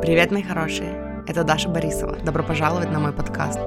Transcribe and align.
Привет, 0.00 0.30
мои 0.30 0.44
хорошие! 0.44 1.24
Это 1.26 1.42
Даша 1.42 1.68
Борисова. 1.68 2.16
Добро 2.18 2.44
пожаловать 2.44 2.88
на 2.92 3.00
мой 3.00 3.12
подкаст. 3.12 3.58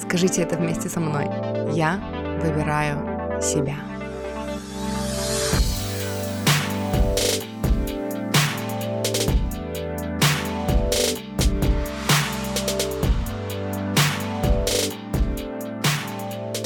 Скажите 0.00 0.42
это 0.42 0.56
вместе 0.56 0.88
со 0.88 0.98
мной. 0.98 1.26
Я 1.72 2.00
выбираю 2.42 3.40
себя. 3.40 3.76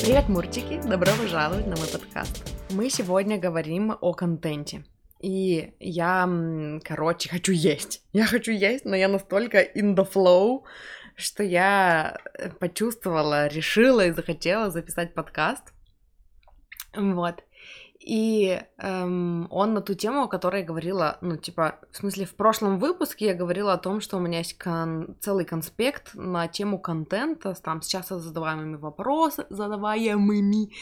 Привет, 0.01 0.29
мурчики! 0.31 0.81
Добро 0.83 1.13
пожаловать 1.21 1.67
на 1.67 1.77
мой 1.77 1.89
подкаст. 1.89 2.51
Мы 2.71 2.89
сегодня 2.89 3.39
говорим 3.39 3.97
о 4.01 4.15
контенте. 4.15 4.83
И 5.21 5.75
я, 5.81 6.29
короче, 6.83 7.29
хочу 7.29 7.53
есть. 7.53 8.03
Я 8.13 8.27
хочу 8.27 8.53
есть, 8.53 8.85
но 8.85 8.97
я 8.97 9.09
настолько 9.09 9.59
in 9.59 9.95
the 9.95 10.11
flow, 10.11 10.63
что 11.15 11.43
я 11.43 12.17
э, 12.35 12.51
почувствовала, 12.51 13.47
решила 13.49 14.07
и 14.07 14.13
захотела 14.13 14.71
записать 14.71 15.15
подкаст. 15.15 15.75
Вот. 16.95 17.45
И 18.01 18.59
эм, 18.79 19.47
он 19.51 19.75
на 19.75 19.83
ту 19.83 19.93
тему, 19.93 20.23
о 20.23 20.29
которой 20.29 20.63
я 20.63 20.67
говорила, 20.67 21.19
ну, 21.21 21.37
типа, 21.37 21.81
в 21.93 21.99
смысле, 21.99 22.25
в 22.25 22.35
прошлом 22.35 22.79
выпуске 22.79 23.27
я 23.27 23.35
говорила 23.35 23.75
о 23.75 23.79
том, 23.79 24.01
что 24.01 24.17
у 24.17 24.21
меня 24.21 24.39
есть 24.39 24.57
кон- 24.57 25.17
целый 25.21 25.45
конспект 25.45 26.15
на 26.15 26.49
тему 26.49 26.79
контента, 26.79 27.55
там, 27.63 27.83
с 27.83 27.89
часто 27.89 28.19
задаваемыми 28.19 28.77
вопросами, 28.77 29.47
задаваемыми, 29.51 30.73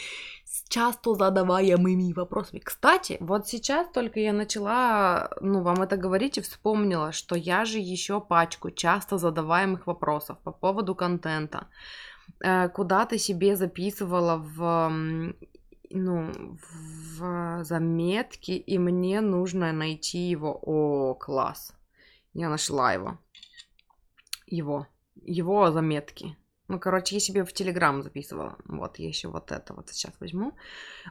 часто 0.69 1.15
задаваемыми 1.15 2.13
вопросами. 2.13 2.59
Кстати, 2.59 3.17
вот 3.19 3.47
сейчас 3.47 3.87
только 3.93 4.19
я 4.19 4.33
начала, 4.33 5.29
ну, 5.41 5.61
вам 5.61 5.81
это 5.81 5.97
говорить 5.97 6.37
и 6.37 6.41
вспомнила, 6.41 7.11
что 7.11 7.35
я 7.35 7.65
же 7.65 7.79
еще 7.79 8.21
пачку 8.21 8.71
часто 8.71 9.17
задаваемых 9.17 9.87
вопросов 9.87 10.37
по 10.43 10.51
поводу 10.51 10.95
контента 10.95 11.67
э, 12.43 12.69
куда-то 12.69 13.17
себе 13.17 13.55
записывала 13.55 14.37
в 14.37 15.33
ну, 15.91 16.31
в 17.17 17.63
заметке, 17.63 18.57
и 18.57 18.77
мне 18.77 19.21
нужно 19.21 19.71
найти 19.73 20.29
его. 20.29 20.59
О, 20.61 21.15
класс. 21.15 21.73
Я 22.33 22.49
нашла 22.49 22.93
его. 22.93 23.17
Его. 24.45 24.87
Его 25.15 25.71
заметки. 25.71 26.37
Ну, 26.69 26.79
короче, 26.79 27.15
я 27.15 27.19
себе 27.19 27.43
в 27.43 27.51
Телеграм 27.51 28.03
записывала. 28.03 28.55
Вот, 28.65 28.99
я 28.99 29.07
еще 29.07 29.27
вот 29.27 29.51
это 29.51 29.73
вот 29.73 29.89
сейчас 29.89 30.13
возьму. 30.19 30.53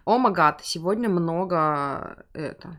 О, 0.05 0.17
магад, 0.17 0.61
сегодня 0.65 1.09
много 1.09 2.25
это 2.33 2.78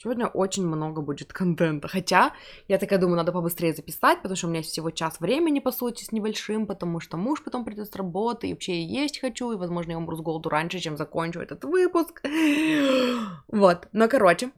Сегодня 0.00 0.28
очень 0.28 0.64
много 0.64 1.02
будет 1.02 1.32
контента. 1.32 1.88
Хотя, 1.88 2.32
я 2.68 2.78
такая 2.78 3.00
думаю, 3.00 3.16
надо 3.16 3.32
побыстрее 3.32 3.72
записать, 3.72 4.18
потому 4.18 4.36
что 4.36 4.46
у 4.46 4.50
меня 4.50 4.60
есть 4.60 4.70
всего 4.70 4.92
час 4.92 5.18
времени, 5.18 5.58
по 5.58 5.72
сути, 5.72 6.04
с 6.04 6.12
небольшим, 6.12 6.68
потому 6.68 7.00
что 7.00 7.16
муж 7.16 7.42
потом 7.42 7.64
придет 7.64 7.88
с 7.88 7.96
работы, 7.96 8.46
и 8.46 8.52
вообще 8.52 8.80
я 8.80 9.02
есть 9.02 9.18
хочу, 9.18 9.50
и, 9.50 9.56
возможно, 9.56 9.92
я 9.92 9.98
умру 9.98 10.16
с 10.16 10.20
голоду 10.20 10.50
раньше, 10.50 10.78
чем 10.78 10.96
закончу 10.96 11.40
этот 11.40 11.64
выпуск. 11.64 12.22
Вот, 13.48 13.88
но, 13.92 14.08
короче, 14.08 14.52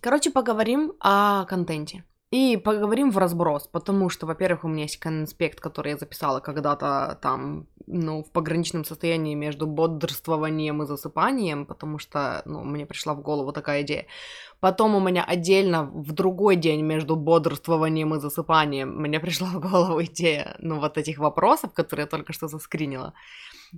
короче, 0.00 0.30
поговорим 0.30 0.92
о 1.00 1.46
контенте. 1.46 2.04
И 2.34 2.56
поговорим 2.56 3.12
в 3.12 3.18
разброс, 3.18 3.68
потому 3.68 4.08
что, 4.08 4.26
во-первых, 4.26 4.64
у 4.64 4.68
меня 4.68 4.82
есть 4.82 4.96
конспект, 4.96 5.60
который 5.60 5.92
я 5.92 5.96
записала 5.96 6.40
когда-то 6.40 7.16
там, 7.22 7.68
ну, 7.86 8.24
в 8.24 8.32
пограничном 8.32 8.84
состоянии 8.84 9.36
между 9.36 9.68
бодрствованием 9.68 10.82
и 10.82 10.86
засыпанием, 10.86 11.64
потому 11.64 12.00
что, 12.00 12.42
ну, 12.44 12.64
мне 12.64 12.86
пришла 12.86 13.14
в 13.14 13.22
голову 13.22 13.52
такая 13.52 13.82
идея. 13.82 14.06
Потом 14.64 14.94
у 14.94 15.00
меня 15.00 15.22
отдельно 15.22 15.84
в 15.84 16.12
другой 16.12 16.56
день 16.56 16.80
между 16.80 17.16
бодрствованием 17.16 18.14
и 18.14 18.18
засыпанием 18.18 18.96
мне 18.96 19.20
пришла 19.20 19.48
в 19.48 19.60
голову 19.60 20.02
идея, 20.04 20.56
ну, 20.58 20.80
вот 20.80 20.96
этих 20.96 21.18
вопросов, 21.18 21.74
которые 21.74 22.04
я 22.04 22.06
только 22.06 22.32
что 22.32 22.48
заскринила. 22.48 23.12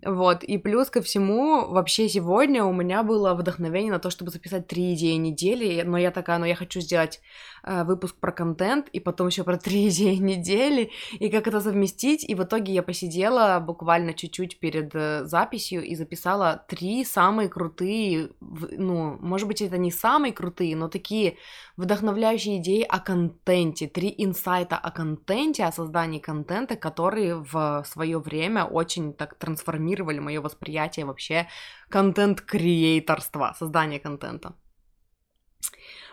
Вот, 0.05 0.45
и 0.45 0.59
плюс 0.59 0.91
ко 0.91 1.01
всему, 1.01 1.67
вообще 1.69 2.09
сегодня 2.09 2.65
у 2.65 2.73
меня 2.73 3.03
было 3.03 3.35
вдохновение 3.35 3.93
на 3.93 3.99
то, 3.99 4.11
чтобы 4.11 4.31
записать 4.31 4.67
три 4.67 4.95
идеи 4.95 5.15
недели, 5.15 5.83
но 5.83 5.97
я 5.97 6.11
такая, 6.11 6.39
ну 6.39 6.45
я 6.45 6.55
хочу 6.55 6.81
сделать 6.81 7.21
э, 7.63 7.83
выпуск 7.85 8.17
про 8.17 8.31
контент, 8.31 8.89
и 8.89 9.01
потом 9.01 9.29
еще 9.29 9.43
про 9.43 9.57
три 9.57 9.89
идеи 9.89 10.17
недели, 10.17 10.91
и 11.19 11.31
как 11.31 11.47
это 11.47 11.61
совместить, 11.61 12.29
и 12.29 12.35
в 12.35 12.43
итоге 12.43 12.75
я 12.75 12.83
посидела 12.83 13.59
буквально 13.59 14.13
чуть-чуть 14.13 14.61
перед 14.61 14.95
э, 14.95 15.25
записью 15.25 15.83
и 15.83 15.95
записала 15.95 16.65
три 16.69 17.05
самые 17.05 17.49
крутые, 17.49 18.31
ну, 18.41 19.17
может 19.21 19.49
быть, 19.49 19.63
это 19.63 19.79
не 19.79 19.91
самые 19.91 20.33
крутые, 20.33 20.76
но 20.77 20.89
такие 20.89 21.37
вдохновляющие 21.77 22.59
идеи 22.59 22.83
о 22.83 23.01
контенте, 23.01 23.89
три 23.89 24.15
инсайта 24.19 24.77
о 24.77 24.91
контенте, 24.91 25.65
о 25.65 25.73
создании 25.73 26.21
контента, 26.21 26.77
которые 26.77 27.37
в 27.37 27.85
свое 27.87 28.19
время 28.19 28.65
очень 28.65 29.13
так 29.13 29.35
трансформировали 29.35 30.21
мое 30.21 30.41
восприятие 30.41 31.07
вообще 31.07 31.49
контент-креаторства, 31.89 33.55
создания 33.59 33.99
контента. 33.99 34.55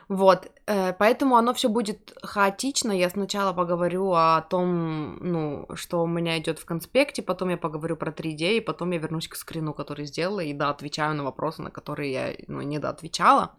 Вот, 0.10 0.52
э, 0.68 0.94
поэтому 0.94 1.38
оно 1.38 1.54
все 1.54 1.70
будет 1.70 2.14
хаотично. 2.24 2.92
Я 2.92 3.10
сначала 3.10 3.54
поговорю 3.54 4.12
о 4.12 4.42
том, 4.42 5.18
ну, 5.22 5.68
что 5.76 6.04
у 6.04 6.08
меня 6.08 6.38
идет 6.38 6.60
в 6.60 6.66
конспекте, 6.66 7.22
потом 7.22 7.50
я 7.50 7.58
поговорю 7.58 7.96
про 7.96 8.12
3D, 8.12 8.58
и 8.58 8.62
потом 8.62 8.92
я 8.92 9.00
вернусь 9.00 9.28
к 9.28 9.36
скрину, 9.36 9.74
который 9.74 10.06
сделала, 10.06 10.42
и 10.42 10.54
да, 10.54 10.70
отвечаю 10.70 11.16
на 11.16 11.24
вопросы, 11.24 11.62
на 11.62 11.72
которые 11.72 12.12
я, 12.12 12.36
ну, 12.48 12.62
не 12.62 12.80
доотвечала. 12.80 13.56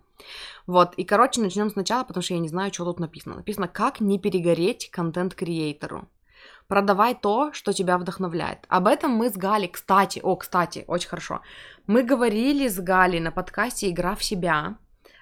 Вот, 0.67 0.95
и, 0.95 1.05
короче, 1.05 1.41
начнем 1.41 1.71
сначала, 1.71 2.05
потому 2.05 2.23
что 2.23 2.35
я 2.35 2.41
не 2.41 2.49
знаю, 2.49 2.73
что 2.73 2.85
тут 2.85 3.01
написано. 3.01 3.37
Написано, 3.37 3.69
как 3.69 4.01
не 4.01 4.19
перегореть 4.19 4.91
контент-креатору. 4.91 6.09
Продавай 6.67 7.15
то, 7.15 7.53
что 7.53 7.73
тебя 7.73 7.99
вдохновляет. 7.99 8.65
Об 8.69 8.87
этом 8.87 9.13
мы 9.13 9.29
с 9.29 9.37
Галей, 9.37 9.69
кстати, 9.69 10.21
о, 10.23 10.37
кстати, 10.37 10.85
очень 10.87 11.09
хорошо. 11.09 11.43
Мы 11.87 12.03
говорили 12.03 12.69
с 12.69 12.79
Галей 12.81 13.21
на 13.21 13.33
подкасте 13.33 13.91
«Игра 13.91 14.15
в 14.15 14.25
себя» 14.25 14.79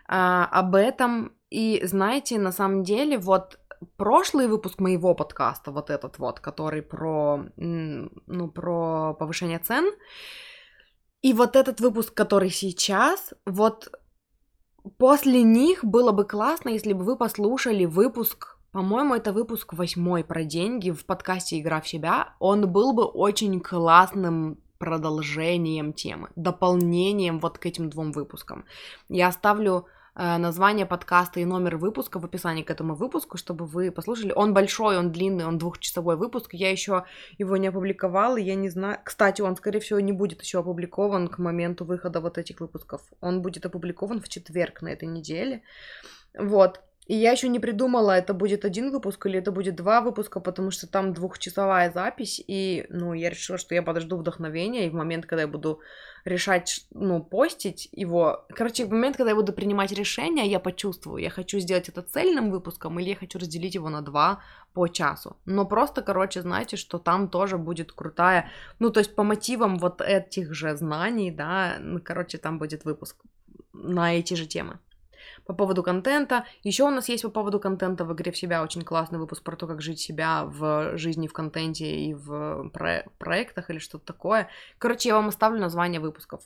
а, 0.06 0.46
об 0.46 0.76
этом. 0.76 1.32
И 1.50 1.84
знаете, 1.84 2.38
на 2.38 2.52
самом 2.52 2.84
деле, 2.84 3.18
вот 3.18 3.58
прошлый 3.96 4.46
выпуск 4.46 4.78
моего 4.80 5.14
подкаста, 5.14 5.72
вот 5.72 5.90
этот 5.90 6.18
вот, 6.18 6.40
который 6.40 6.82
про, 6.82 7.44
ну, 7.56 8.48
про 8.50 9.14
повышение 9.14 9.58
цен, 9.58 9.92
и 11.22 11.32
вот 11.32 11.56
этот 11.56 11.80
выпуск, 11.80 12.14
который 12.14 12.50
сейчас, 12.50 13.32
вот 13.46 13.88
После 14.98 15.42
них 15.42 15.84
было 15.84 16.12
бы 16.12 16.24
классно, 16.24 16.70
если 16.70 16.92
бы 16.92 17.04
вы 17.04 17.16
послушали 17.16 17.84
выпуск, 17.84 18.58
по-моему, 18.72 19.14
это 19.14 19.32
выпуск 19.32 19.74
восьмой 19.74 20.24
про 20.24 20.44
деньги 20.44 20.90
в 20.90 21.04
подкасте 21.04 21.60
«Игра 21.60 21.80
в 21.80 21.88
себя». 21.88 22.34
Он 22.38 22.70
был 22.70 22.92
бы 22.92 23.04
очень 23.04 23.60
классным 23.60 24.58
продолжением 24.78 25.92
темы, 25.92 26.30
дополнением 26.34 27.38
вот 27.38 27.58
к 27.58 27.66
этим 27.66 27.90
двум 27.90 28.12
выпускам. 28.12 28.64
Я 29.08 29.28
оставлю 29.28 29.86
название 30.14 30.86
подкаста 30.86 31.40
и 31.40 31.44
номер 31.44 31.76
выпуска 31.76 32.18
в 32.18 32.24
описании 32.24 32.62
к 32.62 32.70
этому 32.70 32.94
выпуску, 32.94 33.38
чтобы 33.38 33.66
вы 33.66 33.90
послушали. 33.90 34.32
Он 34.34 34.52
большой, 34.52 34.98
он 34.98 35.10
длинный, 35.10 35.46
он 35.46 35.58
двухчасовой 35.58 36.16
выпуск. 36.16 36.54
Я 36.54 36.70
еще 36.70 37.04
его 37.38 37.56
не 37.56 37.68
опубликовала, 37.68 38.36
я 38.36 38.54
не 38.54 38.68
знаю. 38.68 38.98
Кстати, 39.04 39.40
он, 39.42 39.56
скорее 39.56 39.80
всего, 39.80 40.00
не 40.00 40.12
будет 40.12 40.42
еще 40.42 40.58
опубликован 40.58 41.28
к 41.28 41.38
моменту 41.38 41.84
выхода 41.84 42.20
вот 42.20 42.38
этих 42.38 42.60
выпусков. 42.60 43.02
Он 43.20 43.42
будет 43.42 43.64
опубликован 43.66 44.20
в 44.20 44.28
четверг 44.28 44.82
на 44.82 44.88
этой 44.88 45.08
неделе. 45.08 45.62
Вот. 46.38 46.80
И 47.06 47.16
я 47.16 47.32
еще 47.32 47.48
не 47.48 47.58
придумала, 47.58 48.12
это 48.12 48.32
будет 48.32 48.64
один 48.64 48.92
выпуск 48.92 49.26
или 49.26 49.38
это 49.38 49.50
будет 49.50 49.74
два 49.74 50.00
выпуска, 50.00 50.38
потому 50.38 50.70
что 50.70 50.86
там 50.86 51.12
двухчасовая 51.12 51.90
запись, 51.90 52.42
и, 52.46 52.86
ну, 52.90 53.12
я 53.12 53.28
решила, 53.28 53.58
что 53.58 53.74
я 53.74 53.82
подожду 53.82 54.16
вдохновения, 54.16 54.86
и 54.86 54.90
в 54.90 54.94
момент, 54.94 55.26
когда 55.26 55.42
я 55.42 55.48
буду 55.48 55.80
решать, 56.24 56.86
ну, 56.92 57.20
постить 57.20 57.88
его, 57.90 58.46
короче, 58.50 58.84
в 58.84 58.90
момент, 58.90 59.16
когда 59.16 59.30
я 59.30 59.36
буду 59.36 59.52
принимать 59.52 59.90
решение, 59.90 60.46
я 60.46 60.60
почувствую, 60.60 61.20
я 61.20 61.30
хочу 61.30 61.58
сделать 61.58 61.88
это 61.88 62.02
цельным 62.02 62.52
выпуском, 62.52 63.00
или 63.00 63.08
я 63.08 63.16
хочу 63.16 63.40
разделить 63.40 63.74
его 63.74 63.90
на 63.90 64.02
два 64.02 64.40
по 64.72 64.86
часу. 64.86 65.36
Но 65.44 65.66
просто, 65.66 66.02
короче, 66.02 66.40
знаете, 66.40 66.76
что 66.76 66.98
там 66.98 67.28
тоже 67.28 67.58
будет 67.58 67.90
крутая, 67.90 68.48
ну, 68.78 68.90
то 68.90 69.00
есть 69.00 69.16
по 69.16 69.24
мотивам 69.24 69.78
вот 69.78 70.00
этих 70.00 70.54
же 70.54 70.76
знаний, 70.76 71.32
да, 71.32 71.78
короче, 72.04 72.38
там 72.38 72.58
будет 72.58 72.84
выпуск 72.84 73.16
на 73.72 74.16
эти 74.16 74.34
же 74.34 74.46
темы 74.46 74.78
по 75.44 75.54
поводу 75.54 75.82
контента. 75.82 76.44
Еще 76.62 76.84
у 76.84 76.90
нас 76.90 77.08
есть 77.08 77.22
по 77.22 77.30
поводу 77.30 77.60
контента 77.60 78.04
в 78.04 78.12
игре 78.12 78.32
в 78.32 78.36
себя 78.36 78.62
очень 78.62 78.82
классный 78.82 79.18
выпуск 79.18 79.42
про 79.42 79.56
то, 79.56 79.66
как 79.66 79.82
жить 79.82 80.00
себя 80.00 80.44
в 80.44 80.96
жизни, 80.96 81.26
в 81.26 81.32
контенте 81.32 81.96
и 81.96 82.14
в 82.14 82.68
про- 82.70 83.04
проектах 83.18 83.70
или 83.70 83.78
что-то 83.78 84.06
такое. 84.06 84.48
Короче, 84.78 85.08
я 85.08 85.16
вам 85.16 85.28
оставлю 85.28 85.60
название 85.60 86.00
выпусков. 86.00 86.42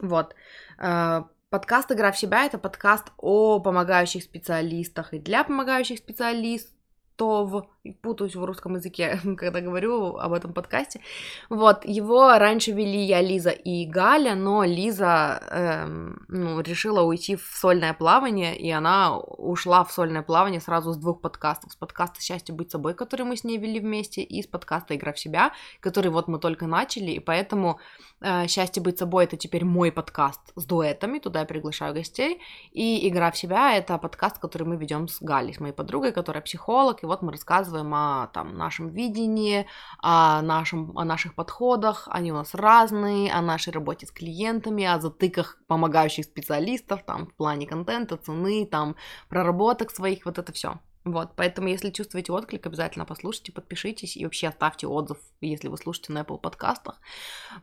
Вот. 0.00 0.34
Э, 0.78 1.22
подкаст 1.50 1.90
«Игра 1.90 2.12
в 2.12 2.18
себя»— 2.18 2.44
это 2.46 2.58
подкаст 2.58 3.12
о 3.16 3.60
помогающих 3.60 4.22
специалистах 4.22 5.12
и 5.12 5.18
для 5.18 5.44
помогающих 5.44 5.98
специалистов, 5.98 6.77
Ростов, 7.18 7.64
путаюсь 8.02 8.36
в 8.36 8.44
русском 8.44 8.74
языке, 8.74 9.20
когда 9.36 9.60
говорю 9.60 10.16
об 10.16 10.32
этом 10.32 10.52
подкасте. 10.52 11.00
Вот, 11.48 11.84
его 11.84 12.38
раньше 12.38 12.72
вели 12.72 13.02
я, 13.02 13.20
Лиза 13.20 13.50
и 13.50 13.86
Галя, 13.86 14.34
но 14.34 14.64
Лиза 14.64 15.40
эм, 15.50 16.24
ну, 16.28 16.60
решила 16.60 17.02
уйти 17.02 17.36
в 17.36 17.42
сольное 17.42 17.94
плавание, 17.94 18.56
и 18.56 18.70
она 18.70 19.18
ушла 19.18 19.84
в 19.84 19.92
сольное 19.92 20.22
плавание 20.22 20.60
сразу 20.60 20.92
с 20.92 20.96
двух 20.96 21.20
подкастов. 21.20 21.72
С 21.72 21.76
подкаста 21.76 22.20
«Счастье 22.20 22.54
быть 22.54 22.70
собой», 22.70 22.94
который 22.94 23.24
мы 23.24 23.36
с 23.36 23.44
ней 23.44 23.58
вели 23.58 23.80
вместе, 23.80 24.22
и 24.22 24.42
с 24.42 24.46
подкаста 24.46 24.94
«Игра 24.94 25.12
в 25.12 25.18
себя», 25.18 25.52
который 25.80 26.10
вот 26.10 26.28
мы 26.28 26.38
только 26.38 26.66
начали, 26.66 27.12
и 27.12 27.20
поэтому 27.20 27.78
э, 28.20 28.46
«Счастье 28.48 28.82
быть 28.82 28.98
собой»— 28.98 29.24
это 29.26 29.36
теперь 29.36 29.64
мой 29.64 29.92
подкаст 29.92 30.40
с 30.56 30.64
дуэтами, 30.64 31.18
туда 31.18 31.40
я 31.40 31.46
приглашаю 31.46 31.94
гостей, 31.94 32.40
и 32.72 33.08
«Игра 33.08 33.30
в 33.30 33.36
себя»— 33.36 33.76
это 33.76 33.98
подкаст, 33.98 34.38
который 34.38 34.64
мы 34.64 34.76
ведем 34.76 35.08
с 35.08 35.20
Галей, 35.20 35.54
с 35.54 35.60
моей 35.60 35.74
подругой, 35.74 36.12
которая 36.12 36.42
психолог, 36.42 37.02
и 37.02 37.06
вот 37.08 37.22
мы 37.22 37.32
рассказываем 37.32 37.92
о 37.94 38.28
там, 38.32 38.56
нашем 38.56 38.88
видении, 38.88 39.66
о, 39.98 40.42
нашем, 40.42 40.96
о 40.96 41.04
наших 41.04 41.34
подходах, 41.34 42.08
они 42.10 42.30
у 42.30 42.36
нас 42.36 42.54
разные, 42.54 43.32
о 43.32 43.42
нашей 43.42 43.72
работе 43.72 44.06
с 44.06 44.10
клиентами, 44.10 44.84
о 44.84 45.00
затыках 45.00 45.58
помогающих 45.66 46.24
специалистов, 46.24 47.02
там, 47.04 47.26
в 47.26 47.34
плане 47.34 47.66
контента, 47.66 48.16
цены, 48.16 48.66
там, 48.66 48.96
проработок 49.28 49.90
своих, 49.90 50.24
вот 50.24 50.38
это 50.38 50.52
все. 50.52 50.78
Вот, 51.04 51.30
поэтому, 51.36 51.68
если 51.68 51.90
чувствуете 51.90 52.32
отклик, 52.32 52.66
обязательно 52.66 53.06
послушайте, 53.06 53.52
подпишитесь 53.52 54.16
и 54.16 54.24
вообще 54.24 54.48
оставьте 54.48 54.86
отзыв, 54.86 55.18
если 55.40 55.68
вы 55.68 55.78
слушаете 55.78 56.12
на 56.12 56.20
Apple 56.20 56.38
подкастах. 56.38 57.00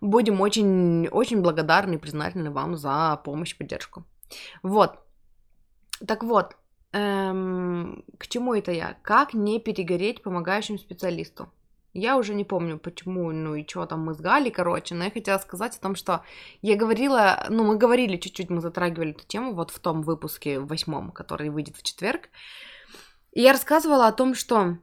Будем 0.01 0.42
очень, 0.42 1.07
очень 1.09 1.42
благодарны 1.42 1.95
и 1.95 2.00
признательны 2.00 2.50
вам 2.50 2.75
за 2.75 3.21
помощь 3.24 3.53
и 3.53 3.57
поддержку. 3.57 4.03
Вот. 4.63 5.00
Так 6.07 6.24
вот, 6.24 6.56
эм, 6.95 8.03
к 8.18 8.27
чему 8.27 8.53
это 8.53 8.71
я? 8.71 8.97
Как 9.01 9.33
не 9.33 9.59
перегореть 9.59 10.24
помогающим 10.24 10.80
специалисту? 10.80 11.51
Я 11.94 12.18
уже 12.18 12.33
не 12.33 12.44
помню, 12.44 12.77
почему, 12.77 13.31
ну 13.31 13.56
и 13.56 13.65
что 13.65 13.86
там 13.86 14.03
мы 14.03 14.13
с 14.13 14.18
Галей, 14.18 14.51
короче, 14.51 14.95
но 14.95 15.06
я 15.06 15.12
хотела 15.12 15.38
сказать 15.38 15.77
о 15.77 15.81
том, 15.81 15.95
что 15.95 16.24
я 16.62 16.75
говорила, 16.75 17.45
ну 17.50 17.63
мы 17.63 17.77
говорили 17.77 18.18
чуть-чуть, 18.18 18.50
мы 18.50 18.59
затрагивали 18.59 19.12
эту 19.12 19.25
тему 19.25 19.53
вот 19.53 19.71
в 19.71 19.80
том 19.80 20.01
выпуске, 20.01 20.59
восьмом, 20.59 21.12
который 21.12 21.50
выйдет 21.50 21.77
в 21.77 21.83
четверг, 21.83 22.30
и 23.31 23.42
я 23.42 23.53
рассказывала 23.53 24.07
о 24.07 24.12
том, 24.12 24.36
что 24.36 24.77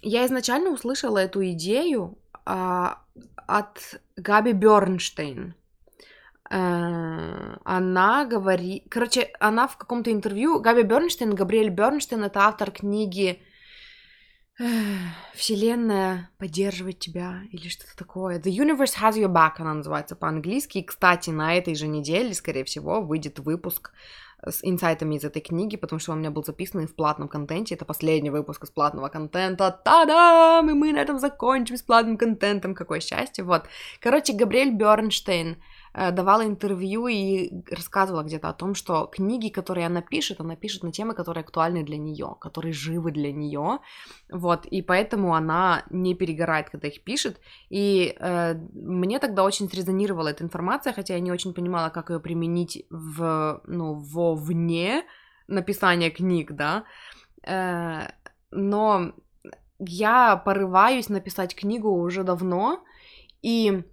я 0.00 0.26
изначально 0.26 0.70
услышала 0.70 1.18
эту 1.18 1.44
идею 1.50 2.18
а, 2.44 3.02
от 3.48 4.00
Габи 4.16 4.52
Бернштейн. 4.52 5.54
Э, 6.50 7.56
она 7.64 8.24
говорит... 8.24 8.84
Короче, 8.90 9.30
она 9.40 9.68
в 9.68 9.76
каком-то 9.76 10.12
интервью... 10.12 10.60
Габи 10.60 10.82
Бернштейн, 10.82 11.34
Габриэль 11.34 11.70
Бернштейн, 11.70 12.24
это 12.24 12.40
автор 12.40 12.70
книги 12.70 13.42
Вселенная 15.34 16.30
поддерживает 16.36 16.98
тебя 16.98 17.42
или 17.52 17.68
что-то 17.68 17.96
такое. 17.96 18.40
The 18.40 18.50
Universe 18.50 18.96
has 19.00 19.12
your 19.12 19.32
back, 19.32 19.52
она 19.58 19.74
называется 19.74 20.16
по-английски. 20.16 20.78
И, 20.78 20.82
кстати, 20.82 21.30
на 21.30 21.54
этой 21.54 21.76
же 21.76 21.86
неделе, 21.86 22.34
скорее 22.34 22.64
всего, 22.64 23.00
выйдет 23.00 23.38
выпуск 23.38 23.92
с 24.44 24.60
инсайтами 24.62 25.14
из 25.14 25.24
этой 25.24 25.40
книги, 25.42 25.76
потому 25.76 26.00
что 26.00 26.10
он 26.12 26.18
у 26.18 26.20
меня 26.20 26.30
был 26.32 26.44
записан 26.44 26.88
в 26.88 26.94
платном 26.96 27.28
контенте. 27.28 27.76
Это 27.76 27.84
последний 27.84 28.30
выпуск 28.30 28.64
из 28.64 28.70
платного 28.70 29.08
контента. 29.08 29.70
Та-дам! 29.70 30.68
И 30.70 30.74
мы 30.74 30.92
на 30.92 30.98
этом 30.98 31.20
закончим 31.20 31.76
с 31.76 31.82
платным 31.82 32.16
контентом. 32.16 32.74
Какое 32.74 32.98
счастье. 32.98 33.44
Вот. 33.44 33.64
Короче, 34.00 34.32
Габриэль 34.32 34.74
Бернштейн 34.74 35.52
Э, 35.52 35.77
давала 35.94 36.46
интервью 36.46 37.06
и 37.08 37.50
рассказывала 37.70 38.22
где-то 38.22 38.48
о 38.48 38.52
том, 38.52 38.74
что 38.74 39.06
книги, 39.06 39.48
которые 39.48 39.86
она 39.86 40.02
пишет, 40.02 40.40
она 40.40 40.56
пишет 40.56 40.82
на 40.82 40.92
темы, 40.92 41.14
которые 41.14 41.42
актуальны 41.42 41.84
для 41.84 41.96
нее, 41.96 42.36
которые 42.40 42.72
живы 42.72 43.10
для 43.10 43.32
нее, 43.32 43.78
вот, 44.30 44.66
и 44.66 44.82
поэтому 44.82 45.34
она 45.34 45.84
не 45.90 46.14
перегорает, 46.14 46.70
когда 46.70 46.88
их 46.88 47.02
пишет, 47.02 47.40
и 47.70 48.16
э, 48.18 48.54
мне 48.72 49.18
тогда 49.18 49.44
очень 49.44 49.68
срезонировала 49.68 50.28
эта 50.28 50.44
информация, 50.44 50.92
хотя 50.92 51.14
я 51.14 51.20
не 51.20 51.32
очень 51.32 51.54
понимала, 51.54 51.90
как 51.90 52.10
ее 52.10 52.20
применить 52.20 52.86
в, 52.90 53.60
ну, 53.66 53.94
во 53.94 54.34
вне 54.34 55.04
написания 55.46 56.10
книг, 56.10 56.52
да, 56.52 56.84
э, 57.42 58.08
но 58.50 59.12
я 59.78 60.36
порываюсь 60.36 61.08
написать 61.08 61.54
книгу 61.54 61.90
уже 61.90 62.24
давно, 62.24 62.82
и 63.42 63.84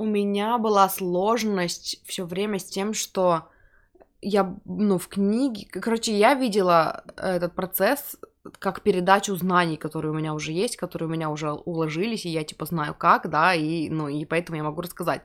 у 0.00 0.04
меня 0.06 0.56
была 0.56 0.88
сложность 0.88 2.02
все 2.06 2.24
время 2.24 2.58
с 2.58 2.64
тем, 2.64 2.94
что 2.94 3.50
я, 4.22 4.56
ну, 4.64 4.96
в 4.96 5.08
книге, 5.08 5.66
короче, 5.70 6.16
я 6.16 6.34
видела 6.34 7.04
этот 7.16 7.54
процесс 7.54 8.16
как 8.58 8.80
передачу 8.80 9.36
знаний, 9.36 9.76
которые 9.76 10.12
у 10.12 10.14
меня 10.14 10.32
уже 10.32 10.52
есть, 10.52 10.78
которые 10.78 11.08
у 11.08 11.12
меня 11.12 11.28
уже 11.28 11.52
уложились, 11.52 12.24
и 12.24 12.30
я, 12.30 12.44
типа, 12.44 12.64
знаю 12.64 12.94
как, 12.94 13.28
да, 13.28 13.54
и, 13.54 13.90
ну, 13.90 14.08
и 14.08 14.24
поэтому 14.24 14.56
я 14.56 14.64
могу 14.64 14.80
рассказать. 14.80 15.22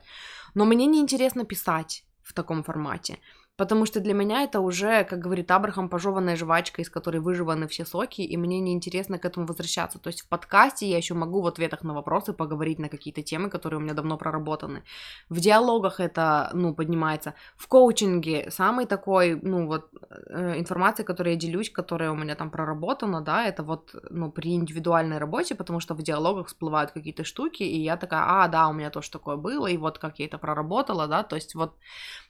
Но 0.54 0.66
мне 0.66 0.84
неинтересно 0.84 1.44
писать 1.44 2.04
в 2.22 2.34
таком 2.34 2.62
формате. 2.62 3.18
Потому 3.56 3.86
что 3.86 4.00
для 4.00 4.12
меня 4.12 4.42
это 4.42 4.60
уже, 4.60 5.04
как 5.04 5.18
говорит 5.18 5.50
Абрахам, 5.50 5.88
пожеванная 5.88 6.36
жвачка, 6.36 6.82
из 6.82 6.90
которой 6.90 7.18
выживаны 7.18 7.66
все 7.68 7.86
соки, 7.86 8.20
и 8.20 8.36
мне 8.36 8.60
неинтересно 8.60 9.18
к 9.18 9.24
этому 9.24 9.46
возвращаться. 9.46 9.98
То 9.98 10.08
есть 10.08 10.20
в 10.20 10.28
подкасте 10.28 10.86
я 10.86 10.98
еще 10.98 11.14
могу 11.14 11.40
в 11.40 11.46
ответах 11.46 11.82
на 11.82 11.94
вопросы 11.94 12.34
поговорить 12.34 12.78
на 12.78 12.90
какие-то 12.90 13.22
темы, 13.22 13.48
которые 13.48 13.78
у 13.78 13.82
меня 13.82 13.94
давно 13.94 14.18
проработаны. 14.18 14.82
В 15.30 15.40
диалогах 15.40 16.00
это, 16.00 16.50
ну, 16.52 16.74
поднимается. 16.74 17.32
В 17.56 17.66
коучинге 17.66 18.50
самый 18.50 18.84
такой, 18.84 19.40
ну, 19.40 19.66
вот, 19.66 19.88
э, 20.28 20.58
информация, 20.58 21.04
которой 21.04 21.32
я 21.32 21.36
делюсь, 21.36 21.70
которая 21.70 22.10
у 22.10 22.14
меня 22.14 22.34
там 22.34 22.50
проработана, 22.50 23.22
да, 23.22 23.46
это 23.46 23.62
вот, 23.62 23.94
ну, 24.10 24.30
при 24.30 24.54
индивидуальной 24.54 25.16
работе, 25.16 25.54
потому 25.54 25.80
что 25.80 25.94
в 25.94 26.02
диалогах 26.02 26.48
всплывают 26.48 26.90
какие-то 26.90 27.24
штуки, 27.24 27.62
и 27.62 27.80
я 27.80 27.96
такая, 27.96 28.22
а, 28.26 28.48
да, 28.48 28.68
у 28.68 28.74
меня 28.74 28.90
тоже 28.90 29.10
такое 29.10 29.36
было, 29.36 29.66
и 29.66 29.78
вот 29.78 29.98
как 29.98 30.18
я 30.18 30.26
это 30.26 30.36
проработала, 30.36 31.06
да, 31.06 31.22
то 31.22 31.36
есть 31.36 31.54
вот... 31.54 31.74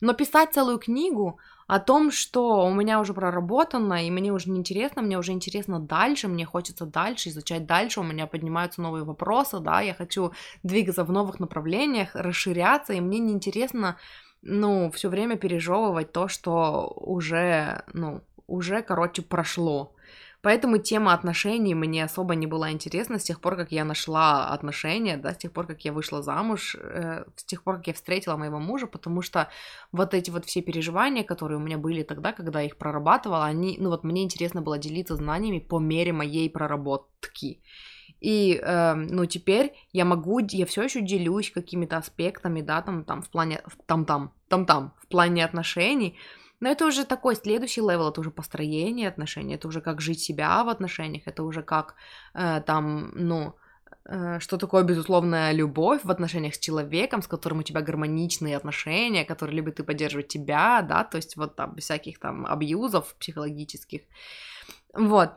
Но 0.01 0.13
писать 0.13 0.53
целую 0.53 0.79
книгу, 0.79 1.16
книгу 1.17 1.39
о 1.67 1.81
том, 1.81 2.13
что 2.13 2.65
у 2.65 2.73
меня 2.73 3.01
уже 3.01 3.13
проработано, 3.13 4.07
и 4.07 4.11
мне 4.11 4.33
уже 4.33 4.51
не 4.51 4.59
интересно, 4.59 5.03
мне 5.03 5.19
уже 5.19 5.33
интересно 5.33 5.81
дальше, 5.81 6.29
мне 6.29 6.45
хочется 6.45 6.87
дальше 6.87 7.29
изучать 7.31 7.67
дальше, 7.67 8.01
у 8.01 8.05
меня 8.05 8.27
поднимаются 8.27 8.83
новые 8.83 9.05
вопросы, 9.05 9.59
да, 9.59 9.81
я 9.81 9.95
хочу 9.95 10.33
двигаться 10.63 11.05
в 11.05 11.11
новых 11.11 11.41
направлениях, 11.41 12.11
расширяться, 12.15 12.93
и 12.93 13.01
мне 13.01 13.19
неинтересно, 13.19 13.97
ну, 14.43 14.91
все 14.91 15.09
время 15.09 15.37
пережевывать 15.37 16.13
то, 16.13 16.29
что 16.29 16.93
уже, 16.97 17.83
ну, 17.93 18.21
уже, 18.47 18.83
короче, 18.83 19.23
прошло. 19.23 19.93
Поэтому 20.47 20.79
тема 20.79 21.13
отношений 21.13 21.75
мне 21.75 22.05
особо 22.05 22.37
не 22.37 22.47
была 22.47 22.71
интересна 22.71 23.19
с 23.19 23.25
тех 23.25 23.41
пор, 23.41 23.57
как 23.57 23.73
я 23.73 23.85
нашла 23.85 24.51
отношения, 24.51 25.17
да, 25.17 25.35
с 25.35 25.39
тех 25.39 25.51
пор, 25.51 25.67
как 25.67 25.85
я 25.85 25.93
вышла 25.93 26.23
замуж, 26.23 26.77
э, 26.81 27.25
с 27.35 27.43
тех 27.43 27.65
пор, 27.65 27.79
как 27.79 27.89
я 27.89 27.95
встретила 27.95 28.37
моего 28.37 28.61
мужа, 28.61 28.87
потому 28.87 29.23
что 29.23 29.49
вот 29.91 30.15
эти 30.15 30.31
вот 30.31 30.45
все 30.45 30.63
переживания, 30.63 31.25
которые 31.25 31.59
у 31.59 31.61
меня 31.61 31.79
были 31.79 32.05
тогда, 32.05 32.33
когда 32.33 32.61
я 32.61 32.67
их 32.67 32.77
прорабатывала, 32.77 33.45
они, 33.45 33.77
ну 33.81 33.91
вот 33.91 34.05
мне 34.05 34.23
интересно 34.23 34.63
было 34.63 34.79
делиться 34.79 35.17
знаниями 35.17 35.59
по 35.59 35.81
мере 35.81 36.13
моей 36.13 36.49
проработки. 36.49 37.61
И, 38.21 38.61
э, 38.63 38.95
ну, 38.95 39.27
теперь 39.27 39.73
я 39.93 40.05
могу, 40.05 40.39
я 40.39 40.65
все 40.65 40.85
еще 40.85 41.01
делюсь 41.01 41.51
какими-то 41.51 41.97
аспектами, 41.97 42.61
да, 42.61 42.83
там, 42.83 43.05
там, 43.05 43.21
в 43.21 43.31
плане, 43.31 43.63
там-там, 43.87 44.33
там-там, 44.47 44.95
в 45.03 45.09
плане 45.09 45.45
отношений, 45.45 46.17
но 46.61 46.69
это 46.71 46.87
уже 46.87 47.05
такой 47.05 47.37
следующий 47.37 47.81
level, 47.81 48.09
это 48.09 48.21
уже 48.21 48.31
построение 48.31 49.09
отношений, 49.09 49.55
это 49.55 49.69
уже 49.69 49.81
как 49.81 50.01
жить 50.01 50.21
себя 50.21 50.65
в 50.65 50.69
отношениях, 50.69 51.23
это 51.27 51.43
уже 51.43 51.63
как 51.63 51.95
э, 52.35 52.63
там, 52.67 53.11
ну, 53.15 53.55
э, 54.05 54.39
что 54.41 54.57
такое 54.57 54.83
безусловная 54.83 55.53
любовь 55.53 56.01
в 56.05 56.11
отношениях 56.11 56.55
с 56.55 56.59
человеком, 56.59 57.21
с 57.23 57.27
которым 57.27 57.59
у 57.59 57.63
тебя 57.63 57.83
гармоничные 57.83 58.57
отношения, 58.57 59.25
который 59.25 59.55
любит 59.55 59.81
и 59.81 59.83
поддерживает 59.83 60.29
тебя, 60.29 60.83
да, 60.83 61.05
то 61.05 61.17
есть 61.19 61.37
вот 61.37 61.57
там 61.57 61.77
всяких 61.77 62.19
там 62.19 62.47
абьюзов 62.47 63.15
психологических. 63.19 64.01
Вот. 64.95 65.31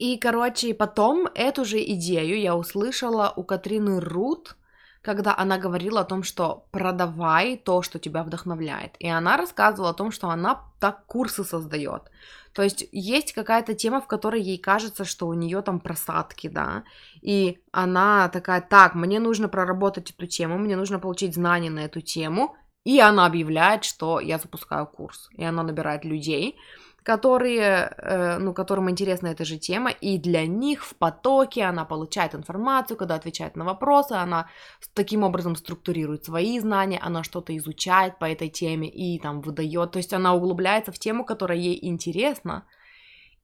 И, 0.00 0.16
короче, 0.16 0.74
потом 0.74 1.28
эту 1.34 1.64
же 1.64 1.78
идею 1.78 2.40
я 2.40 2.56
услышала 2.56 3.32
у 3.36 3.44
Катрины 3.44 4.00
Рут, 4.00 4.56
когда 5.02 5.34
она 5.36 5.58
говорила 5.58 6.00
о 6.00 6.04
том, 6.04 6.22
что 6.22 6.66
продавай 6.70 7.56
то, 7.56 7.82
что 7.82 7.98
тебя 7.98 8.22
вдохновляет. 8.22 8.96
И 8.98 9.08
она 9.08 9.36
рассказывала 9.36 9.90
о 9.90 9.94
том, 9.94 10.12
что 10.12 10.28
она 10.28 10.62
так 10.78 11.06
курсы 11.06 11.44
создает. 11.44 12.10
То 12.52 12.62
есть 12.62 12.86
есть 12.92 13.32
какая-то 13.32 13.74
тема, 13.74 14.00
в 14.00 14.06
которой 14.06 14.42
ей 14.42 14.58
кажется, 14.58 15.04
что 15.04 15.28
у 15.28 15.34
нее 15.34 15.62
там 15.62 15.78
просадки, 15.80 16.48
да, 16.48 16.82
и 17.22 17.60
она 17.70 18.28
такая, 18.28 18.60
так, 18.60 18.94
мне 18.94 19.20
нужно 19.20 19.48
проработать 19.48 20.10
эту 20.10 20.26
тему, 20.26 20.58
мне 20.58 20.76
нужно 20.76 20.98
получить 20.98 21.34
знания 21.34 21.70
на 21.70 21.80
эту 21.80 22.00
тему, 22.00 22.56
и 22.84 22.98
она 22.98 23.26
объявляет, 23.26 23.84
что 23.84 24.18
я 24.20 24.38
запускаю 24.38 24.86
курс, 24.86 25.28
и 25.32 25.44
она 25.44 25.62
набирает 25.62 26.04
людей, 26.04 26.56
которые, 27.02 27.92
э, 27.96 28.38
ну, 28.38 28.52
которым 28.52 28.90
интересна 28.90 29.28
эта 29.28 29.44
же 29.44 29.58
тема, 29.58 29.90
и 29.90 30.18
для 30.18 30.46
них 30.46 30.84
в 30.84 30.94
потоке 30.94 31.64
она 31.64 31.84
получает 31.84 32.34
информацию, 32.34 32.96
когда 32.96 33.14
отвечает 33.14 33.56
на 33.56 33.64
вопросы, 33.64 34.12
она 34.12 34.48
таким 34.94 35.22
образом 35.22 35.56
структурирует 35.56 36.24
свои 36.24 36.58
знания, 36.60 36.98
она 36.98 37.22
что-то 37.22 37.56
изучает 37.56 38.18
по 38.18 38.24
этой 38.24 38.48
теме 38.48 38.88
и 38.88 39.18
там 39.18 39.40
выдает, 39.40 39.92
то 39.92 39.98
есть 39.98 40.12
она 40.12 40.34
углубляется 40.34 40.92
в 40.92 40.98
тему, 40.98 41.24
которая 41.24 41.58
ей 41.58 41.78
интересна, 41.86 42.64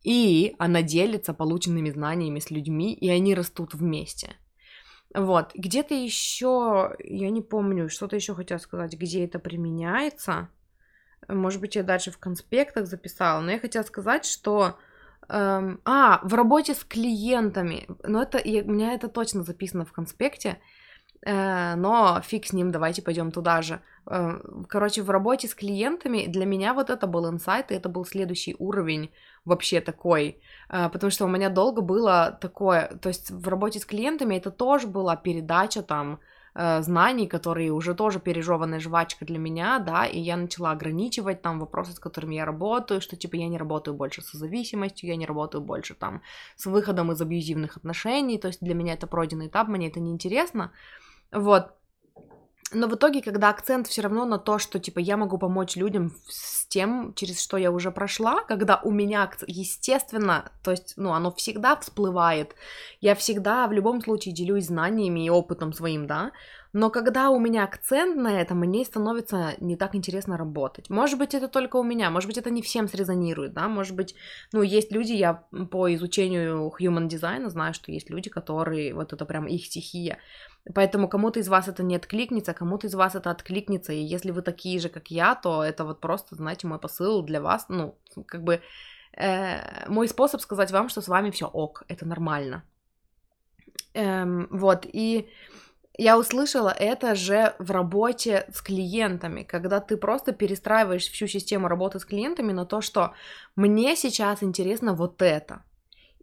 и 0.03 0.55
она 0.59 0.83
делится 0.83 1.35
полученными 1.35 1.91
знаниями 1.91 2.39
с 2.39 2.51
людьми, 2.51 2.95
и 2.95 3.09
они 3.09 3.35
растут 3.35 3.75
вместе. 3.75 4.37
Вот, 5.15 5.53
где-то 5.55 5.95
еще, 5.95 6.95
я 7.03 7.31
не 7.31 7.41
помню, 7.41 7.89
что-то 7.89 8.17
еще 8.17 8.35
хотела 8.35 8.59
сказать, 8.59 8.95
где 8.95 9.25
это 9.25 9.39
применяется. 9.39 10.51
Может 11.29 11.61
быть, 11.61 11.77
я 11.77 11.83
дальше 11.83 12.11
в 12.11 12.19
конспектах 12.19 12.87
записала, 12.87 13.41
но 13.41 13.51
я 13.51 13.59
хотела 13.59 13.83
сказать, 13.83 14.25
что 14.25 14.79
Эм, 15.29 15.81
а, 15.85 16.21
в 16.23 16.35
работе 16.35 16.75
с 16.75 16.85
клиентами. 16.85 17.87
Но 18.05 18.23
это, 18.23 18.41
я, 18.43 18.63
у 18.63 18.71
меня 18.71 18.95
это 18.95 19.09
точно 19.09 19.43
записано 19.43 19.85
в 19.85 19.93
конспекте. 19.93 20.59
Э, 21.25 21.75
но 21.75 22.21
фиг 22.23 22.47
с 22.47 22.53
ним, 22.53 22.71
давайте 22.71 23.03
пойдем 23.03 23.33
туда 23.33 23.61
же. 23.63 23.81
Э, 24.07 24.39
короче, 24.69 25.03
в 25.03 25.11
работе 25.11 25.49
с 25.49 25.55
клиентами 25.55 26.27
для 26.27 26.47
меня 26.47 26.75
вот 26.75 26.91
это 26.91 27.09
был 27.09 27.29
инсайт, 27.29 27.73
и 27.73 27.75
это 27.75 27.89
был 27.89 28.05
следующий 28.05 28.55
уровень 28.59 29.11
вообще 29.45 29.81
такой. 29.81 30.41
Э, 30.69 30.89
потому 30.93 31.11
что 31.11 31.25
у 31.25 31.29
меня 31.29 31.49
долго 31.49 31.83
было 31.83 32.39
такое. 32.41 32.87
То 33.03 33.09
есть 33.09 33.31
в 33.33 33.49
работе 33.49 33.81
с 33.81 33.85
клиентами 33.85 34.37
это 34.37 34.53
тоже 34.53 34.87
была 34.87 35.17
передача 35.17 35.83
там 35.83 36.21
э, 36.57 36.83
знаний, 36.83 37.27
которые 37.27 37.71
уже 37.71 37.95
тоже 37.95 38.19
пережеванная 38.19 38.81
жвачка 38.81 39.25
для 39.25 39.39
меня, 39.39 39.79
да, 39.79 40.07
и 40.07 40.19
я 40.19 40.37
начала 40.37 40.71
ограничивать 40.73 41.43
там 41.43 41.61
вопросы, 41.61 41.93
с 41.93 41.99
которыми 41.99 42.35
я 42.35 42.45
работаю, 42.45 43.01
что 43.01 43.17
типа 43.17 43.37
я 43.37 43.49
не 43.49 43.59
работаю 43.59 43.95
больше 43.95 44.23
со 44.23 44.39
зависимостью, 44.39 45.09
я 45.09 45.17
не 45.17 45.27
работаю 45.27 45.63
больше 45.63 45.95
там 45.95 46.23
с 46.57 46.67
выходом 46.67 47.13
из 47.13 47.21
абьюзивных 47.21 47.77
отношений, 47.77 48.39
то 48.39 48.49
есть 48.49 48.61
для 48.61 48.75
меня 48.75 48.95
это 48.95 49.07
пройденный 49.07 49.49
этап, 49.49 49.69
мне 49.69 49.89
это 49.89 50.01
не 50.01 50.11
интересно, 50.11 50.73
вот, 51.31 51.73
но 52.73 52.89
в 52.89 52.95
итоге, 52.97 53.23
когда 53.23 53.51
акцент 53.51 53.87
все 53.87 54.03
равно 54.03 54.25
на 54.25 54.39
то, 54.39 54.59
что 54.59 54.79
типа 54.79 54.99
я 54.99 55.17
могу 55.17 55.39
помочь 55.39 55.77
людям 55.77 56.13
с 56.29 56.67
тем, 56.67 57.15
через 57.15 57.41
что 57.41 57.57
я 57.57 57.71
уже 57.71 57.93
прошла, 57.93 58.43
когда 58.43 58.81
у 58.83 58.91
меня, 58.91 59.31
естественно, 59.47 60.51
то 60.65 60.73
есть, 60.73 60.95
ну, 60.97 61.13
оно 61.13 61.33
всегда 61.33 61.77
всплывает, 61.77 62.55
я 63.01 63.15
всегда 63.15 63.69
в 63.69 63.73
любом 63.73 64.03
случае 64.03 64.35
делюсь 64.35 64.67
знаниями 64.67 65.27
и 65.27 65.31
опытом 65.31 65.73
своим, 65.73 66.07
да, 66.07 66.33
но 66.73 66.91
когда 66.91 67.31
у 67.31 67.39
меня 67.39 67.65
акцент 67.65 68.17
на 68.17 68.39
этом, 68.39 68.59
мне 68.59 68.85
становится 68.85 69.55
не 69.61 69.77
так 69.77 69.95
интересно 69.95 70.37
работать. 70.37 70.91
Может 70.91 71.19
быть, 71.19 71.33
это 71.33 71.49
только 71.49 71.77
у 71.77 71.83
меня, 71.83 72.11
может 72.11 72.29
быть, 72.29 72.37
это 72.37 72.51
не 72.51 72.61
всем 72.61 72.89
срезонирует, 72.89 73.55
да, 73.55 73.69
может 73.69 73.95
быть, 73.95 74.15
ну, 74.53 74.61
есть 74.61 74.93
люди, 74.93 75.13
я 75.13 75.45
по 75.71 75.95
изучению 75.95 76.71
human 76.79 77.09
design 77.09 77.49
знаю, 77.49 77.73
что 77.73 77.93
есть 77.93 78.11
люди, 78.11 78.29
которые, 78.29 78.93
вот 78.93 79.13
это 79.13 79.25
прям 79.25 79.47
их 79.47 79.65
стихия, 79.67 80.19
Поэтому 80.75 81.09
кому-то 81.09 81.39
из 81.41 81.49
вас 81.49 81.69
это 81.69 81.83
не 81.83 81.97
откликнется, 81.97 82.55
кому-то 82.55 82.87
из 82.87 82.95
вас 82.95 83.15
это 83.15 83.31
откликнется. 83.31 83.93
И 83.93 84.03
если 84.03 84.33
вы 84.33 84.43
такие 84.43 84.81
же, 84.81 84.89
как 84.89 85.11
я, 85.11 85.35
то 85.35 85.63
это 85.63 85.85
вот 85.85 86.01
просто, 86.01 86.35
знаете, 86.35 86.67
мой 86.67 86.79
посыл 86.79 87.23
для 87.23 87.41
вас. 87.41 87.67
Ну, 87.69 87.97
как 88.27 88.43
бы 88.43 88.61
э, 89.17 89.89
мой 89.89 90.09
способ 90.09 90.41
сказать 90.41 90.73
вам, 90.73 90.89
что 90.89 91.01
с 91.01 91.09
вами 91.09 91.31
все 91.31 91.47
ок, 91.47 91.85
это 91.89 92.05
нормально. 92.07 92.65
Эм, 93.95 94.49
вот, 94.51 94.87
и 94.93 95.29
я 95.99 96.19
услышала 96.19 96.71
это 96.71 97.15
же 97.15 97.55
в 97.59 97.71
работе 97.71 98.47
с 98.53 98.61
клиентами, 98.61 99.45
когда 99.45 99.81
ты 99.81 99.97
просто 99.97 100.33
перестраиваешь 100.33 101.09
всю 101.09 101.29
систему 101.29 101.69
работы 101.69 102.01
с 102.01 102.05
клиентами 102.05 102.53
на 102.53 102.67
то, 102.67 102.81
что 102.81 103.13
мне 103.55 103.97
сейчас 103.97 104.43
интересно 104.43 104.95
вот 104.95 105.23
это. 105.23 105.63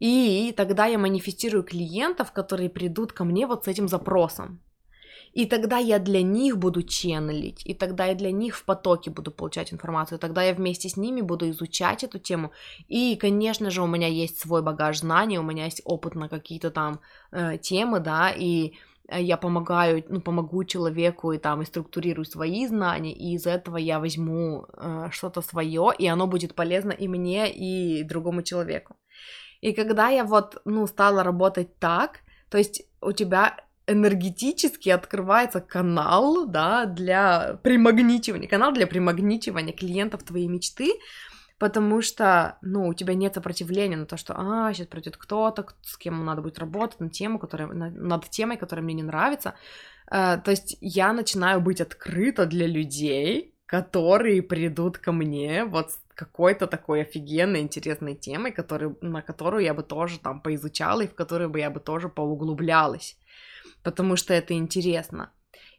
И 0.04 0.52
тогда 0.52 0.86
я 0.86 0.98
манифестирую 0.98 1.64
клиентов, 1.64 2.34
которые 2.34 2.70
придут 2.70 3.14
ко 3.14 3.24
мне 3.24 3.48
вот 3.48 3.64
с 3.64 3.68
этим 3.70 3.88
запросом. 3.88 4.60
И 5.32 5.46
тогда 5.46 5.78
я 5.78 5.98
для 5.98 6.22
них 6.22 6.58
буду 6.58 6.84
ченнелить, 6.84 7.66
и 7.66 7.74
тогда 7.74 8.08
я 8.08 8.14
для 8.14 8.32
них 8.32 8.58
в 8.58 8.66
потоке 8.66 9.12
буду 9.12 9.32
получать 9.32 9.72
информацию, 9.72 10.20
тогда 10.20 10.44
я 10.44 10.54
вместе 10.54 10.90
с 10.90 10.98
ними 10.98 11.22
буду 11.22 11.50
изучать 11.52 12.04
эту 12.04 12.20
тему. 12.20 12.52
И, 12.90 13.16
конечно 13.16 13.70
же, 13.72 13.82
у 13.82 13.88
меня 13.88 14.08
есть 14.08 14.40
свой 14.40 14.62
багаж 14.62 15.00
знаний, 15.00 15.40
у 15.40 15.44
меня 15.44 15.66
есть 15.66 15.82
опыт 15.86 16.16
на 16.16 16.28
какие-то 16.28 16.70
там 16.70 17.00
э, 17.32 17.58
темы, 17.58 18.02
да, 18.02 18.30
и 18.30 18.74
я 19.10 19.38
помогаю, 19.38 20.04
ну, 20.10 20.20
помогу 20.20 20.66
человеку 20.66 21.32
и 21.32 21.38
там 21.38 21.62
и 21.62 21.66
структурирую 21.66 22.26
свои 22.26 22.68
знания, 22.68 23.14
и 23.14 23.36
из 23.36 23.48
этого 23.48 23.78
я 23.78 24.00
возьму 24.00 24.66
э, 24.74 25.08
что-то 25.12 25.42
свое, 25.42 25.92
и 25.98 26.08
оно 26.08 26.28
будет 26.28 26.56
полезно 26.56 26.92
и 26.92 27.08
мне, 27.08 27.50
и 27.50 28.04
другому 28.04 28.44
человеку. 28.44 28.96
И 29.64 29.72
когда 29.72 30.10
я 30.10 30.26
вот, 30.26 30.62
ну, 30.66 30.86
стала 30.88 31.24
работать 31.24 31.80
так, 31.80 32.20
то 32.50 32.58
есть 32.58 32.84
у 33.00 33.14
тебя 33.14 33.56
энергетически 33.88 34.90
открывается 34.90 35.62
канал, 35.62 36.46
да, 36.48 36.86
для 36.86 37.60
примагничивания, 37.64 38.50
канал 38.50 38.74
для 38.74 38.88
примагничивания 38.88 39.72
клиентов 39.72 40.24
твоей 40.24 40.50
мечты, 40.50 40.92
потому 41.60 42.02
что, 42.02 42.58
ну, 42.62 42.88
у 42.90 42.94
тебя 42.94 43.14
нет 43.14 43.36
сопротивления 43.36 43.96
на 43.96 44.06
то, 44.06 44.18
что, 44.18 44.34
а, 44.38 44.74
сейчас 44.74 44.88
придет 44.88 45.16
кто-то, 45.16 45.66
с 45.82 45.98
кем 45.98 46.26
надо 46.26 46.42
будет 46.42 46.60
работать 46.60 47.00
на 47.00 47.10
тему, 47.10 47.40
которая, 47.40 47.70
над 47.70 48.30
темой, 48.30 48.58
которая 48.58 48.84
мне 48.84 48.96
не 48.96 49.04
нравится. 49.04 49.56
Uh, 50.12 50.40
то 50.42 50.52
есть 50.52 50.76
я 50.82 51.14
начинаю 51.14 51.62
быть 51.62 51.80
открыта 51.80 52.46
для 52.46 52.68
людей, 52.68 53.53
которые 53.66 54.42
придут 54.42 54.98
ко 54.98 55.12
мне 55.12 55.66
вот 55.66 55.92
с 55.92 56.00
какой-то 56.16 56.68
такой 56.68 57.02
офигенной, 57.02 57.62
интересной 57.62 58.16
темой, 58.16 58.52
который, 58.52 58.96
на 59.02 59.22
которую 59.22 59.64
я 59.64 59.74
бы 59.74 59.84
тоже 59.84 60.20
там 60.20 60.42
поизучала 60.42 61.02
и 61.02 61.08
в 61.08 61.16
которую 61.16 61.50
бы 61.50 61.60
я 61.60 61.70
бы 61.70 61.80
тоже 61.80 62.10
поуглублялась, 62.10 63.18
потому 63.84 64.16
что 64.16 64.34
это 64.34 64.54
интересно. 64.54 65.32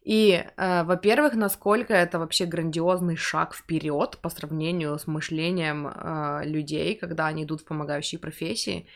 И, 0.03 0.45
э, 0.57 0.85
во-первых, 0.85 1.35
насколько 1.35 1.95
это 1.95 2.19
вообще 2.19 2.45
грандиозный 2.45 3.17
шаг 3.17 3.55
вперед 3.55 4.19
по 4.21 4.29
сравнению 4.29 4.99
с 4.99 5.07
мышлением 5.07 5.87
э, 5.87 6.43
людей, 6.45 6.95
когда 6.95 7.26
они 7.26 7.45
идут 7.45 7.62
в 7.62 7.64
помогающие 7.64 8.19
профессии 8.19 8.87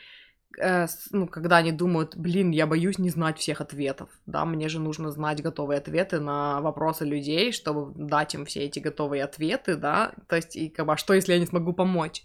ну, 1.11 1.27
когда 1.27 1.57
они 1.57 1.71
думают, 1.71 2.15
блин, 2.15 2.51
я 2.51 2.65
боюсь 2.65 2.97
не 2.97 3.09
знать 3.09 3.37
всех 3.37 3.61
ответов, 3.61 4.09
да, 4.25 4.45
мне 4.45 4.67
же 4.67 4.79
нужно 4.79 5.11
знать 5.11 5.41
готовые 5.41 5.77
ответы 5.77 6.19
на 6.19 6.59
вопросы 6.61 7.05
людей, 7.05 7.51
чтобы 7.51 7.93
дать 7.95 8.33
им 8.33 8.45
все 8.45 8.61
эти 8.61 8.79
готовые 8.79 9.23
ответы, 9.23 9.75
да, 9.75 10.13
то 10.27 10.35
есть, 10.35 10.55
и 10.55 10.69
как 10.69 10.87
бы, 10.87 10.93
а 10.93 10.97
что, 10.97 11.13
если 11.13 11.33
я 11.33 11.39
не 11.39 11.45
смогу 11.45 11.73
помочь? 11.73 12.23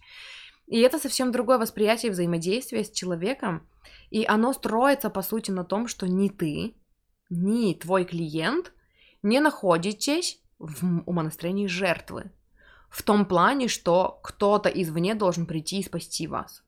И 0.66 0.80
это 0.80 0.98
совсем 0.98 1.30
другое 1.32 1.58
восприятие 1.58 2.12
взаимодействия 2.12 2.84
с 2.84 2.90
человеком, 2.90 3.68
и 4.10 4.24
оно 4.24 4.52
строится, 4.52 5.10
по 5.10 5.22
сути, 5.22 5.50
на 5.50 5.64
том, 5.64 5.86
что 5.86 6.08
ни 6.08 6.28
ты, 6.28 6.74
ни 7.28 7.74
твой 7.74 8.04
клиент 8.04 8.72
не 9.22 9.40
находитесь 9.40 10.40
в 10.58 11.02
умонастроении 11.06 11.66
жертвы. 11.66 12.30
В 12.88 13.02
том 13.02 13.26
плане, 13.26 13.68
что 13.68 14.20
кто-то 14.22 14.68
извне 14.68 15.14
должен 15.14 15.46
прийти 15.46 15.80
и 15.80 15.84
спасти 15.84 16.26
вас. 16.26 16.62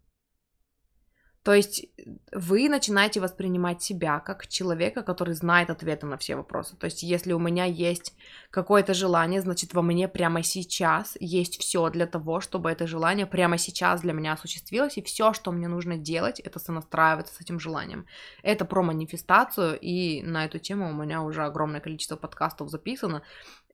То 1.47 1.55
есть 1.55 1.87
вы 2.33 2.69
начинаете 2.69 3.21
воспринимать 3.21 3.81
себя 3.81 4.19
как 4.19 4.49
человека, 4.49 5.05
который 5.05 5.35
знает 5.35 5.71
ответы 5.71 6.05
на 6.05 6.17
все 6.17 6.35
вопросы. 6.35 6.75
То 6.75 6.87
есть 6.87 7.05
если 7.05 7.33
у 7.35 7.38
меня 7.38 7.65
есть 7.67 8.17
какое-то 8.50 8.95
желание, 8.95 9.41
значит 9.41 9.73
во 9.73 9.81
мне 9.81 10.09
прямо 10.09 10.43
сейчас 10.43 11.17
есть 11.21 11.61
все 11.61 11.88
для 11.91 12.09
того, 12.09 12.41
чтобы 12.41 12.73
это 12.73 12.88
желание 12.88 13.26
прямо 13.26 13.59
сейчас 13.59 14.00
для 14.00 14.12
меня 14.12 14.33
осуществилось, 14.33 14.99
и 14.99 15.03
все, 15.03 15.33
что 15.33 15.53
мне 15.53 15.69
нужно 15.69 15.97
делать, 15.97 16.41
это 16.41 16.59
сонастраиваться 16.59 17.33
с 17.33 17.41
этим 17.41 17.61
желанием. 17.61 18.07
Это 18.43 18.65
про 18.65 18.83
манифестацию, 18.83 19.79
и 19.81 20.23
на 20.23 20.47
эту 20.47 20.59
тему 20.59 20.91
у 20.91 20.95
меня 21.00 21.23
уже 21.23 21.45
огромное 21.45 21.81
количество 21.81 22.17
подкастов 22.17 22.71
записано. 22.71 23.23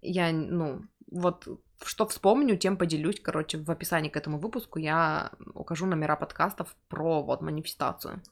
Я, 0.03 0.31
ну, 0.31 0.83
вот 1.11 1.49
что 1.85 2.07
вспомню, 2.07 2.57
тем 2.57 2.77
поделюсь. 2.77 3.21
Короче, 3.21 3.59
в 3.59 3.71
описании 3.71 4.09
к 4.09 4.17
этому 4.17 4.39
выпуску 4.39 4.79
я 4.79 5.33
укажу 5.55 5.87
номера 5.87 6.17
подкастов 6.17 6.77
про 6.89 7.23
вот 7.23 7.43
манифестацию, 7.43 8.23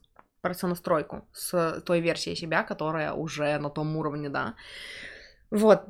про 0.41 0.55
сонастройку 0.55 1.25
с 1.33 1.81
той 1.85 2.01
версией 2.01 2.37
себя, 2.37 2.63
которая 2.63 3.13
уже 3.13 3.59
на 3.59 3.71
том 3.71 3.97
уровне, 3.97 4.29
да. 4.29 4.55
Вот. 5.51 5.83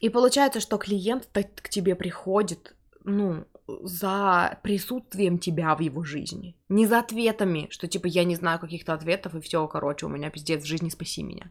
И 0.00 0.08
получается, 0.08 0.60
что 0.60 0.78
клиент 0.78 1.28
к 1.32 1.68
тебе 1.68 1.94
приходит, 1.94 2.74
ну, 3.04 3.44
за 3.82 4.58
присутствием 4.62 5.38
тебя 5.38 5.74
в 5.74 5.80
его 5.80 6.02
жизни. 6.04 6.56
Не 6.68 6.86
за 6.86 7.00
ответами, 7.00 7.68
что 7.70 7.86
типа 7.86 8.06
я 8.06 8.24
не 8.24 8.36
знаю 8.36 8.58
каких-то 8.58 8.94
ответов, 8.94 9.34
и 9.34 9.40
все, 9.40 9.66
короче, 9.68 10.06
у 10.06 10.08
меня 10.08 10.30
пиздец 10.30 10.62
в 10.62 10.66
жизни, 10.66 10.88
спаси 10.88 11.22
меня. 11.22 11.50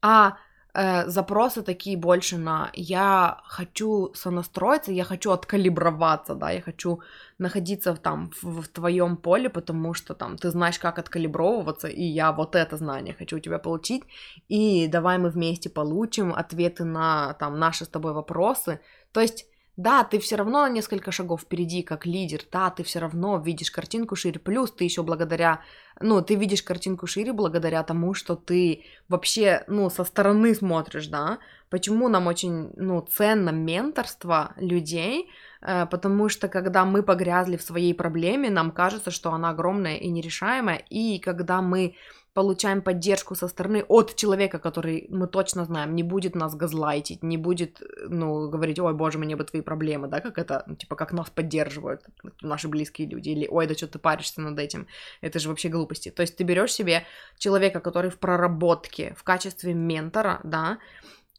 А 0.00 0.36
э, 0.74 1.08
запросы 1.08 1.62
такие 1.62 1.96
больше 1.96 2.38
на 2.38 2.70
я 2.74 3.40
хочу 3.44 4.12
сонастроиться, 4.14 4.92
я 4.92 5.04
хочу 5.04 5.30
откалиброваться, 5.30 6.34
да, 6.34 6.50
я 6.50 6.60
хочу 6.60 7.00
находиться 7.38 7.94
там 7.94 8.30
в, 8.42 8.62
в 8.62 8.68
твоем 8.68 9.16
поле, 9.16 9.48
потому 9.48 9.94
что 9.94 10.14
там 10.14 10.36
ты 10.36 10.50
знаешь, 10.50 10.78
как 10.78 10.98
откалибровываться, 10.98 11.88
и 11.88 12.02
я 12.02 12.32
вот 12.32 12.54
это 12.56 12.76
знание 12.76 13.14
хочу 13.18 13.36
у 13.36 13.40
тебя 13.40 13.58
получить, 13.58 14.02
и 14.48 14.86
давай 14.88 15.18
мы 15.18 15.30
вместе 15.30 15.70
получим 15.70 16.32
ответы 16.34 16.84
на 16.84 17.34
там 17.34 17.58
наши 17.58 17.84
с 17.84 17.88
тобой 17.88 18.12
вопросы. 18.12 18.80
То 19.12 19.20
есть 19.20 19.46
да, 19.82 20.04
ты 20.04 20.18
все 20.18 20.36
равно 20.36 20.62
на 20.62 20.68
несколько 20.68 21.12
шагов 21.12 21.42
впереди 21.42 21.82
как 21.82 22.06
лидер, 22.06 22.40
да, 22.50 22.70
ты 22.70 22.82
все 22.82 23.00
равно 23.00 23.38
видишь 23.38 23.70
картинку 23.70 24.16
шире, 24.16 24.38
плюс 24.40 24.70
ты 24.72 24.84
еще 24.84 25.02
благодаря, 25.02 25.60
ну, 26.00 26.22
ты 26.22 26.34
видишь 26.34 26.62
картинку 26.62 27.06
шире 27.06 27.32
благодаря 27.32 27.82
тому, 27.82 28.14
что 28.14 28.36
ты 28.36 28.84
вообще, 29.08 29.64
ну, 29.68 29.90
со 29.90 30.04
стороны 30.04 30.54
смотришь, 30.54 31.08
да, 31.08 31.38
почему 31.70 32.08
нам 32.08 32.26
очень, 32.26 32.70
ну, 32.76 33.00
ценно 33.00 33.50
менторство 33.50 34.52
людей, 34.56 35.28
Э, 35.62 35.86
потому 35.86 36.28
что 36.28 36.48
когда 36.48 36.84
мы 36.84 37.02
погрязли 37.02 37.56
в 37.56 37.62
своей 37.62 37.94
проблеме, 37.94 38.50
нам 38.50 38.72
кажется, 38.72 39.10
что 39.10 39.32
она 39.32 39.50
огромная 39.50 39.96
и 39.96 40.08
нерешаемая, 40.08 40.82
и 40.90 41.18
когда 41.18 41.62
мы 41.62 41.94
получаем 42.34 42.80
поддержку 42.82 43.34
со 43.34 43.48
стороны 43.48 43.84
от 43.88 44.14
человека, 44.16 44.58
который 44.58 45.06
мы 45.10 45.26
точно 45.26 45.64
знаем, 45.64 45.94
не 45.94 46.02
будет 46.02 46.34
нас 46.34 46.54
газлайтить, 46.54 47.22
не 47.22 47.36
будет, 47.36 47.82
ну, 48.08 48.48
говорить, 48.48 48.78
ой, 48.78 48.94
боже, 48.94 49.18
мне 49.18 49.36
бы 49.36 49.44
твои 49.44 49.60
проблемы, 49.62 50.08
да, 50.08 50.20
как 50.20 50.38
это, 50.38 50.64
ну, 50.66 50.74
типа, 50.74 50.96
как 50.96 51.12
нас 51.12 51.28
поддерживают 51.30 52.02
наши 52.40 52.68
близкие 52.68 53.08
люди, 53.08 53.30
или, 53.30 53.46
ой, 53.48 53.66
да 53.66 53.74
что 53.74 53.86
ты 53.86 53.98
паришься 53.98 54.40
над 54.40 54.58
этим, 54.58 54.86
это 55.20 55.38
же 55.38 55.48
вообще 55.48 55.68
глупости. 55.68 56.10
То 56.10 56.22
есть 56.22 56.36
ты 56.36 56.44
берешь 56.44 56.72
себе 56.72 57.04
человека, 57.38 57.80
который 57.80 58.10
в 58.10 58.18
проработке, 58.18 59.14
в 59.18 59.22
качестве 59.24 59.74
ментора, 59.74 60.40
да, 60.42 60.78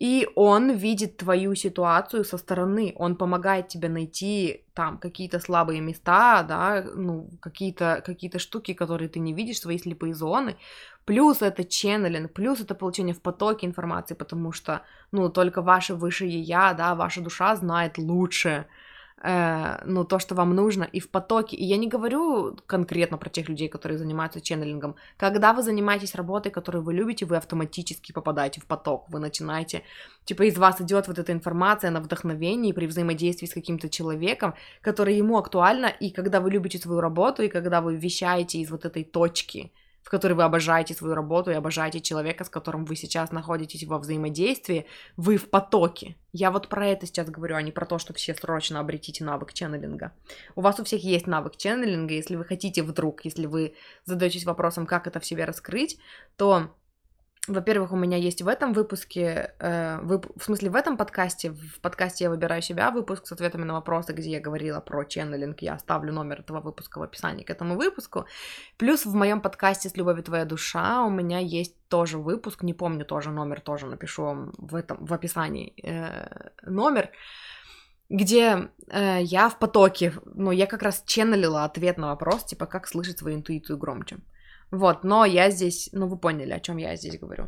и 0.03 0.27
он 0.35 0.71
видит 0.71 1.15
твою 1.15 1.55
ситуацию 1.55 2.25
со 2.25 2.37
стороны, 2.37 2.93
он 2.97 3.15
помогает 3.15 3.69
тебе 3.69 3.87
найти 3.87 4.65
там 4.73 4.97
какие-то 4.97 5.39
слабые 5.39 5.79
места, 5.79 6.43
да, 6.43 6.83
ну, 6.95 7.29
какие-то 7.39 8.03
какие 8.05 8.37
штуки, 8.37 8.73
которые 8.73 9.07
ты 9.07 9.19
не 9.19 9.33
видишь, 9.33 9.61
свои 9.61 9.77
слепые 9.77 10.13
зоны. 10.13 10.57
Плюс 11.05 11.41
это 11.41 11.63
ченнелинг, 11.63 12.33
плюс 12.33 12.59
это 12.59 12.75
получение 12.75 13.15
в 13.15 13.21
потоке 13.21 13.65
информации, 13.65 14.15
потому 14.15 14.51
что, 14.51 14.81
ну, 15.13 15.29
только 15.29 15.61
ваше 15.61 15.95
высшее 15.95 16.37
я, 16.41 16.73
да, 16.73 16.95
ваша 16.95 17.21
душа 17.21 17.55
знает 17.55 17.97
лучше, 17.97 18.65
э, 19.23 19.77
ну, 19.85 20.03
то, 20.03 20.19
что 20.19 20.35
вам 20.35 20.55
нужно, 20.55 20.83
и 20.83 20.99
в 20.99 21.09
потоке. 21.09 21.55
И 21.55 21.65
я 21.65 21.77
не 21.77 21.87
говорю 21.87 22.57
конкретно 22.67 23.17
про 23.17 23.29
тех 23.29 23.49
людей, 23.49 23.69
которые 23.69 23.97
занимаются 23.97 24.41
ченнелингом. 24.41 24.95
Когда 25.17 25.53
вы 25.53 25.63
занимаетесь 25.63 26.15
работой, 26.15 26.51
которую 26.51 26.83
вы 26.83 26.93
любите, 26.93 27.25
вы 27.25 27.37
автоматически 27.37 28.11
попадаете 28.11 28.61
в 28.61 28.65
поток. 28.65 29.05
Вы 29.09 29.19
начинаете, 29.19 29.83
типа, 30.25 30.43
из 30.43 30.57
вас 30.57 30.81
идет 30.81 31.07
вот 31.07 31.19
эта 31.19 31.31
информация 31.31 31.91
на 31.91 32.01
вдохновении 32.01 32.73
при 32.73 32.85
взаимодействии 32.85 33.47
с 33.47 33.53
каким-то 33.53 33.89
человеком, 33.89 34.53
который 34.81 35.15
ему 35.15 35.37
актуально, 35.37 35.87
и 35.87 36.11
когда 36.11 36.39
вы 36.41 36.51
любите 36.51 36.77
свою 36.77 36.99
работу, 36.99 37.43
и 37.43 37.47
когда 37.47 37.81
вы 37.81 37.95
вещаете 37.95 38.59
из 38.59 38.69
вот 38.69 38.85
этой 38.85 39.03
точки, 39.03 39.71
в 40.03 40.09
которой 40.09 40.33
вы 40.33 40.43
обожаете 40.43 40.93
свою 40.93 41.15
работу 41.15 41.49
и 41.49 41.55
обожаете 41.55 42.01
человека, 42.01 42.43
с 42.43 42.49
которым 42.49 42.85
вы 42.85 42.95
сейчас 42.95 43.31
находитесь 43.31 43.85
во 43.85 43.97
взаимодействии, 43.97 44.85
вы 45.17 45.37
в 45.37 45.49
потоке. 45.49 46.15
Я 46.33 46.51
вот 46.51 46.67
про 46.67 46.87
это 46.87 47.05
сейчас 47.05 47.29
говорю, 47.29 47.55
а 47.55 47.61
не 47.61 47.71
про 47.71 47.85
то, 47.85 47.97
что 47.97 48.13
все 48.13 48.35
срочно 48.35 48.79
обретите 48.79 49.23
навык 49.23 49.53
ченнелинга. 49.53 50.11
У 50.55 50.61
вас 50.61 50.79
у 50.79 50.83
всех 50.83 51.03
есть 51.03 51.25
навык 51.25 51.55
ченнелинга, 51.55 52.13
если 52.13 52.35
вы 52.35 52.43
хотите 52.43 52.83
вдруг, 52.83 53.23
если 53.23 53.45
вы 53.45 53.75
задаетесь 54.05 54.45
вопросом, 54.45 54.85
как 54.85 55.07
это 55.07 55.19
в 55.19 55.25
себе 55.25 55.45
раскрыть, 55.45 55.97
то 56.35 56.73
во-первых, 57.47 57.91
у 57.91 57.97
меня 57.97 58.15
есть 58.15 58.41
в 58.41 58.47
этом 58.47 58.71
выпуске, 58.71 59.53
э, 59.59 59.99
вып... 60.01 60.27
в 60.37 60.43
смысле 60.45 60.69
в 60.69 60.75
этом 60.75 60.95
подкасте, 60.95 61.51
в 61.51 61.81
подкасте 61.81 62.23
«Я 62.23 62.29
выбираю 62.29 62.61
себя» 62.61 62.89
выпуск 62.89 63.27
с 63.27 63.31
ответами 63.33 63.65
на 63.65 63.73
вопросы, 63.73 64.13
где 64.13 64.31
я 64.31 64.39
говорила 64.39 64.79
про 64.79 65.03
ченнелинг, 65.03 65.61
я 65.61 65.73
оставлю 65.73 66.13
номер 66.13 66.39
этого 66.39 66.61
выпуска 66.61 66.99
в 66.99 67.03
описании 67.03 67.43
к 67.43 67.49
этому 67.49 67.75
выпуску. 67.75 68.25
Плюс 68.77 69.05
в 69.05 69.13
моем 69.13 69.41
подкасте 69.41 69.89
«С 69.89 69.97
любовью 69.97 70.23
твоя 70.23 70.45
душа» 70.45 71.03
у 71.03 71.09
меня 71.09 71.39
есть 71.39 71.75
тоже 71.89 72.17
выпуск, 72.17 72.63
не 72.63 72.73
помню 72.73 73.03
тоже 73.03 73.29
номер, 73.29 73.59
тоже 73.59 73.87
напишу 73.87 74.23
вам 74.23 74.53
в, 74.57 74.73
этом, 74.73 75.05
в 75.05 75.13
описании 75.13 75.73
э, 75.83 76.49
номер, 76.61 77.09
где 78.07 78.69
э, 78.87 79.21
я 79.21 79.49
в 79.49 79.59
потоке, 79.59 80.13
ну, 80.33 80.51
я 80.51 80.65
как 80.65 80.81
раз 80.81 81.03
ченнелила 81.05 81.65
ответ 81.65 81.97
на 81.97 82.07
вопрос, 82.07 82.45
типа, 82.45 82.67
как 82.67 82.87
слышать 82.87 83.17
свою 83.17 83.35
интуицию 83.35 83.77
громче. 83.77 84.19
Вот, 84.73 85.03
но 85.03 85.23
я 85.23 85.51
здесь, 85.51 85.89
ну 85.93 86.07
вы 86.07 86.17
поняли, 86.17 86.51
о 86.51 86.59
чем 86.59 86.77
я 86.77 86.95
здесь 86.95 87.19
говорю. 87.19 87.45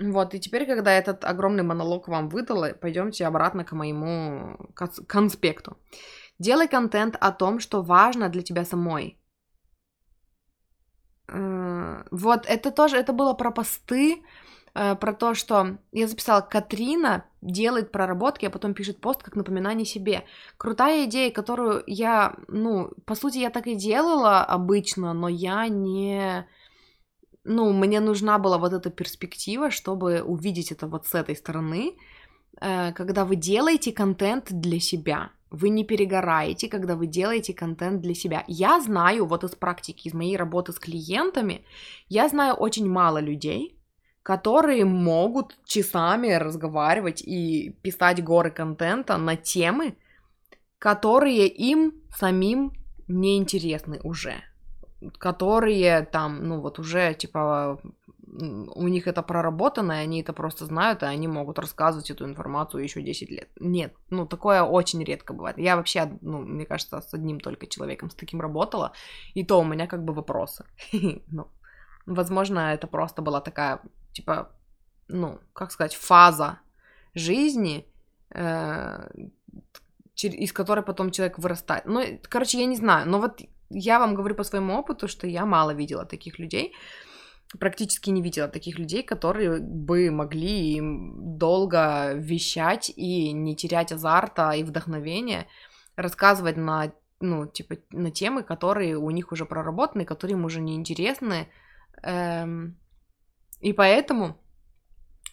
Вот, 0.00 0.34
и 0.34 0.38
теперь, 0.38 0.64
когда 0.64 0.92
этот 0.92 1.24
огромный 1.24 1.64
монолог 1.64 2.06
вам 2.06 2.28
выдала, 2.28 2.72
пойдемте 2.80 3.26
обратно 3.26 3.64
к 3.64 3.72
моему 3.72 4.56
конспекту. 5.08 5.76
Делай 6.38 6.68
контент 6.68 7.16
о 7.20 7.32
том, 7.32 7.58
что 7.58 7.82
важно 7.82 8.28
для 8.28 8.42
тебя 8.42 8.64
самой. 8.64 9.18
Э, 11.26 12.04
вот, 12.12 12.46
это 12.46 12.70
тоже, 12.70 12.96
это 12.96 13.12
было 13.12 13.34
про 13.34 13.50
посты, 13.50 14.22
Э, 14.74 14.94
про 14.94 15.12
то, 15.12 15.34
что 15.34 15.78
я 15.92 16.08
записала, 16.08 16.40
Катрина 16.40 17.24
делает 17.42 17.92
проработки, 17.92 18.46
а 18.46 18.50
потом 18.50 18.74
пишет 18.74 19.00
пост 19.00 19.22
как 19.22 19.36
напоминание 19.36 19.84
себе. 19.84 20.24
Крутая 20.56 21.04
идея, 21.04 21.30
которую 21.30 21.82
я, 21.86 22.34
ну, 22.48 22.92
по 23.04 23.14
сути, 23.14 23.38
я 23.38 23.50
так 23.50 23.66
и 23.66 23.74
делала 23.74 24.44
обычно, 24.44 25.12
но 25.12 25.28
я 25.28 25.68
не... 25.68 26.46
Ну, 27.44 27.72
мне 27.72 28.00
нужна 28.00 28.38
была 28.38 28.56
вот 28.56 28.72
эта 28.72 28.88
перспектива, 28.90 29.70
чтобы 29.70 30.22
увидеть 30.22 30.70
это 30.72 30.86
вот 30.86 31.06
с 31.06 31.14
этой 31.14 31.36
стороны, 31.36 31.96
э, 32.60 32.92
когда 32.92 33.24
вы 33.24 33.36
делаете 33.36 33.92
контент 33.92 34.52
для 34.52 34.80
себя. 34.80 35.30
Вы 35.50 35.68
не 35.68 35.84
перегораете, 35.84 36.68
когда 36.68 36.96
вы 36.96 37.06
делаете 37.06 37.52
контент 37.52 38.00
для 38.00 38.14
себя. 38.14 38.42
Я 38.46 38.80
знаю, 38.80 39.26
вот 39.26 39.44
из 39.44 39.50
практики, 39.50 40.08
из 40.08 40.14
моей 40.14 40.38
работы 40.38 40.72
с 40.72 40.78
клиентами, 40.78 41.66
я 42.08 42.28
знаю 42.28 42.54
очень 42.54 42.88
мало 42.88 43.18
людей, 43.18 43.76
которые 44.22 44.84
могут 44.84 45.58
часами 45.64 46.32
разговаривать 46.32 47.22
и 47.22 47.76
писать 47.82 48.22
горы 48.22 48.50
контента 48.50 49.16
на 49.16 49.36
темы, 49.36 49.96
которые 50.78 51.48
им 51.48 51.94
самим 52.16 52.72
не 53.08 53.36
интересны 53.36 54.00
уже, 54.04 54.34
которые 55.18 56.02
там, 56.04 56.48
ну 56.48 56.60
вот 56.60 56.78
уже 56.78 57.14
типа 57.14 57.80
у 58.34 58.88
них 58.88 59.06
это 59.06 59.22
проработано, 59.22 59.92
и 59.92 60.04
они 60.04 60.22
это 60.22 60.32
просто 60.32 60.64
знают, 60.64 61.02
и 61.02 61.06
они 61.06 61.28
могут 61.28 61.58
рассказывать 61.58 62.10
эту 62.10 62.24
информацию 62.24 62.82
еще 62.82 63.02
10 63.02 63.30
лет. 63.30 63.50
Нет, 63.60 63.94
ну 64.08 64.26
такое 64.26 64.62
очень 64.62 65.04
редко 65.04 65.34
бывает. 65.34 65.58
Я 65.58 65.76
вообще, 65.76 66.10
ну, 66.22 66.38
мне 66.38 66.64
кажется, 66.64 67.00
с 67.02 67.12
одним 67.12 67.40
только 67.40 67.66
человеком 67.66 68.08
с 68.08 68.14
таким 68.14 68.40
работала, 68.40 68.92
и 69.34 69.44
то 69.44 69.60
у 69.60 69.64
меня 69.64 69.86
как 69.86 70.02
бы 70.04 70.14
вопросы. 70.14 70.64
ну, 71.26 71.48
возможно, 72.06 72.72
это 72.72 72.86
просто 72.86 73.20
была 73.20 73.42
такая 73.42 73.80
типа, 74.12 74.52
ну, 75.08 75.40
как 75.52 75.72
сказать, 75.72 75.94
фаза 75.94 76.58
жизни, 77.14 77.86
э, 78.30 79.08
из 80.16 80.52
которой 80.52 80.84
потом 80.84 81.10
человек 81.10 81.38
вырастает. 81.38 81.86
Ну, 81.86 82.02
короче, 82.28 82.58
я 82.58 82.66
не 82.66 82.76
знаю, 82.76 83.08
но 83.08 83.18
вот 83.18 83.40
я 83.70 83.98
вам 83.98 84.14
говорю 84.14 84.34
по 84.34 84.44
своему 84.44 84.74
опыту, 84.74 85.08
что 85.08 85.26
я 85.26 85.46
мало 85.46 85.72
видела 85.74 86.04
таких 86.04 86.38
людей, 86.38 86.74
практически 87.58 88.10
не 88.10 88.22
видела 88.22 88.48
таких 88.48 88.78
людей, 88.78 89.02
которые 89.02 89.60
бы 89.60 90.10
могли 90.10 90.80
долго 90.82 92.12
вещать 92.14 92.90
и 92.94 93.32
не 93.32 93.56
терять 93.56 93.92
азарта 93.92 94.52
и 94.52 94.64
вдохновения, 94.64 95.46
рассказывать 95.96 96.56
на, 96.56 96.92
ну, 97.20 97.46
типа, 97.46 97.76
на 97.90 98.10
темы, 98.10 98.42
которые 98.42 98.96
у 98.96 99.10
них 99.10 99.32
уже 99.32 99.44
проработаны, 99.44 100.04
которые 100.04 100.36
им 100.36 100.44
уже 100.44 100.60
не 100.60 100.74
интересны, 100.74 101.48
эм, 102.02 102.76
и 103.62 103.72
поэтому 103.72 104.36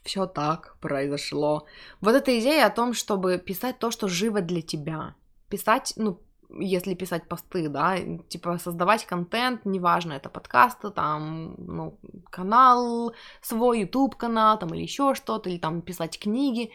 все 0.03 0.25
так 0.25 0.77
произошло. 0.79 1.65
Вот 2.01 2.15
эта 2.15 2.39
идея 2.39 2.67
о 2.67 2.69
том, 2.69 2.93
чтобы 2.93 3.37
писать 3.37 3.79
то, 3.79 3.91
что 3.91 4.07
живо 4.07 4.41
для 4.41 4.61
тебя. 4.61 5.15
Писать, 5.49 5.93
ну, 5.97 6.21
если 6.59 6.95
писать 6.95 7.27
посты, 7.27 7.69
да, 7.69 7.97
типа 8.29 8.57
создавать 8.57 9.05
контент, 9.05 9.65
неважно, 9.65 10.13
это 10.13 10.29
подкасты, 10.29 10.89
там, 10.91 11.55
ну, 11.57 11.99
канал, 12.29 13.13
свой 13.41 13.81
YouTube 13.81 14.15
канал, 14.15 14.57
там, 14.57 14.73
или 14.73 14.83
еще 14.83 15.15
что-то, 15.15 15.49
или 15.49 15.57
там 15.57 15.81
писать 15.81 16.19
книги, 16.19 16.71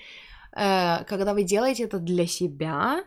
э, 0.53 1.05
когда 1.05 1.35
вы 1.35 1.45
делаете 1.45 1.85
это 1.85 1.99
для 1.99 2.27
себя, 2.27 3.05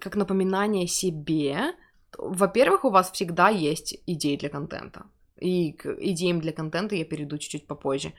как 0.00 0.16
напоминание 0.16 0.86
себе, 0.86 1.74
во-первых, 2.18 2.84
у 2.84 2.90
вас 2.90 3.10
всегда 3.10 3.48
есть 3.48 3.98
идеи 4.06 4.36
для 4.36 4.48
контента. 4.48 5.06
И 5.40 5.72
к 5.72 5.86
идеям 6.00 6.40
для 6.40 6.52
контента 6.52 6.94
я 6.94 7.04
перейду 7.04 7.38
чуть-чуть 7.38 7.66
попозже. 7.66 8.12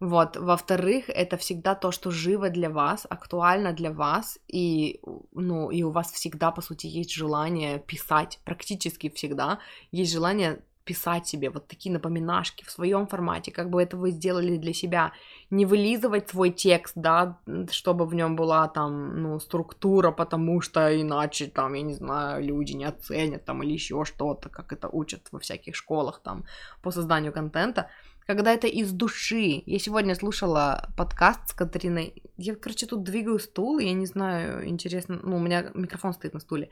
Вот. 0.00 0.36
Во-вторых, 0.36 1.04
это 1.08 1.36
всегда 1.36 1.74
то, 1.74 1.92
что 1.92 2.10
живо 2.10 2.50
для 2.50 2.68
вас, 2.68 3.06
актуально 3.08 3.72
для 3.72 3.92
вас, 3.92 4.38
и, 4.48 5.00
ну, 5.32 5.70
и 5.70 5.82
у 5.82 5.90
вас 5.90 6.12
всегда, 6.12 6.50
по 6.50 6.62
сути, 6.62 6.86
есть 6.86 7.12
желание 7.12 7.78
писать, 7.78 8.40
практически 8.44 9.08
всегда 9.10 9.58
есть 9.92 10.12
желание 10.12 10.60
писать 10.84 11.26
себе 11.26 11.50
вот 11.50 11.66
такие 11.66 11.92
напоминашки 11.92 12.64
в 12.64 12.70
своем 12.70 13.06
формате, 13.06 13.50
как 13.50 13.70
бы 13.70 13.82
это 13.82 13.96
вы 13.96 14.10
сделали 14.10 14.56
для 14.56 14.72
себя, 14.72 15.12
не 15.50 15.66
вылизывать 15.66 16.28
свой 16.28 16.50
текст, 16.50 16.92
да, 16.96 17.38
чтобы 17.70 18.06
в 18.06 18.14
нем 18.14 18.36
была 18.36 18.68
там, 18.68 19.22
ну, 19.22 19.40
структура, 19.40 20.10
потому 20.10 20.60
что 20.60 21.00
иначе 21.00 21.46
там, 21.46 21.74
я 21.74 21.82
не 21.82 21.94
знаю, 21.94 22.44
люди 22.44 22.72
не 22.72 22.84
оценят 22.84 23.44
там 23.44 23.62
или 23.62 23.72
еще 23.72 24.04
что-то, 24.04 24.48
как 24.48 24.72
это 24.72 24.88
учат 24.88 25.28
во 25.32 25.38
всяких 25.38 25.74
школах 25.74 26.20
там 26.22 26.44
по 26.82 26.90
созданию 26.90 27.32
контента, 27.32 27.88
когда 28.26 28.52
это 28.52 28.66
из 28.66 28.92
души. 28.92 29.62
Я 29.66 29.78
сегодня 29.78 30.14
слушала 30.14 30.88
подкаст 30.96 31.48
с 31.48 31.52
Катариной. 31.52 32.22
Я, 32.36 32.54
короче, 32.54 32.86
тут 32.86 33.02
двигаю 33.02 33.38
стул, 33.38 33.78
я 33.78 33.92
не 33.92 34.06
знаю, 34.06 34.66
интересно, 34.68 35.20
ну, 35.22 35.36
у 35.36 35.40
меня 35.40 35.70
микрофон 35.74 36.12
стоит 36.12 36.34
на 36.34 36.40
стуле, 36.40 36.70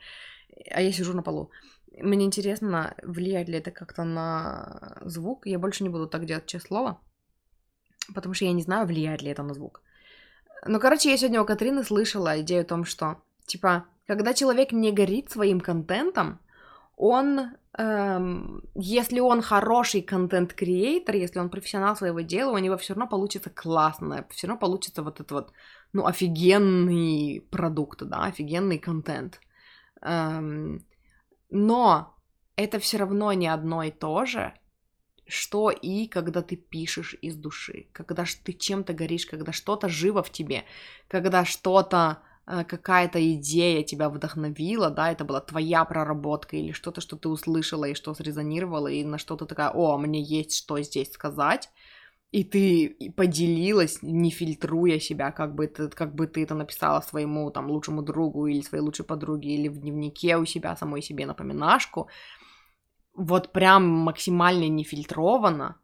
а 0.71 0.81
я 0.81 0.91
сижу 0.91 1.13
на 1.13 1.23
полу. 1.23 1.51
Мне 1.97 2.25
интересно, 2.25 2.95
влияет 3.03 3.49
ли 3.49 3.57
это 3.57 3.71
как-то 3.71 4.03
на 4.03 4.97
звук. 5.01 5.45
Я 5.45 5.59
больше 5.59 5.83
не 5.83 5.89
буду 5.89 6.07
так 6.07 6.25
делать, 6.25 6.45
честное 6.45 6.67
слово. 6.67 7.01
Потому 8.13 8.33
что 8.33 8.45
я 8.45 8.53
не 8.53 8.63
знаю, 8.63 8.87
влияет 8.87 9.21
ли 9.21 9.29
это 9.29 9.43
на 9.43 9.53
звук. 9.53 9.81
Ну, 10.65 10.79
короче, 10.79 11.11
я 11.11 11.17
сегодня 11.17 11.41
у 11.41 11.45
Катрины 11.45 11.83
слышала 11.83 12.41
идею 12.41 12.61
о 12.61 12.65
том, 12.65 12.85
что, 12.85 13.17
типа, 13.45 13.85
когда 14.07 14.33
человек 14.33 14.71
не 14.71 14.91
горит 14.91 15.29
своим 15.29 15.59
контентом, 15.59 16.39
он, 16.95 17.55
эм, 17.77 18.63
если 18.75 19.19
он 19.19 19.41
хороший 19.41 20.01
контент-креатор, 20.01 21.15
если 21.15 21.39
он 21.39 21.49
профессионал 21.49 21.95
своего 21.95 22.21
дела, 22.21 22.53
у 22.53 22.57
него 22.57 22.77
все 22.77 22.93
равно 22.93 23.07
получится 23.07 23.49
классно, 23.49 24.25
все 24.29 24.47
равно 24.47 24.59
получится 24.59 25.03
вот 25.03 25.15
этот 25.15 25.31
вот, 25.31 25.53
ну, 25.91 26.05
офигенный 26.05 27.45
продукт, 27.51 28.03
да, 28.03 28.25
офигенный 28.25 28.79
контент. 28.79 29.39
Эм, 30.01 30.85
но 31.53 32.17
это 32.55 32.79
все 32.79 32.97
равно 32.97 33.31
не 33.33 33.47
одно 33.47 33.83
и 33.83 33.91
то 33.91 34.25
же, 34.25 34.53
что 35.27 35.69
и 35.69 36.07
когда 36.07 36.41
ты 36.41 36.55
пишешь 36.57 37.15
из 37.21 37.35
души, 37.35 37.87
когда 37.93 38.25
ты 38.43 38.53
чем-то 38.53 38.93
горишь, 38.93 39.25
когда 39.25 39.51
что-то 39.53 39.87
живо 39.87 40.21
в 40.23 40.31
тебе, 40.31 40.65
когда 41.07 41.45
что-то 41.45 42.23
Э, 42.45 42.65
какая-то 42.65 43.19
идея 43.35 43.83
тебя 43.83 44.09
вдохновила, 44.09 44.89
да, 44.89 45.11
это 45.11 45.23
была 45.23 45.39
твоя 45.39 45.85
проработка 45.85 46.57
или 46.57 46.73
что-то, 46.73 46.99
что 46.99 47.15
ты 47.15 47.29
услышала 47.29 47.85
и 47.85 47.93
что 47.93 48.13
срезонировало, 48.13 48.87
и 48.87 49.03
на 49.05 49.17
что-то 49.17 49.45
такая, 49.45 49.69
о, 49.69 49.97
мне 49.97 50.21
есть 50.21 50.57
что 50.57 50.81
здесь 50.81 51.13
сказать, 51.13 51.69
и 52.33 52.43
ты 52.43 53.11
поделилась, 53.15 53.99
не 54.01 54.31
фильтруя 54.31 54.99
себя, 54.99 55.31
как 55.31 55.53
бы, 55.53 55.67
ты, 55.67 55.87
как 55.89 56.15
бы 56.15 56.25
ты 56.25 56.41
это 56.41 56.55
написала 56.55 57.01
своему 57.01 57.51
там 57.51 57.69
лучшему 57.69 58.01
другу 58.01 58.47
или 58.47 58.61
своей 58.61 58.83
лучшей 58.83 59.05
подруге, 59.05 59.49
или 59.49 59.67
в 59.67 59.77
дневнике 59.77 60.37
у 60.37 60.45
себя, 60.45 60.75
самой 60.75 61.03
себе 61.03 61.27
напоминашку, 61.27 62.07
вот 63.13 63.53
прям 63.53 63.87
максимально 63.87 64.67
нефильтровано, 64.67 65.75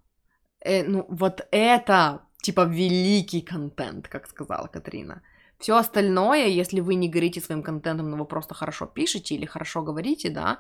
э, 0.66 0.84
ну, 0.88 1.06
вот 1.10 1.48
это, 1.52 2.24
типа, 2.42 2.66
великий 2.66 3.42
контент, 3.42 4.08
как 4.08 4.28
сказала 4.28 4.68
Катрина. 4.68 5.22
Все 5.60 5.78
остальное, 5.78 6.48
если 6.48 6.82
вы 6.82 6.96
не 6.96 7.10
горите 7.10 7.42
своим 7.42 7.62
контентом, 7.62 8.10
но 8.10 8.18
вы 8.18 8.26
просто 8.26 8.56
хорошо 8.56 8.88
пишете 8.88 9.36
или 9.36 9.46
хорошо 9.46 9.84
говорите, 9.84 10.32
да, 10.32 10.58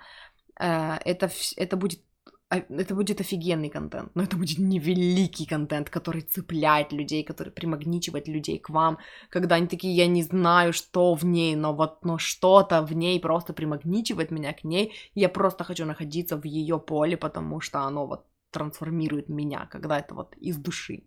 э, 0.59 0.97
это, 1.03 1.31
это 1.57 1.77
будет 1.77 2.01
это 2.49 2.95
будет 2.95 3.21
офигенный 3.21 3.69
контент, 3.69 4.15
но 4.15 4.23
это 4.23 4.35
будет 4.35 4.57
невеликий 4.57 5.45
контент, 5.45 5.89
который 5.89 6.21
цепляет 6.21 6.91
людей, 6.91 7.23
который 7.23 7.51
примагничивает 7.51 8.27
людей 8.27 8.57
к 8.57 8.69
вам, 8.69 8.97
когда 9.29 9.55
они 9.55 9.67
такие, 9.67 9.95
я 9.95 10.07
не 10.07 10.23
знаю, 10.23 10.73
что 10.73 11.13
в 11.13 11.23
ней, 11.23 11.55
но 11.55 11.75
вот 11.75 12.03
но 12.03 12.17
что-то 12.17 12.81
в 12.81 12.93
ней 12.93 13.19
просто 13.19 13.53
примагничивает 13.53 14.31
меня 14.31 14.53
к 14.53 14.63
ней, 14.63 14.93
я 15.13 15.29
просто 15.29 15.63
хочу 15.63 15.85
находиться 15.85 16.37
в 16.37 16.45
ее 16.45 16.79
поле, 16.79 17.17
потому 17.17 17.61
что 17.61 17.81
оно 17.81 18.07
вот 18.07 18.25
трансформирует 18.51 19.29
меня, 19.29 19.67
когда 19.71 19.99
это 19.99 20.15
вот 20.15 20.35
из 20.37 20.57
души. 20.57 21.03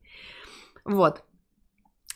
Вот. 0.84 1.24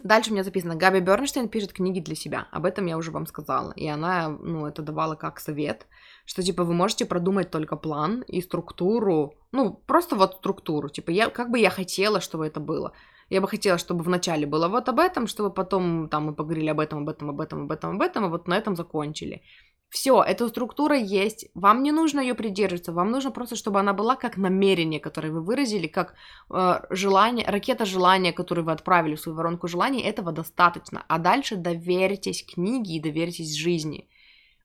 Дальше 0.02 0.30
у 0.30 0.34
меня 0.34 0.44
записано, 0.44 0.76
Габи 0.76 1.00
Бернштейн 1.00 1.48
пишет 1.48 1.72
книги 1.72 2.00
для 2.00 2.14
себя. 2.14 2.48
Об 2.52 2.66
этом 2.66 2.86
я 2.86 2.98
уже 2.98 3.10
вам 3.10 3.26
сказала. 3.26 3.72
И 3.72 3.88
она, 3.88 4.28
ну, 4.28 4.66
это 4.66 4.82
давала 4.82 5.14
как 5.14 5.40
совет, 5.40 5.86
что, 6.26 6.42
типа, 6.42 6.64
вы 6.64 6.74
можете 6.74 7.06
продумать 7.06 7.50
только 7.50 7.76
план 7.76 8.22
и 8.28 8.42
структуру, 8.42 9.34
ну, 9.52 9.72
просто 9.86 10.16
вот 10.16 10.34
структуру. 10.34 10.88
Типа, 10.88 11.10
я, 11.10 11.30
как 11.30 11.50
бы 11.50 11.58
я 11.58 11.70
хотела, 11.70 12.20
чтобы 12.20 12.46
это 12.46 12.60
было. 12.60 12.92
Я 13.30 13.40
бы 13.40 13.48
хотела, 13.48 13.78
чтобы 13.78 14.04
вначале 14.04 14.46
было 14.46 14.68
вот 14.68 14.88
об 14.88 14.98
этом, 14.98 15.26
чтобы 15.26 15.54
потом 15.54 16.08
там 16.08 16.26
мы 16.26 16.34
поговорили 16.34 16.68
об 16.68 16.80
этом, 16.80 16.98
об 16.98 17.08
этом, 17.08 17.30
об 17.30 17.40
этом, 17.40 17.62
об 17.62 17.72
этом, 17.72 17.94
об 17.94 18.02
этом, 18.02 18.26
и 18.26 18.28
вот 18.28 18.48
на 18.48 18.54
этом 18.58 18.76
закончили. 18.76 19.42
Все, 19.88 20.22
эта 20.22 20.48
структура 20.48 20.96
есть, 20.96 21.46
вам 21.54 21.82
не 21.82 21.92
нужно 21.92 22.20
ее 22.20 22.34
придерживаться, 22.34 22.92
вам 22.92 23.10
нужно 23.10 23.30
просто, 23.30 23.54
чтобы 23.54 23.78
она 23.78 23.92
была 23.92 24.16
как 24.16 24.36
намерение, 24.36 25.00
которое 25.00 25.30
вы 25.30 25.40
выразили, 25.42 25.86
как 25.86 26.14
э, 26.50 26.80
желание, 26.90 27.46
ракета 27.46 27.84
желания, 27.84 28.32
которую 28.32 28.64
вы 28.64 28.72
отправили 28.72 29.14
в 29.14 29.20
свою 29.20 29.36
воронку 29.36 29.68
желаний, 29.68 30.02
этого 30.02 30.32
достаточно. 30.32 31.04
А 31.08 31.18
дальше 31.18 31.56
доверьтесь 31.56 32.44
книге 32.44 32.96
и 32.96 33.00
доверьтесь 33.00 33.54
жизни. 33.54 34.08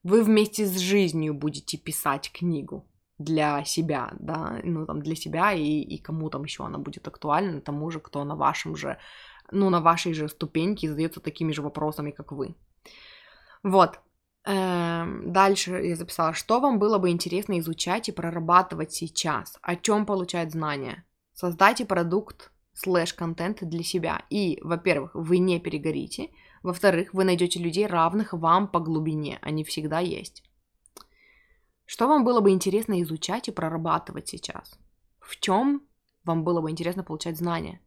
Вы 0.03 0.23
вместе 0.23 0.65
с 0.65 0.77
жизнью 0.77 1.33
будете 1.33 1.77
писать 1.77 2.31
книгу 2.31 2.87
для 3.17 3.63
себя, 3.65 4.13
да, 4.19 4.59
ну 4.63 4.85
там 4.85 5.01
для 5.01 5.15
себя 5.15 5.53
и, 5.53 5.81
и 5.81 5.97
кому 5.99 6.29
там 6.29 6.43
еще 6.43 6.65
она 6.65 6.79
будет 6.79 7.07
актуальна, 7.07 7.61
тому 7.61 7.91
же, 7.91 7.99
кто 7.99 8.23
на 8.23 8.35
вашем 8.35 8.75
же, 8.75 8.97
ну 9.51 9.69
на 9.69 9.79
вашей 9.79 10.13
же 10.13 10.27
ступеньке 10.27 10.89
задается 10.89 11.19
такими 11.19 11.51
же 11.51 11.61
вопросами, 11.61 12.11
как 12.11 12.31
вы. 12.31 12.55
Вот, 13.61 13.99
Эм, 14.43 15.31
дальше 15.31 15.71
я 15.83 15.95
записала, 15.95 16.33
что 16.33 16.59
вам 16.59 16.79
было 16.79 16.97
бы 16.97 17.09
интересно 17.11 17.59
изучать 17.59 18.09
и 18.09 18.11
прорабатывать 18.11 18.91
сейчас, 18.91 19.57
о 19.61 19.75
чем 19.75 20.05
получать 20.05 20.51
знания. 20.51 21.05
Создайте 21.33 21.85
продукт 21.85 22.51
слэш-контент 22.73 23.59
для 23.61 23.83
себя. 23.83 24.23
И, 24.29 24.59
во-первых, 24.63 25.11
вы 25.13 25.37
не 25.37 25.59
перегорите. 25.59 26.29
Во-вторых, 26.63 27.13
вы 27.13 27.23
найдете 27.23 27.59
людей, 27.59 27.87
равных 27.87 28.33
вам 28.33 28.67
по 28.67 28.79
глубине. 28.79 29.39
Они 29.41 29.63
всегда 29.63 29.99
есть. 29.99 30.43
Что 31.85 32.07
вам 32.07 32.23
было 32.23 32.39
бы 32.39 32.51
интересно 32.51 33.01
изучать 33.01 33.47
и 33.47 33.51
прорабатывать 33.51 34.29
сейчас? 34.29 34.77
В 35.19 35.39
чем 35.39 35.81
вам 36.23 36.43
было 36.43 36.61
бы 36.61 36.71
интересно 36.71 37.03
получать 37.03 37.37
знания? 37.37 37.81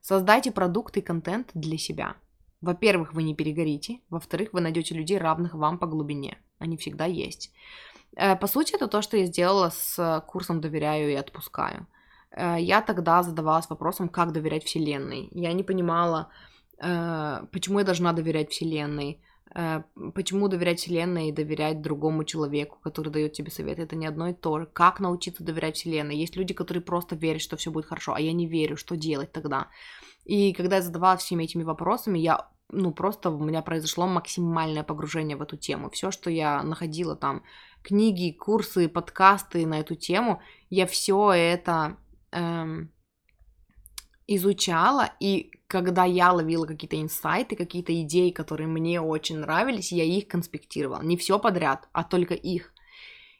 Создайте 0.00 0.50
продукт 0.50 0.96
и 0.96 1.00
контент 1.00 1.50
для 1.54 1.78
себя– 1.78 2.16
во-первых, 2.60 3.14
вы 3.14 3.22
не 3.22 3.34
перегорите. 3.34 4.00
Во-вторых, 4.10 4.52
вы 4.52 4.60
найдете 4.60 4.94
людей, 4.94 5.18
равных 5.18 5.54
вам 5.54 5.78
по 5.78 5.86
глубине. 5.86 6.38
Они 6.58 6.76
всегда 6.76 7.04
есть. 7.04 7.52
Э, 8.16 8.36
по 8.36 8.46
сути, 8.46 8.74
это 8.74 8.88
то, 8.88 9.00
что 9.02 9.16
я 9.16 9.26
сделала 9.26 9.70
с 9.70 10.24
курсом 10.26 10.60
«Доверяю 10.60 11.10
и 11.10 11.14
отпускаю». 11.14 11.86
Э, 12.30 12.56
я 12.58 12.82
тогда 12.82 13.22
задавалась 13.22 13.70
вопросом, 13.70 14.08
как 14.08 14.32
доверять 14.32 14.64
Вселенной. 14.64 15.28
Я 15.30 15.52
не 15.52 15.62
понимала, 15.62 16.30
почему 16.80 17.78
я 17.80 17.84
должна 17.84 18.12
доверять 18.12 18.50
Вселенной, 18.50 19.20
почему 20.14 20.48
доверять 20.48 20.78
Вселенной 20.78 21.28
и 21.28 21.32
доверять 21.32 21.82
другому 21.82 22.24
человеку, 22.24 22.78
который 22.82 23.10
дает 23.10 23.32
тебе 23.32 23.50
совет, 23.50 23.78
это 23.78 23.96
не 23.96 24.06
одно 24.06 24.28
и 24.28 24.34
то 24.34 24.60
же. 24.60 24.66
Как 24.66 25.00
научиться 25.00 25.42
доверять 25.42 25.76
Вселенной? 25.76 26.16
Есть 26.16 26.36
люди, 26.36 26.54
которые 26.54 26.82
просто 26.82 27.16
верят, 27.16 27.42
что 27.42 27.56
все 27.56 27.70
будет 27.70 27.86
хорошо, 27.86 28.14
а 28.14 28.20
я 28.20 28.32
не 28.32 28.46
верю, 28.46 28.76
что 28.76 28.96
делать 28.96 29.32
тогда? 29.32 29.68
И 30.24 30.52
когда 30.52 30.76
я 30.76 30.82
задавалась 30.82 31.22
всеми 31.22 31.44
этими 31.44 31.62
вопросами, 31.62 32.18
я 32.18 32.48
ну, 32.70 32.92
просто 32.92 33.30
у 33.30 33.42
меня 33.42 33.62
произошло 33.62 34.06
максимальное 34.06 34.82
погружение 34.82 35.36
в 35.36 35.42
эту 35.42 35.56
тему. 35.56 35.90
Все, 35.90 36.10
что 36.10 36.30
я 36.30 36.62
находила 36.62 37.16
там, 37.16 37.42
книги, 37.82 38.30
курсы, 38.30 38.88
подкасты 38.88 39.66
на 39.66 39.80
эту 39.80 39.94
тему, 39.94 40.42
я 40.68 40.86
все 40.86 41.32
это 41.32 41.96
эм, 42.30 42.92
изучала, 44.26 45.10
и 45.20 45.50
когда 45.68 46.04
я 46.04 46.32
ловила 46.32 46.66
какие-то 46.66 47.00
инсайты, 47.00 47.54
какие-то 47.54 47.92
идеи, 48.02 48.30
которые 48.30 48.66
мне 48.66 49.00
очень 49.00 49.38
нравились, 49.38 49.92
я 49.92 50.02
их 50.02 50.26
конспектировала. 50.26 51.02
Не 51.02 51.16
все 51.16 51.38
подряд, 51.38 51.88
а 51.92 52.04
только 52.04 52.34
их. 52.34 52.72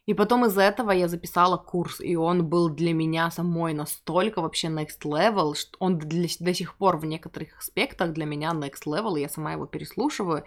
И 0.04 0.14
потом 0.14 0.46
из 0.46 0.56
этого 0.56 0.90
я 0.90 1.08
записала 1.08 1.56
курс, 1.58 2.00
и 2.00 2.16
он 2.16 2.46
был 2.46 2.70
для 2.70 2.94
меня 2.94 3.30
самой 3.30 3.74
настолько 3.74 4.40
вообще 4.40 4.68
next 4.68 5.02
level, 5.04 5.54
что 5.54 5.76
он 5.80 5.98
для, 5.98 6.28
до 6.40 6.54
сих 6.54 6.76
пор 6.76 6.98
в 6.98 7.04
некоторых 7.04 7.58
аспектах 7.58 8.12
для 8.12 8.24
меня 8.24 8.52
next 8.52 8.86
level, 8.86 9.18
я 9.18 9.28
сама 9.28 9.52
его 9.52 9.66
переслушиваю. 9.66 10.44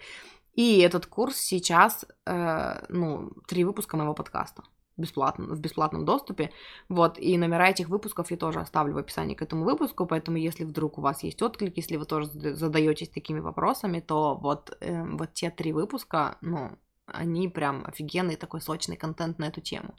И 0.54 0.80
этот 0.80 1.06
курс 1.06 1.36
сейчас, 1.36 2.04
э, 2.26 2.84
ну, 2.88 3.30
три 3.46 3.64
выпуска 3.64 3.96
моего 3.96 4.14
подкаста 4.14 4.64
бесплатно, 4.96 5.46
в 5.46 5.60
бесплатном 5.60 6.04
доступе. 6.04 6.50
Вот, 6.88 7.18
и 7.18 7.38
номера 7.38 7.70
этих 7.70 7.88
выпусков 7.88 8.30
я 8.30 8.36
тоже 8.36 8.60
оставлю 8.60 8.94
в 8.94 8.98
описании 8.98 9.34
к 9.34 9.42
этому 9.42 9.64
выпуску, 9.64 10.06
поэтому 10.06 10.36
если 10.36 10.64
вдруг 10.64 10.98
у 10.98 11.00
вас 11.00 11.22
есть 11.22 11.42
отклик, 11.42 11.76
если 11.76 11.96
вы 11.96 12.04
тоже 12.04 12.26
задаетесь 12.26 13.08
такими 13.08 13.40
вопросами, 13.40 14.00
то 14.00 14.34
вот, 14.34 14.76
э, 14.80 15.04
вот 15.04 15.34
те 15.34 15.50
три 15.50 15.72
выпуска, 15.72 16.36
ну, 16.40 16.78
они 17.06 17.48
прям 17.48 17.84
офигенный 17.86 18.36
такой 18.36 18.60
сочный 18.60 18.96
контент 18.96 19.38
на 19.38 19.46
эту 19.46 19.60
тему. 19.60 19.94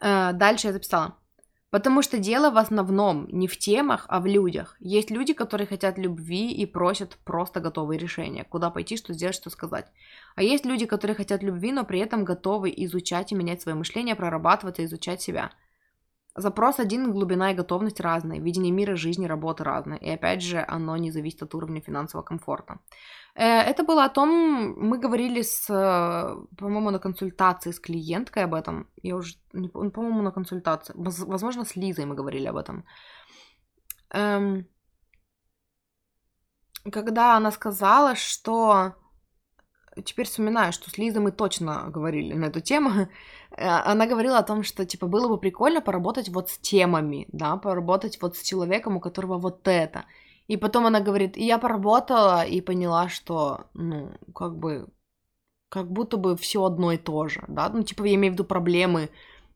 Э, 0.00 0.32
дальше 0.32 0.68
я 0.68 0.72
записала. 0.72 1.16
Потому 1.70 2.00
что 2.00 2.18
дело 2.18 2.50
в 2.50 2.56
основном 2.56 3.28
не 3.30 3.46
в 3.46 3.58
темах, 3.58 4.06
а 4.08 4.20
в 4.20 4.26
людях. 4.26 4.76
Есть 4.80 5.10
люди, 5.10 5.34
которые 5.34 5.66
хотят 5.66 5.98
любви 5.98 6.50
и 6.50 6.64
просят 6.64 7.18
просто 7.24 7.60
готовые 7.60 7.98
решения. 7.98 8.44
Куда 8.44 8.70
пойти, 8.70 8.96
что 8.96 9.12
сделать, 9.12 9.34
что 9.34 9.50
сказать. 9.50 9.86
А 10.34 10.42
есть 10.42 10.64
люди, 10.64 10.86
которые 10.86 11.14
хотят 11.14 11.42
любви, 11.42 11.72
но 11.72 11.84
при 11.84 12.00
этом 12.00 12.24
готовы 12.24 12.72
изучать 12.74 13.32
и 13.32 13.34
менять 13.34 13.60
свое 13.60 13.76
мышление, 13.76 14.14
прорабатывать 14.14 14.78
и 14.78 14.84
изучать 14.84 15.20
себя. 15.20 15.52
Запрос 16.34 16.78
один, 16.78 17.10
глубина 17.10 17.50
и 17.50 17.54
готовность 17.54 18.00
разные, 18.00 18.40
видение 18.40 18.72
мира, 18.72 18.96
жизни, 18.96 19.26
работы 19.26 19.64
разные. 19.64 19.98
И 19.98 20.08
опять 20.08 20.40
же, 20.40 20.64
оно 20.66 20.96
не 20.96 21.10
зависит 21.10 21.42
от 21.42 21.54
уровня 21.54 21.82
финансового 21.82 22.24
комфорта. 22.24 22.78
Э, 23.38 23.60
это 23.60 23.84
было 23.84 24.04
о 24.04 24.08
том, 24.08 24.28
мы 24.76 24.98
говорили 24.98 25.42
с, 25.42 25.66
по-моему, 26.58 26.90
на 26.90 26.98
консультации 26.98 27.70
с 27.70 27.78
клиенткой 27.80 28.44
об 28.44 28.54
этом. 28.54 28.88
Я 29.02 29.16
уже, 29.16 29.34
по-моему, 29.52 30.22
на 30.22 30.32
консультации. 30.32 30.94
Возможно, 30.96 31.64
с 31.64 31.76
Лизой 31.76 32.04
мы 32.04 32.16
говорили 32.16 32.48
об 32.48 32.56
этом. 32.56 32.84
Эм, 34.10 34.66
когда 36.90 37.36
она 37.36 37.52
сказала, 37.52 38.16
что 38.16 38.94
теперь 40.04 40.26
вспоминаю, 40.26 40.72
что 40.72 40.90
с 40.90 40.98
Лизой 40.98 41.22
мы 41.22 41.30
точно 41.30 41.90
говорили 41.90 42.34
на 42.34 42.46
эту 42.46 42.60
тему. 42.60 42.90
Э, 43.50 43.92
она 43.92 44.06
говорила 44.06 44.38
о 44.38 44.42
том, 44.42 44.62
что, 44.62 44.84
типа, 44.84 45.06
было 45.06 45.28
бы 45.28 45.40
прикольно 45.40 45.80
поработать 45.80 46.28
вот 46.28 46.50
с 46.50 46.58
темами, 46.58 47.26
да, 47.32 47.56
поработать 47.56 48.20
вот 48.20 48.36
с 48.36 48.42
человеком, 48.42 48.96
у 48.96 49.00
которого 49.00 49.38
вот 49.38 49.68
это. 49.68 50.04
И 50.48 50.56
потом 50.56 50.86
она 50.86 51.00
говорит, 51.00 51.36
и 51.36 51.44
я 51.44 51.58
поработала 51.58 52.42
и 52.44 52.60
поняла, 52.62 53.08
что, 53.08 53.66
ну, 53.74 54.12
как 54.34 54.56
бы, 54.56 54.88
как 55.68 55.92
будто 55.92 56.16
бы 56.16 56.36
все 56.36 56.64
одно 56.64 56.92
и 56.92 56.96
то 56.96 57.28
же, 57.28 57.44
да, 57.48 57.68
ну, 57.68 57.82
типа, 57.82 58.04
я 58.04 58.14
имею 58.14 58.32
в 58.32 58.34
виду 58.34 58.44
проблемы, 58.44 59.10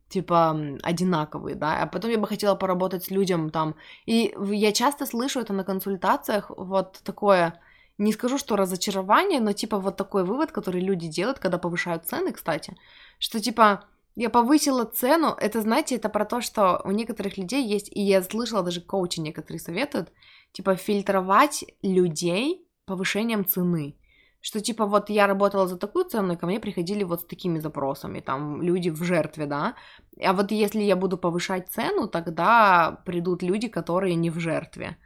типа, 0.07 0.55
одинаковые, 0.83 1.55
да, 1.55 1.81
а 1.81 1.87
потом 1.87 2.11
я 2.11 2.19
бы 2.19 2.27
хотела 2.27 2.53
поработать 2.53 3.05
с 3.05 3.11
людям 3.11 3.49
там, 3.49 3.75
и 4.05 4.35
я 4.51 4.71
часто 4.71 5.07
слышу 5.07 5.39
это 5.39 5.51
на 5.51 5.63
консультациях, 5.63 6.51
вот 6.55 7.01
такое, 7.03 7.59
не 7.97 8.13
скажу, 8.13 8.37
что 8.37 8.55
разочарование, 8.55 9.39
но, 9.39 9.53
типа, 9.53 9.79
вот 9.79 9.97
такой 9.97 10.23
вывод, 10.23 10.51
который 10.51 10.81
люди 10.81 11.07
делают, 11.07 11.39
когда 11.39 11.57
повышают 11.57 12.05
цены, 12.05 12.33
кстати, 12.33 12.77
что, 13.17 13.39
типа, 13.39 13.85
я 14.15 14.29
повысила 14.29 14.85
цену, 14.85 15.35
это, 15.39 15.61
знаете, 15.61 15.95
это 15.95 16.07
про 16.09 16.25
то, 16.25 16.39
что 16.39 16.79
у 16.85 16.91
некоторых 16.91 17.37
людей 17.37 17.65
есть, 17.65 17.89
и 17.91 17.99
я 17.99 18.21
слышала, 18.21 18.61
даже 18.61 18.79
коучи 18.79 19.19
некоторые 19.19 19.59
советуют, 19.59 20.11
типа, 20.53 20.75
фильтровать 20.75 21.65
людей 21.81 22.65
повышением 22.85 23.45
цены. 23.45 23.97
Что 24.41 24.59
типа 24.59 24.85
вот 24.85 25.09
я 25.09 25.27
работала 25.27 25.67
за 25.67 25.77
такую 25.77 26.05
цену, 26.05 26.33
и 26.33 26.35
ко 26.35 26.45
мне 26.45 26.59
приходили 26.59 27.03
вот 27.03 27.21
с 27.21 27.25
такими 27.25 27.59
запросами, 27.59 28.19
там 28.19 28.61
люди 28.61 28.89
в 28.89 29.01
жертве, 29.03 29.45
да, 29.45 29.75
а 30.21 30.33
вот 30.33 30.51
если 30.51 30.81
я 30.81 30.95
буду 30.95 31.17
повышать 31.17 31.69
цену, 31.69 32.07
тогда 32.07 33.01
придут 33.05 33.41
люди, 33.41 33.69
которые 33.69 34.15
не 34.15 34.29
в 34.29 34.39
жертве. 34.39 34.97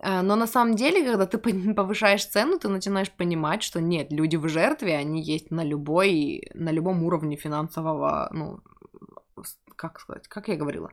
Э, 0.00 0.22
но 0.22 0.36
на 0.36 0.46
самом 0.46 0.74
деле, 0.74 1.04
когда 1.04 1.26
ты 1.26 1.38
повышаешь 1.74 2.26
цену, 2.26 2.58
ты 2.58 2.68
начинаешь 2.68 3.10
понимать, 3.10 3.62
что 3.62 3.80
нет, 3.80 4.12
люди 4.12 4.36
в 4.36 4.48
жертве, 4.48 4.96
они 4.96 5.22
есть 5.22 5.52
на 5.52 5.64
любой, 5.64 6.50
на 6.54 6.72
любом 6.72 7.04
уровне 7.04 7.36
финансового, 7.36 8.28
ну, 8.32 8.60
как 9.76 10.00
сказать, 10.00 10.28
как 10.28 10.48
я 10.48 10.56
говорила, 10.56 10.90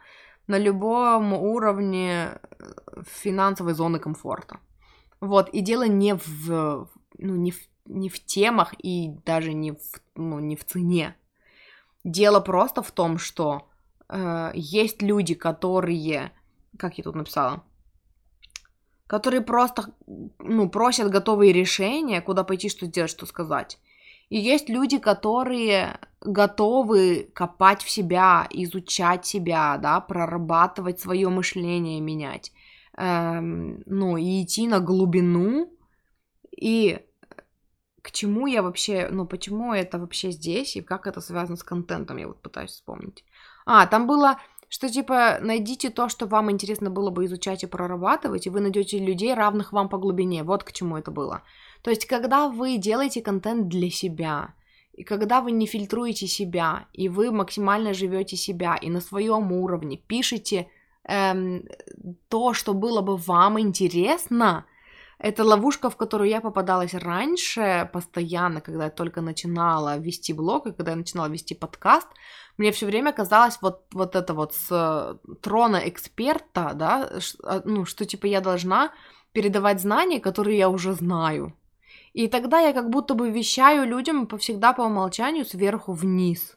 на 0.49 0.57
любом 0.57 1.33
уровне 1.33 2.39
э, 2.41 3.03
финансовой 3.07 3.73
зоны 3.73 3.99
комфорта. 3.99 4.59
Вот, 5.21 5.49
и 5.49 5.61
дело 5.61 5.87
не 5.87 6.15
в, 6.15 6.89
ну, 7.17 7.35
не 7.35 7.51
в 7.51 7.69
не 7.89 8.07
в 8.07 8.23
темах 8.23 8.73
и 8.77 9.09
даже 9.25 9.53
не 9.53 9.71
в, 9.71 9.79
ну, 10.15 10.39
не 10.39 10.55
в 10.55 10.63
цене. 10.63 11.15
Дело 12.03 12.39
просто 12.39 12.81
в 12.81 12.91
том, 12.91 13.17
что 13.17 13.67
э, 14.07 14.51
есть 14.53 15.01
люди, 15.01 15.33
которые, 15.33 16.31
как 16.77 16.97
я 16.97 17.03
тут 17.03 17.15
написала, 17.15 17.63
которые 19.07 19.41
просто, 19.41 19.91
ну, 20.37 20.69
просят 20.69 21.09
готовые 21.09 21.51
решения, 21.51 22.21
куда 22.21 22.43
пойти, 22.43 22.69
что 22.69 22.85
сделать, 22.85 23.11
что 23.11 23.25
сказать. 23.25 23.79
И 24.29 24.37
есть 24.37 24.69
люди, 24.69 24.99
которые 24.99 25.99
готовы 26.21 27.29
копать 27.33 27.83
в 27.83 27.89
себя, 27.89 28.47
изучать 28.51 29.25
себя, 29.25 29.77
да, 29.77 29.99
прорабатывать 29.99 30.99
свое 30.99 31.29
мышление, 31.29 31.99
менять, 31.99 32.51
эм, 32.97 33.81
ну, 33.85 34.17
и 34.17 34.43
идти 34.43 34.67
на 34.67 34.79
глубину. 34.79 35.73
И 36.55 36.99
к 38.01 38.11
чему 38.11 38.47
я 38.47 38.61
вообще, 38.61 39.07
ну, 39.11 39.25
почему 39.25 39.73
это 39.73 39.97
вообще 39.97 40.31
здесь 40.31 40.75
и 40.75 40.81
как 40.81 41.07
это 41.07 41.21
связано 41.21 41.57
с 41.57 41.63
контентом, 41.63 42.17
я 42.17 42.27
вот 42.27 42.41
пытаюсь 42.41 42.71
вспомнить. 42.71 43.23
А, 43.65 43.87
там 43.87 44.07
было, 44.07 44.39
что 44.67 44.89
типа 44.89 45.39
найдите 45.41 45.89
то, 45.89 46.09
что 46.09 46.25
вам 46.27 46.51
интересно 46.51 46.89
было 46.89 47.09
бы 47.09 47.25
изучать 47.25 47.63
и 47.63 47.67
прорабатывать, 47.67 48.45
и 48.47 48.49
вы 48.49 48.59
найдете 48.61 48.99
людей, 48.99 49.33
равных 49.33 49.73
вам 49.73 49.89
по 49.89 49.97
глубине. 49.97 50.43
Вот 50.43 50.63
к 50.63 50.71
чему 50.71 50.97
это 50.97 51.11
было. 51.11 51.43
То 51.81 51.89
есть, 51.89 52.05
когда 52.05 52.49
вы 52.49 52.77
делаете 52.77 53.21
контент 53.21 53.67
для 53.67 53.89
себя, 53.89 54.53
и 54.93 55.03
когда 55.03 55.41
вы 55.41 55.51
не 55.51 55.65
фильтруете 55.65 56.27
себя, 56.27 56.87
и 56.91 57.07
вы 57.07 57.31
максимально 57.31 57.93
живете 57.93 58.35
себя, 58.35 58.75
и 58.75 58.89
на 58.89 58.99
своем 58.99 59.51
уровне 59.51 59.97
пишете 59.97 60.67
эм, 61.05 61.63
то, 62.27 62.53
что 62.53 62.73
было 62.73 63.01
бы 63.01 63.15
вам 63.15 63.59
интересно, 63.59 64.65
это 65.17 65.43
ловушка, 65.43 65.89
в 65.89 65.97
которую 65.97 66.29
я 66.29 66.41
попадалась 66.41 66.93
раньше 66.93 67.89
постоянно, 67.93 68.61
когда 68.61 68.85
я 68.85 68.89
только 68.89 69.21
начинала 69.21 69.97
вести 69.97 70.33
блог, 70.33 70.67
и 70.67 70.71
когда 70.71 70.91
я 70.91 70.97
начинала 70.97 71.27
вести 71.27 71.55
подкаст, 71.55 72.07
мне 72.57 72.71
все 72.71 72.85
время 72.85 73.11
казалось 73.11 73.57
вот, 73.61 73.85
вот 73.93 74.15
это 74.15 74.33
вот 74.33 74.53
с 74.53 74.67
э, 74.71 75.35
трона 75.41 75.81
эксперта, 75.85 76.71
да, 76.73 77.09
а, 77.43 77.61
ну, 77.65 77.85
что 77.85 78.05
типа 78.05 78.27
я 78.27 78.41
должна 78.41 78.91
передавать 79.33 79.81
знания, 79.81 80.19
которые 80.19 80.57
я 80.57 80.69
уже 80.69 80.93
знаю. 80.93 81.53
И 82.13 82.27
тогда 82.27 82.59
я 82.59 82.73
как 82.73 82.89
будто 82.89 83.13
бы 83.13 83.29
вещаю 83.29 83.87
людям 83.87 84.27
повсегда 84.27 84.73
по 84.73 84.81
умолчанию 84.81 85.45
сверху 85.45 85.93
вниз. 85.93 86.55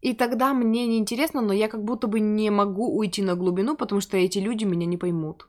И 0.00 0.14
тогда 0.14 0.52
мне 0.52 0.86
неинтересно, 0.86 1.40
но 1.40 1.52
я 1.52 1.68
как 1.68 1.82
будто 1.82 2.06
бы 2.06 2.20
не 2.20 2.50
могу 2.50 2.96
уйти 2.96 3.22
на 3.22 3.34
глубину, 3.34 3.76
потому 3.76 4.00
что 4.00 4.16
эти 4.16 4.38
люди 4.38 4.64
меня 4.64 4.86
не 4.86 4.98
поймут. 4.98 5.48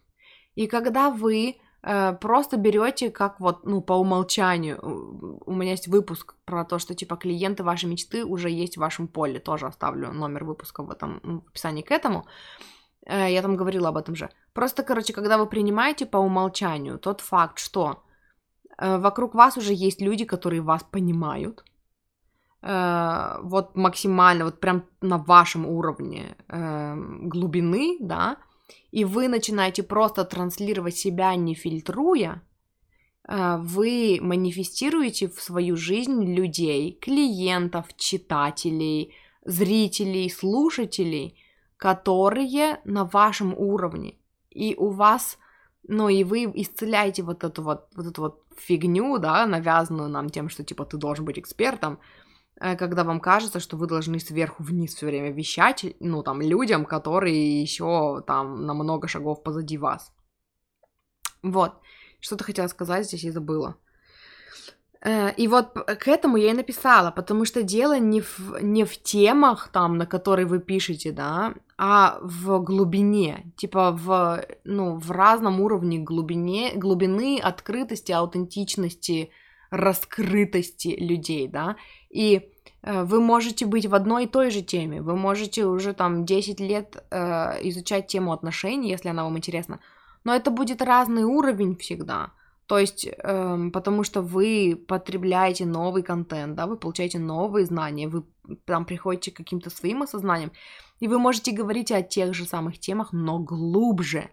И 0.56 0.68
когда 0.68 1.10
вы 1.10 1.58
Э, 1.88 2.14
просто 2.14 2.58
берете 2.58 3.12
как 3.12 3.40
вот, 3.40 3.64
ну, 3.66 3.82
по 3.82 3.94
умолчанию. 3.94 4.80
У 5.46 5.54
меня 5.54 5.72
есть 5.72 5.88
выпуск 5.88 6.34
про 6.46 6.66
то, 6.66 6.80
что, 6.80 6.96
типа, 6.96 7.16
клиенты 7.16 7.64
вашей 7.64 7.90
мечты 7.90 8.26
уже 8.26 8.50
есть 8.50 8.78
в 8.78 8.80
вашем 8.80 9.08
поле. 9.08 9.40
Тоже 9.40 9.68
оставлю 9.68 10.12
номер 10.12 10.46
выпуска 10.46 10.84
в 10.84 10.90
этом 10.90 11.20
в 11.24 11.48
описании 11.50 11.84
к 11.84 11.92
этому. 11.92 12.26
Э, 13.06 13.32
я 13.32 13.42
там 13.44 13.56
говорила 13.56 13.90
об 13.90 13.98
этом 13.98 14.16
же. 14.16 14.30
Просто, 14.54 14.84
короче, 14.84 15.14
когда 15.14 15.38
вы 15.38 15.46
принимаете 15.46 16.08
по 16.08 16.18
умолчанию 16.18 16.98
тот 16.98 17.22
факт, 17.22 17.60
что 17.60 18.04
вокруг 18.78 19.36
вас 19.36 19.58
уже 19.58 19.74
есть 19.74 20.02
люди, 20.02 20.26
которые 20.26 20.62
вас 20.62 20.84
понимают, 20.84 21.64
вот 22.62 23.76
максимально, 23.76 24.46
вот 24.46 24.60
прям 24.60 24.86
на 25.02 25.20
вашем 25.20 25.68
уровне 25.68 26.36
глубины, 26.50 27.98
да, 28.00 28.38
и 28.92 29.04
вы 29.04 29.28
начинаете 29.28 29.84
просто 29.84 30.24
транслировать 30.24 30.96
себя, 30.96 31.36
не 31.36 31.54
фильтруя, 31.54 32.42
э, 33.28 33.58
вы 33.60 34.20
манифестируете 34.22 35.28
в 35.28 35.42
свою 35.42 35.76
жизнь 35.76 36.24
людей, 36.24 36.98
клиентов, 37.02 37.88
читателей, 37.98 39.14
зрителей, 39.44 40.30
слушателей, 40.30 41.38
которые 41.78 42.80
на 42.86 43.04
вашем 43.04 43.54
уровне. 43.54 44.16
И 44.50 44.76
у 44.76 44.92
вас, 44.92 45.38
ну 45.88 46.08
и 46.08 46.24
вы 46.24 46.46
исцеляете 46.46 47.24
вот 47.24 47.44
эту 47.44 47.64
вот, 47.64 47.90
вот 47.96 48.06
эту 48.06 48.22
вот 48.22 48.45
фигню, 48.58 49.18
да, 49.18 49.46
навязанную 49.46 50.10
нам 50.10 50.30
тем, 50.30 50.50
что 50.50 50.64
типа 50.64 50.86
ты 50.86 50.98
должен 50.98 51.26
быть 51.26 51.40
экспертом, 51.40 52.00
Э, 52.62 52.76
когда 52.76 53.04
вам 53.04 53.20
кажется, 53.20 53.60
что 53.60 53.78
вы 53.78 53.88
должны 53.88 54.20
сверху 54.20 54.64
вниз 54.64 54.96
все 54.96 55.06
время 55.06 55.32
вещать, 55.32 55.86
ну, 56.00 56.24
там, 56.24 56.42
людям, 56.42 56.86
которые 56.86 57.62
еще 57.62 58.24
там 58.28 58.66
на 58.66 58.74
много 58.74 59.08
шагов 59.08 59.44
позади 59.44 59.78
вас. 59.78 60.12
Вот. 61.44 61.74
Что-то 62.20 62.44
хотела 62.44 62.68
сказать, 62.68 63.06
здесь 63.06 63.24
и 63.24 63.32
забыла. 63.32 63.76
Э, 65.02 65.34
и 65.38 65.48
вот 65.48 65.74
к 65.74 66.08
этому 66.08 66.38
я 66.38 66.52
и 66.52 66.54
написала, 66.54 67.12
потому 67.12 67.46
что 67.46 67.62
дело 67.64 68.00
не 68.00 68.22
в, 68.22 68.58
не 68.62 68.86
в 68.86 68.98
темах, 69.04 69.70
там, 69.72 69.98
на 69.98 70.06
которые 70.06 70.46
вы 70.46 70.60
пишете, 70.60 71.12
да, 71.12 71.54
а 71.78 72.20
в 72.22 72.60
глубине, 72.60 73.52
типа 73.58 73.92
в, 73.92 74.46
ну, 74.64 74.96
в 74.96 75.12
разном 75.12 75.60
уровне 75.60 76.00
глубине, 76.00 76.72
глубины, 76.76 77.40
открытости, 77.40 78.14
аутентичности, 78.14 79.32
раскрытости 79.72 80.96
людей, 80.98 81.48
да, 81.48 81.76
и 82.10 82.50
э, 82.82 83.04
вы 83.04 83.20
можете 83.20 83.66
быть 83.66 83.88
в 83.88 83.96
одной 83.96 84.24
и 84.24 84.28
той 84.28 84.52
же 84.52 84.62
теме, 84.62 85.02
вы 85.02 85.18
можете 85.18 85.66
уже 85.66 85.94
там 85.94 86.26
10 86.26 86.60
лет 86.62 87.04
э, 87.12 87.68
изучать 87.68 88.08
тему 88.08 88.32
отношений, 88.32 88.90
если 88.90 89.10
она 89.10 89.26
вам 89.26 89.38
интересна, 89.38 89.80
но 90.24 90.34
это 90.34 90.52
будет 90.52 90.82
разный 90.82 91.24
уровень 91.24 91.76
всегда, 91.76 92.32
то 92.68 92.80
есть, 92.80 93.06
э, 93.06 93.70
потому 93.74 94.04
что 94.04 94.22
вы 94.22 94.82
потребляете 94.88 95.66
новый 95.66 96.04
контент, 96.04 96.56
да, 96.56 96.68
вы 96.68 96.78
получаете 96.78 97.20
новые 97.20 97.66
знания, 97.66 98.08
вы 98.08 98.24
там 98.66 98.86
приходите 98.86 99.32
к 99.32 99.38
каким-то 99.38 99.70
своим 99.70 100.04
осознаниям, 100.04 100.52
и 101.06 101.08
вы 101.08 101.20
можете 101.20 101.52
говорить 101.52 101.92
о 101.92 102.02
тех 102.02 102.34
же 102.34 102.46
самых 102.46 102.80
темах, 102.80 103.14
но 103.14 103.38
глубже. 103.38 104.32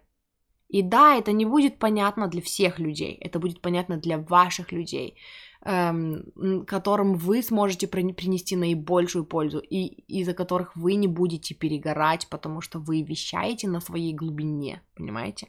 И 0.68 0.80
да, 0.80 1.16
это 1.16 1.30
не 1.32 1.44
будет 1.44 1.78
понятно 1.78 2.28
для 2.28 2.40
всех 2.40 2.78
людей, 2.78 3.18
это 3.20 3.38
будет 3.38 3.60
понятно 3.60 3.98
для 3.98 4.16
ваших 4.16 4.72
людей 4.72 5.18
эм, 5.66 6.64
которым 6.64 7.14
вы 7.14 7.42
сможете 7.42 7.86
принести 7.88 8.56
наибольшую 8.56 9.26
пользу 9.26 9.58
и 9.58 9.84
из-за 10.20 10.32
которых 10.32 10.74
вы 10.74 10.94
не 10.94 11.08
будете 11.08 11.54
перегорать, 11.54 12.26
потому 12.30 12.62
что 12.62 12.78
вы 12.78 13.02
вещаете 13.02 13.68
на 13.68 13.80
своей 13.80 14.14
глубине, 14.14 14.80
понимаете? 14.94 15.48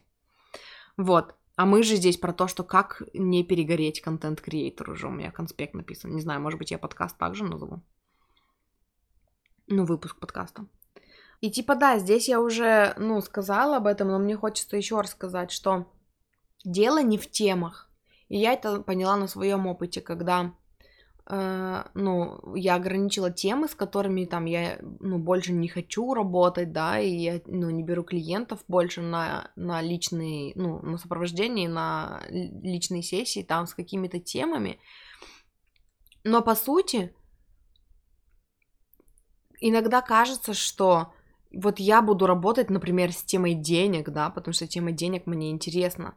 Вот. 0.98 1.36
А 1.56 1.66
мы 1.66 1.84
же 1.84 1.96
здесь 1.96 2.18
про 2.18 2.34
то, 2.34 2.50
что 2.50 2.66
как 2.66 3.02
не 3.14 3.46
перегореть 3.46 4.02
контент-креатор 4.02 4.90
уже 4.90 5.08
у 5.08 5.12
меня 5.12 5.32
конспект 5.32 5.74
написан. 5.74 6.14
Не 6.14 6.22
знаю, 6.22 6.42
может 6.42 6.60
быть, 6.60 6.72
я 6.72 6.78
подкаст 6.78 7.18
также 7.18 7.46
назову. 7.46 7.82
Ну, 9.68 9.86
выпуск 9.86 10.20
подкаста. 10.20 10.66
И 11.44 11.52
типа, 11.52 11.76
да, 11.76 12.00
здесь 12.00 12.30
я 12.30 12.40
уже, 12.40 12.94
ну, 12.96 13.22
сказала 13.22 13.76
об 13.76 13.88
этом, 13.88 14.08
но 14.08 14.18
мне 14.18 14.38
хочется 14.38 14.78
еще 14.78 15.02
раз 15.02 15.12
сказать, 15.12 15.52
что 15.52 15.92
дело 16.64 17.04
не 17.04 17.18
в 17.18 17.30
темах. 17.30 17.92
И 18.30 18.38
я 18.38 18.54
это 18.54 18.80
поняла 18.80 19.18
на 19.18 19.28
своем 19.28 19.68
опыте, 19.68 20.00
когда 20.02 20.54
Uh, 21.26 21.90
ну, 21.94 22.54
я 22.54 22.76
ограничила 22.76 23.32
темы, 23.32 23.70
с 23.70 23.76
которыми 23.76 24.26
там 24.26 24.44
я, 24.44 24.78
ну, 25.00 25.20
больше 25.20 25.54
не 25.54 25.70
хочу 25.70 26.14
работать, 26.14 26.74
да, 26.74 27.00
и 27.00 27.16
я, 27.16 27.42
ну, 27.46 27.70
не 27.70 27.82
беру 27.82 28.04
клиентов 28.04 28.60
больше 28.68 29.00
на, 29.00 29.50
на 29.56 29.82
личные, 29.82 30.52
ну, 30.56 30.82
на 30.82 30.98
сопровождение, 30.98 31.70
на 31.70 32.24
личные 32.30 33.04
сессии 33.04 33.42
там 33.42 33.68
с 33.68 33.74
какими-то 33.74 34.20
темами. 34.20 34.80
Но 36.26 36.42
по 36.42 36.56
сути, 36.56 37.16
иногда 39.62 40.02
кажется, 40.02 40.54
что 40.54 41.14
вот 41.54 41.80
я 41.80 42.02
буду 42.02 42.26
работать, 42.26 42.70
например, 42.70 43.12
с 43.12 43.24
темой 43.24 43.54
денег, 43.54 44.10
да, 44.10 44.30
потому 44.30 44.54
что 44.54 44.68
тема 44.68 44.92
денег 44.92 45.26
мне 45.26 45.52
интересна. 45.52 46.16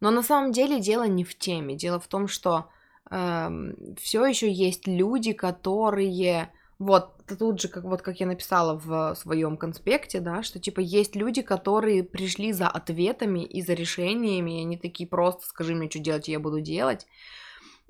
Но 0.00 0.10
на 0.10 0.22
самом 0.22 0.52
деле 0.52 0.80
дело 0.80 1.04
не 1.04 1.24
в 1.24 1.36
теме. 1.36 1.76
Дело 1.76 1.98
в 1.98 2.06
том, 2.06 2.28
что 2.28 2.66
э, 3.10 3.16
эм, 3.16 3.96
все 4.00 4.24
еще 4.26 4.50
есть 4.50 4.86
люди, 4.86 5.32
которые 5.32 6.50
вот 6.78 7.12
тут 7.38 7.60
же, 7.60 7.68
как 7.68 7.84
вот 7.84 8.02
как 8.02 8.20
я 8.20 8.26
написала 8.26 8.78
в 8.78 9.14
своем 9.14 9.56
конспекте, 9.56 10.20
да, 10.20 10.42
что 10.42 10.58
типа 10.58 10.80
есть 10.80 11.16
люди, 11.16 11.40
которые 11.40 12.02
пришли 12.02 12.52
за 12.52 12.68
ответами 12.68 13.44
и 13.44 13.62
за 13.62 13.74
решениями, 13.74 14.58
и 14.58 14.62
они 14.62 14.76
такие 14.76 15.08
просто 15.08 15.46
скажи 15.46 15.74
мне, 15.74 15.88
что 15.88 16.00
делать, 16.00 16.28
я 16.28 16.40
буду 16.40 16.60
делать. 16.60 17.06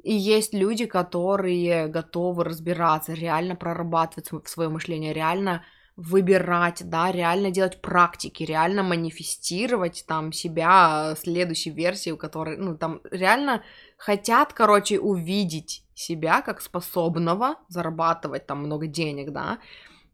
И 0.02 0.12
есть 0.14 0.52
люди, 0.52 0.84
которые 0.84 1.88
готовы 1.88 2.44
разбираться, 2.44 3.14
реально 3.14 3.56
прорабатывать 3.56 4.48
свое 4.48 4.68
мышление, 4.68 5.14
реально 5.14 5.64
выбирать, 5.96 6.88
да, 6.88 7.12
реально 7.12 7.50
делать 7.50 7.80
практики, 7.80 8.42
реально 8.42 8.82
манифестировать 8.82 10.04
там 10.08 10.32
себя 10.32 11.14
следующей 11.16 11.70
версии, 11.70 12.10
у 12.10 12.16
которой, 12.16 12.56
ну, 12.56 12.76
там 12.76 13.00
реально 13.10 13.62
хотят, 13.96 14.52
короче, 14.52 14.98
увидеть 14.98 15.84
себя 15.94 16.42
как 16.42 16.60
способного 16.60 17.56
зарабатывать 17.68 18.46
там 18.46 18.64
много 18.64 18.88
денег, 18.88 19.30
да, 19.30 19.58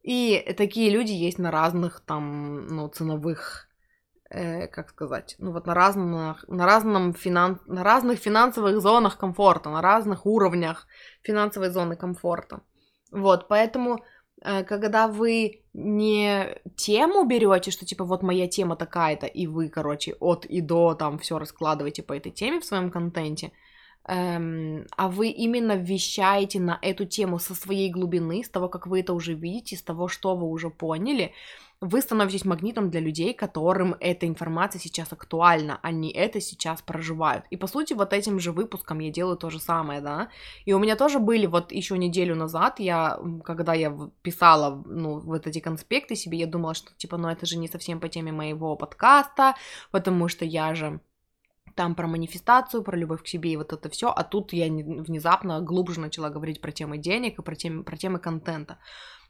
и 0.02 0.54
такие 0.56 0.90
люди 0.90 1.12
есть 1.12 1.38
на 1.38 1.50
разных 1.50 2.00
там, 2.00 2.66
ну, 2.66 2.88
ценовых, 2.88 3.68
э, 4.28 4.66
как 4.66 4.90
сказать, 4.90 5.36
ну 5.38 5.52
вот 5.52 5.66
на 5.66 5.72
разных, 5.72 6.44
на 6.46 6.66
разном 6.66 7.14
финан, 7.14 7.58
на 7.66 7.82
разных 7.84 8.18
финансовых 8.18 8.82
зонах 8.82 9.16
комфорта, 9.16 9.70
на 9.70 9.80
разных 9.80 10.26
уровнях 10.26 10.86
финансовой 11.22 11.70
зоны 11.70 11.96
комфорта. 11.96 12.60
Вот, 13.12 13.48
поэтому 13.48 14.00
Э, 14.00 14.19
когда 14.42 15.06
вы 15.08 15.60
не 15.74 16.56
тему 16.76 17.24
берете, 17.24 17.70
что 17.70 17.84
типа 17.84 18.04
вот 18.04 18.22
моя 18.22 18.48
тема 18.48 18.76
такая-то, 18.76 19.26
и 19.26 19.46
вы, 19.46 19.68
короче, 19.68 20.14
от 20.20 20.46
и 20.46 20.60
до 20.60 20.94
там 20.94 21.18
все 21.18 21.38
раскладываете 21.38 22.02
по 22.02 22.14
этой 22.14 22.32
теме 22.32 22.60
в 22.60 22.64
своем 22.64 22.90
контенте, 22.90 23.52
эм, 24.08 24.86
а 24.96 25.08
вы 25.08 25.28
именно 25.28 25.76
вещаете 25.76 26.58
на 26.60 26.78
эту 26.82 27.04
тему 27.04 27.38
со 27.38 27.54
своей 27.54 27.90
глубины, 27.90 28.42
с 28.42 28.48
того, 28.48 28.68
как 28.68 28.86
вы 28.86 29.00
это 29.00 29.12
уже 29.12 29.34
видите, 29.34 29.76
с 29.76 29.82
того, 29.82 30.08
что 30.08 30.34
вы 30.34 30.48
уже 30.48 30.70
поняли, 30.70 31.32
вы 31.80 32.02
становитесь 32.02 32.44
магнитом 32.44 32.90
для 32.90 33.00
людей, 33.00 33.32
которым 33.32 33.96
эта 34.00 34.26
информация 34.26 34.78
сейчас 34.78 35.12
актуальна, 35.12 35.78
они 35.82 36.10
это 36.10 36.40
сейчас 36.40 36.82
проживают. 36.82 37.46
И 37.48 37.56
по 37.56 37.66
сути 37.66 37.94
вот 37.94 38.12
этим 38.12 38.38
же 38.38 38.52
выпуском 38.52 38.98
я 38.98 39.10
делаю 39.10 39.38
то 39.38 39.48
же 39.48 39.58
самое, 39.58 40.02
да. 40.02 40.28
И 40.66 40.74
у 40.74 40.78
меня 40.78 40.94
тоже 40.94 41.18
были 41.18 41.46
вот 41.46 41.72
еще 41.72 41.96
неделю 41.96 42.36
назад, 42.36 42.80
я, 42.80 43.18
когда 43.44 43.72
я 43.72 43.96
писала, 44.20 44.82
ну, 44.86 45.20
вот 45.20 45.46
эти 45.46 45.60
конспекты 45.60 46.16
себе, 46.16 46.38
я 46.38 46.46
думала, 46.46 46.74
что 46.74 46.92
типа, 46.96 47.16
ну 47.16 47.28
это 47.28 47.46
же 47.46 47.56
не 47.56 47.68
совсем 47.68 47.98
по 47.98 48.08
теме 48.08 48.30
моего 48.30 48.76
подкаста, 48.76 49.54
потому 49.90 50.28
что 50.28 50.44
я 50.44 50.74
же 50.74 51.00
там 51.74 51.94
про 51.94 52.06
манифестацию, 52.06 52.82
про 52.82 52.96
любовь 52.96 53.22
к 53.22 53.26
себе 53.26 53.52
и 53.52 53.56
вот 53.56 53.72
это 53.72 53.88
все, 53.88 54.10
а 54.10 54.22
тут 54.22 54.52
я 54.52 54.66
внезапно 54.66 55.62
глубже 55.62 56.00
начала 56.00 56.28
говорить 56.28 56.60
про 56.60 56.72
темы 56.72 56.98
денег 56.98 57.38
и 57.38 57.42
про 57.42 57.54
темы, 57.54 57.84
про 57.84 57.96
темы 57.96 58.18
контента. 58.18 58.78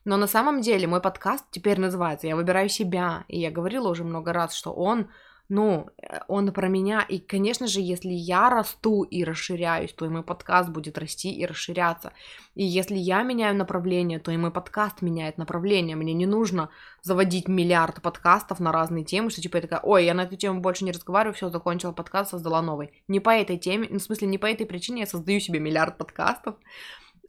Но 0.05 0.17
на 0.17 0.27
самом 0.27 0.61
деле 0.61 0.87
мой 0.87 1.01
подкаст 1.01 1.45
теперь 1.51 1.79
называется 1.79 2.27
«Я 2.27 2.37
выбираю 2.37 2.69
себя», 2.69 3.25
и 3.29 3.39
я 3.39 3.51
говорила 3.51 3.89
уже 3.89 4.05
много 4.05 4.33
раз, 4.33 4.55
что 4.55 4.73
он, 4.73 5.11
ну, 5.51 5.89
э, 6.01 6.21
он 6.27 6.51
про 6.53 6.69
меня, 6.69 7.03
и, 7.03 7.19
конечно 7.19 7.67
же, 7.67 7.81
если 7.81 8.09
я 8.09 8.49
расту 8.49 9.03
и 9.03 9.25
расширяюсь, 9.25 9.93
то 9.93 10.07
и 10.07 10.09
мой 10.09 10.23
подкаст 10.23 10.71
будет 10.71 10.97
расти 10.97 11.31
и 11.35 11.45
расширяться. 11.45 12.13
И 12.55 12.65
если 12.65 12.97
я 12.97 13.23
меняю 13.25 13.55
направление, 13.57 14.21
то 14.21 14.31
и 14.31 14.39
мой 14.39 14.53
подкаст 14.53 15.03
меняет 15.03 15.37
направление. 15.37 15.97
Мне 15.97 16.15
не 16.15 16.27
нужно 16.27 16.71
заводить 17.03 17.47
миллиард 17.47 18.01
подкастов 18.01 18.59
на 18.59 18.73
разные 18.73 19.05
темы, 19.05 19.31
что 19.31 19.43
типа 19.43 19.57
я 19.57 19.63
такая, 19.63 19.81
ой, 19.81 20.07
я 20.07 20.15
на 20.15 20.23
эту 20.23 20.37
тему 20.37 20.61
больше 20.61 20.85
не 20.85 20.93
разговариваю, 20.93 21.35
все, 21.35 21.51
закончила 21.51 21.93
подкаст, 21.93 22.31
создала 22.31 22.63
новый. 22.63 22.93
Не 23.09 23.21
по 23.21 23.31
этой 23.31 23.59
теме, 23.59 23.89
ну, 23.91 23.99
в 23.99 24.03
смысле, 24.03 24.29
не 24.29 24.39
по 24.39 24.47
этой 24.47 24.67
причине 24.67 25.01
я 25.01 25.07
создаю 25.07 25.41
себе 25.41 25.59
миллиард 25.59 25.99
подкастов. 25.99 26.55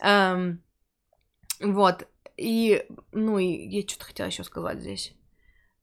Эм, 0.03 0.63
вот, 1.59 2.07
и, 2.41 2.85
ну, 3.11 3.37
и 3.37 3.45
я 3.45 3.87
что-то 3.87 4.05
хотела 4.05 4.27
еще 4.27 4.43
сказать 4.43 4.79
здесь. 4.79 5.13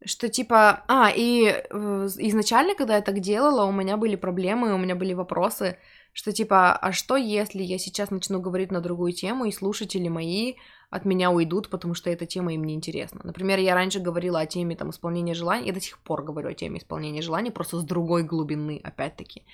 Что 0.05 0.29
типа, 0.29 0.85
а, 0.87 1.11
и 1.15 1.47
э, 1.47 2.09
изначально, 2.19 2.75
когда 2.75 2.97
я 2.97 3.03
так 3.03 3.19
делала, 3.21 3.65
у 3.65 3.73
меня 3.73 3.97
были 3.97 4.17
проблемы, 4.17 4.75
у 4.75 4.79
меня 4.79 4.95
были 4.95 5.13
вопросы, 5.13 5.77
что 6.13 6.33
типа, 6.33 6.73
а 6.73 6.93
что 6.93 7.17
если 7.17 7.63
я 7.63 7.79
сейчас 7.79 8.11
начну 8.11 8.41
говорить 8.41 8.71
на 8.71 8.81
другую 8.81 9.13
тему, 9.13 9.45
и 9.45 9.53
слушатели 9.53 10.09
мои 10.09 10.55
от 10.91 11.05
меня 11.05 11.31
уйдут, 11.31 11.69
потому 11.69 11.95
что 11.95 12.11
эта 12.11 12.27
тема 12.27 12.55
им 12.55 12.65
не 12.65 12.75
интересна. 12.75 13.21
Например, 13.25 13.59
я 13.59 13.75
раньше 13.75 13.99
говорила 13.99 14.41
о 14.41 14.47
теме 14.47 14.77
там 14.77 14.91
исполнения 14.91 15.35
желаний, 15.35 15.67
я 15.67 15.73
до 15.73 15.81
сих 15.81 15.99
пор 15.99 16.23
говорю 16.23 16.51
о 16.51 16.55
теме 16.55 16.79
исполнения 16.79 17.23
желаний, 17.23 17.51
просто 17.51 17.79
с 17.79 17.85
другой 17.85 18.23
глубины, 18.23 18.81
опять-таки. 18.85 19.45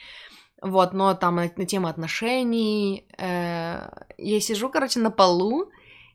Вот, 0.63 0.93
но 0.93 1.15
там 1.15 1.37
на, 1.37 1.51
на 1.57 1.67
тему 1.67 1.89
отношений, 1.89 3.07
э, 3.19 3.89
я 4.19 4.41
сижу, 4.41 4.69
короче, 4.69 5.01
на 5.01 5.11
полу, 5.11 5.71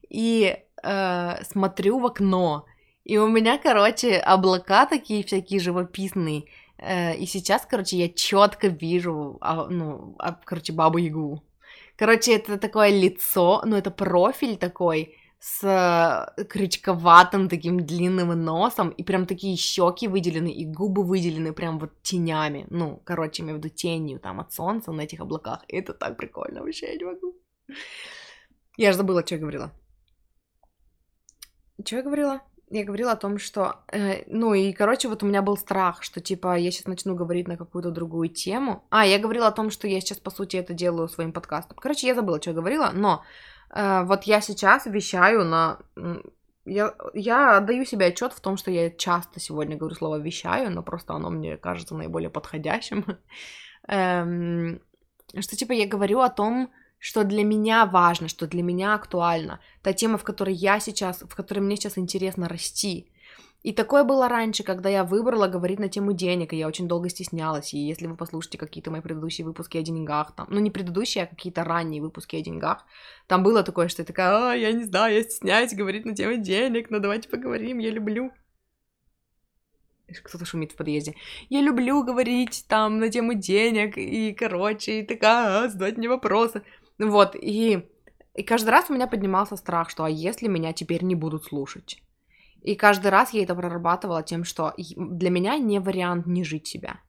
и 0.09 0.57
э, 0.83 1.43
смотрю 1.43 1.99
в 1.99 2.05
окно, 2.05 2.65
и 3.03 3.17
у 3.17 3.27
меня, 3.27 3.57
короче, 3.57 4.17
облака 4.17 4.85
такие 4.85 5.23
всякие 5.23 5.59
живописные, 5.59 6.43
э, 6.77 7.15
и 7.15 7.25
сейчас, 7.25 7.65
короче, 7.65 7.97
я 7.97 8.09
четко 8.09 8.67
вижу, 8.67 9.37
а, 9.41 9.67
ну, 9.67 10.15
а, 10.19 10.33
короче, 10.33 10.73
бабу 10.73 10.97
Ягу. 10.97 11.43
Короче, 11.95 12.35
это 12.35 12.57
такое 12.57 12.89
лицо, 12.89 13.61
ну, 13.65 13.75
это 13.75 13.91
профиль 13.91 14.57
такой, 14.57 15.15
с 15.39 16.33
крючковатым 16.49 17.47
таким 17.47 17.79
длинным 17.79 18.29
носом, 18.43 18.89
и 18.89 19.03
прям 19.03 19.25
такие 19.25 19.55
щеки 19.55 20.07
выделены, 20.07 20.51
и 20.51 20.65
губы 20.65 21.03
выделены 21.03 21.53
прям 21.53 21.79
вот 21.79 21.91
тенями, 22.03 22.65
ну, 22.69 23.01
короче, 23.05 23.41
имею 23.41 23.57
в 23.57 23.59
виду 23.59 23.69
тенью 23.69 24.19
там 24.19 24.39
от 24.39 24.51
солнца 24.53 24.91
на 24.91 25.01
этих 25.01 25.21
облаках, 25.21 25.63
это 25.69 25.93
так 25.93 26.17
прикольно, 26.17 26.61
вообще 26.61 26.91
я 26.91 26.97
не 26.97 27.05
могу. 27.05 27.35
Я 28.77 28.91
же 28.91 28.97
забыла, 28.97 29.25
что 29.25 29.35
я 29.35 29.41
говорила. 29.41 29.71
Что 31.85 31.97
я 31.97 32.03
говорила? 32.03 32.41
Я 32.71 32.83
говорила 32.83 33.13
о 33.13 33.15
том, 33.15 33.39
что, 33.39 33.77
э, 33.91 34.23
ну 34.27 34.53
и, 34.53 34.73
короче, 34.73 35.07
вот 35.07 35.23
у 35.23 35.25
меня 35.25 35.41
был 35.41 35.57
страх, 35.57 36.03
что, 36.03 36.19
типа, 36.19 36.55
я 36.57 36.69
сейчас 36.69 36.85
начну 36.85 37.15
говорить 37.15 37.47
на 37.47 37.57
какую-то 37.57 37.89
другую 37.89 38.29
тему. 38.29 38.83
А, 38.91 39.05
я 39.05 39.17
говорила 39.17 39.47
о 39.47 39.51
том, 39.51 39.71
что 39.71 39.87
я 39.87 39.99
сейчас, 40.01 40.19
по 40.19 40.29
сути, 40.29 40.57
это 40.57 40.73
делаю 40.73 41.09
своим 41.09 41.33
подкастом. 41.33 41.77
Короче, 41.81 42.05
я 42.05 42.13
забыла, 42.13 42.39
что 42.39 42.51
я 42.51 42.55
говорила, 42.55 42.91
но 42.93 43.23
э, 43.71 44.03
вот 44.03 44.23
я 44.23 44.41
сейчас 44.41 44.85
вещаю 44.85 45.45
на... 45.45 45.79
Я, 46.65 46.93
я 47.15 47.57
отдаю 47.57 47.85
себе 47.85 48.07
отчет 48.07 48.33
в 48.33 48.41
том, 48.41 48.55
что 48.55 48.69
я 48.69 48.91
часто 48.91 49.39
сегодня 49.39 49.75
говорю 49.75 49.95
слово 49.95 50.17
вещаю, 50.17 50.69
но 50.69 50.83
просто 50.83 51.13
оно 51.13 51.31
мне 51.31 51.57
кажется 51.57 51.95
наиболее 51.95 52.29
подходящим. 52.29 53.17
Эм, 53.87 54.79
что, 55.39 55.55
типа, 55.55 55.71
я 55.71 55.87
говорю 55.87 56.19
о 56.19 56.29
том, 56.29 56.71
что 56.99 57.23
для 57.23 57.43
меня 57.43 57.85
важно, 57.85 58.27
что 58.27 58.45
для 58.45 58.61
меня 58.61 58.93
актуально, 58.93 59.59
та 59.81 59.93
тема, 59.93 60.17
в 60.17 60.23
которой 60.23 60.53
я 60.53 60.79
сейчас, 60.79 61.21
в 61.21 61.33
которой 61.35 61.59
мне 61.59 61.77
сейчас 61.77 61.97
интересно 61.97 62.47
расти. 62.47 63.09
И 63.61 63.73
такое 63.73 64.05
было 64.05 64.29
раньше, 64.29 64.63
когда 64.63 64.87
я 64.87 65.03
выбрала 65.03 65.47
говорить 65.47 65.79
на 65.79 65.89
тему 65.89 66.13
денег, 66.13 66.53
и 66.53 66.57
я 66.57 66.67
очень 66.67 66.87
долго 66.87 67.09
стеснялась. 67.09 67.73
И 67.73 67.77
если 67.77 68.07
вы 68.07 68.15
послушаете 68.15 68.57
какие-то 68.57 68.89
мои 68.89 69.01
предыдущие 69.01 69.45
выпуски 69.45 69.77
о 69.77 69.81
деньгах, 69.81 70.33
там, 70.33 70.47
ну 70.49 70.59
не 70.59 70.71
предыдущие, 70.71 71.25
а 71.25 71.27
какие-то 71.27 71.65
ранние 71.65 72.01
выпуски 72.01 72.37
о 72.37 72.41
деньгах, 72.41 72.85
там 73.27 73.43
было 73.43 73.61
такое, 73.61 73.89
что 73.89 74.01
я 74.01 74.05
такая, 74.05 74.51
а, 74.51 74.55
я 74.55 74.71
не 74.71 74.85
знаю, 74.85 75.13
я 75.13 75.23
стесняюсь 75.23 75.73
говорить 75.73 76.05
на 76.05 76.15
тему 76.15 76.41
денег, 76.41 76.89
но 76.89 76.99
давайте 76.99 77.27
поговорим, 77.27 77.79
я 77.79 77.91
люблю. 77.91 78.31
Кто-то 80.23 80.45
шумит 80.45 80.71
в 80.71 80.75
подъезде. 80.75 81.15
Я 81.49 81.61
люблю 81.61 82.03
говорить 82.03 82.65
там 82.67 82.97
на 82.97 83.09
тему 83.09 83.33
денег, 83.33 83.97
и, 83.97 84.33
короче, 84.33 85.01
и 85.01 85.05
такая, 85.05 85.65
а, 85.65 85.67
задавать 85.67 85.97
мне 85.97 86.07
вопросы. 86.07 86.63
Вот, 86.99 87.35
и, 87.35 87.89
и 88.35 88.43
каждый 88.43 88.69
раз 88.69 88.89
у 88.89 88.93
меня 88.93 89.07
поднимался 89.07 89.55
страх, 89.55 89.89
что 89.89 90.03
а 90.03 90.09
если 90.09 90.47
меня 90.47 90.73
теперь 90.73 91.03
не 91.03 91.15
будут 91.15 91.45
слушать? 91.45 92.03
И 92.61 92.75
каждый 92.75 93.07
раз 93.07 93.31
я 93.31 93.43
это 93.43 93.55
прорабатывала 93.55 94.21
тем, 94.21 94.43
что 94.43 94.73
для 94.77 95.29
меня 95.29 95.57
не 95.57 95.79
вариант 95.79 96.27
не 96.27 96.43
жить 96.43 96.67
себя. 96.67 96.99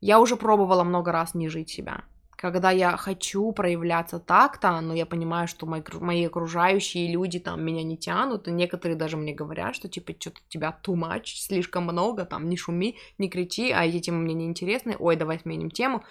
Я 0.00 0.20
уже 0.20 0.36
пробовала 0.36 0.84
много 0.84 1.12
раз 1.12 1.34
не 1.34 1.48
жить 1.48 1.68
себя. 1.68 2.04
Когда 2.30 2.72
я 2.72 2.96
хочу 2.96 3.52
проявляться 3.52 4.18
так-то, 4.18 4.80
но 4.80 4.94
я 4.94 5.06
понимаю, 5.06 5.46
что 5.46 5.66
мои, 5.66 5.82
мои 6.00 6.24
окружающие 6.24 7.12
люди 7.12 7.38
там 7.38 7.64
меня 7.64 7.84
не 7.84 7.96
тянут, 7.96 8.48
и 8.48 8.50
некоторые 8.50 8.96
даже 8.96 9.16
мне 9.16 9.32
говорят, 9.32 9.76
что 9.76 9.88
типа 9.88 10.14
что-то 10.18 10.40
тебя 10.48 10.76
too 10.82 10.94
much, 10.94 11.26
слишком 11.36 11.84
много, 11.84 12.24
там 12.24 12.48
не 12.48 12.56
шуми, 12.56 12.96
не 13.18 13.28
кричи, 13.28 13.70
а 13.70 13.84
эти 13.84 14.00
темы 14.00 14.18
мне 14.20 14.34
не 14.34 14.46
интересны, 14.46 14.96
ой, 14.98 15.14
давай 15.14 15.38
сменим 15.38 15.70
тему. 15.70 16.02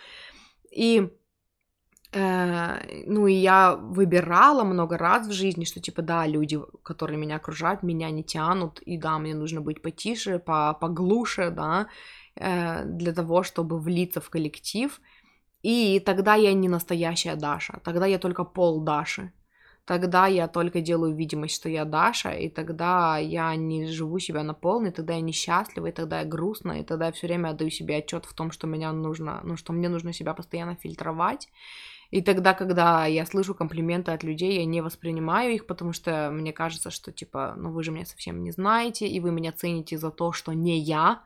И 0.72 1.12
ну 2.14 3.28
и 3.28 3.34
я 3.34 3.76
выбирала 3.76 4.64
много 4.64 4.97
раз 4.97 5.28
в 5.28 5.32
жизни, 5.32 5.64
что 5.64 5.80
типа 5.80 6.01
да, 6.01 6.28
люди, 6.28 6.59
которые 6.84 7.18
меня 7.18 7.38
окружают, 7.38 7.84
меня 7.84 8.12
не 8.12 8.24
тянут, 8.24 8.82
и 8.82 8.97
да, 8.97 9.18
мне 9.18 9.34
нужно 9.34 9.62
быть 9.62 9.82
потише, 9.82 10.39
по 10.39 10.74
поглуше, 10.74 11.51
да, 11.51 11.88
э, 12.36 12.84
для 12.86 13.14
того, 13.14 13.43
чтобы 13.43 13.80
влиться 13.80 14.20
в 14.20 14.30
коллектив. 14.30 14.99
И 15.64 16.01
тогда 16.05 16.36
я 16.36 16.53
не 16.53 16.70
настоящая 16.70 17.36
Даша, 17.36 17.80
тогда 17.84 18.07
я 18.07 18.18
только 18.18 18.43
пол 18.43 18.82
Даши. 18.82 19.32
Тогда 19.86 20.28
я 20.28 20.47
только 20.47 20.82
делаю 20.82 21.16
видимость, 21.16 21.55
что 21.55 21.70
я 21.70 21.86
Даша, 21.86 22.32
и 22.32 22.49
тогда 22.49 23.18
я 23.18 23.55
не 23.55 23.88
живу 23.88 24.20
себя 24.20 24.43
на 24.43 24.53
полный, 24.53 24.91
тогда 24.91 25.14
я 25.14 25.22
несчастлива, 25.22 25.88
и 25.88 25.91
тогда 25.91 26.20
я 26.20 26.26
грустна, 26.26 26.80
и 26.80 26.84
тогда 26.84 27.07
я 27.07 27.12
все 27.12 27.28
время 27.28 27.49
отдаю 27.49 27.72
себе 27.72 27.97
отчет 27.97 28.26
в 28.26 28.34
том, 28.34 28.51
что 28.51 28.68
меня 28.68 28.91
нужно, 28.91 29.41
ну, 29.43 29.57
что 29.57 29.74
мне 29.74 29.89
нужно 29.89 30.14
себя 30.14 30.34
постоянно 30.34 30.76
фильтровать. 30.76 31.49
И 32.12 32.22
тогда, 32.22 32.53
когда 32.53 33.05
я 33.05 33.26
слышу 33.26 33.55
комплименты 33.55 34.12
от 34.12 34.24
людей, 34.24 34.59
я 34.59 34.66
не 34.66 34.82
воспринимаю 34.82 35.53
их, 35.53 35.66
потому 35.66 35.93
что 35.93 36.30
мне 36.32 36.51
кажется, 36.51 36.91
что 36.91 37.12
типа, 37.12 37.55
ну 37.57 37.72
вы 37.72 37.84
же 37.84 37.91
меня 37.91 38.05
совсем 38.05 38.43
не 38.43 38.51
знаете, 38.51 39.07
и 39.07 39.20
вы 39.22 39.32
меня 39.32 39.53
цените 39.53 39.97
за 39.97 40.12
то, 40.12 40.34
что 40.34 40.51
не 40.51 40.78
я, 40.78 41.22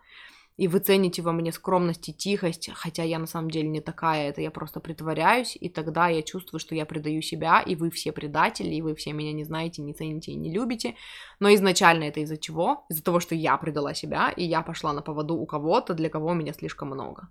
и 0.57 0.67
вы 0.67 0.79
цените 0.79 1.21
во 1.21 1.33
мне 1.33 1.51
скромность 1.51 2.07
и 2.07 2.13
тихость, 2.13 2.69
хотя 2.73 3.03
я 3.03 3.19
на 3.19 3.27
самом 3.27 3.49
деле 3.49 3.67
не 3.67 3.81
такая, 3.81 4.29
это 4.29 4.41
я 4.41 4.51
просто 4.51 4.79
притворяюсь, 4.79 5.57
и 5.59 5.69
тогда 5.69 6.07
я 6.07 6.21
чувствую, 6.21 6.59
что 6.59 6.75
я 6.75 6.85
предаю 6.85 7.21
себя, 7.21 7.61
и 7.61 7.75
вы 7.75 7.89
все 7.89 8.11
предатели, 8.11 8.73
и 8.73 8.81
вы 8.81 8.95
все 8.95 9.11
меня 9.11 9.33
не 9.33 9.43
знаете, 9.43 9.81
не 9.81 9.93
цените 9.93 10.31
и 10.31 10.35
не 10.35 10.53
любите, 10.53 10.95
но 11.39 11.53
изначально 11.55 12.05
это 12.05 12.21
из-за 12.21 12.37
чего? 12.37 12.85
Из-за 12.89 13.03
того, 13.03 13.19
что 13.19 13.35
я 13.35 13.57
предала 13.57 13.93
себя, 13.93 14.29
и 14.29 14.43
я 14.45 14.61
пошла 14.61 14.93
на 14.93 15.01
поводу 15.01 15.35
у 15.35 15.45
кого-то, 15.45 15.93
для 15.93 16.09
кого 16.09 16.33
меня 16.33 16.53
слишком 16.53 16.89
много. 16.89 17.27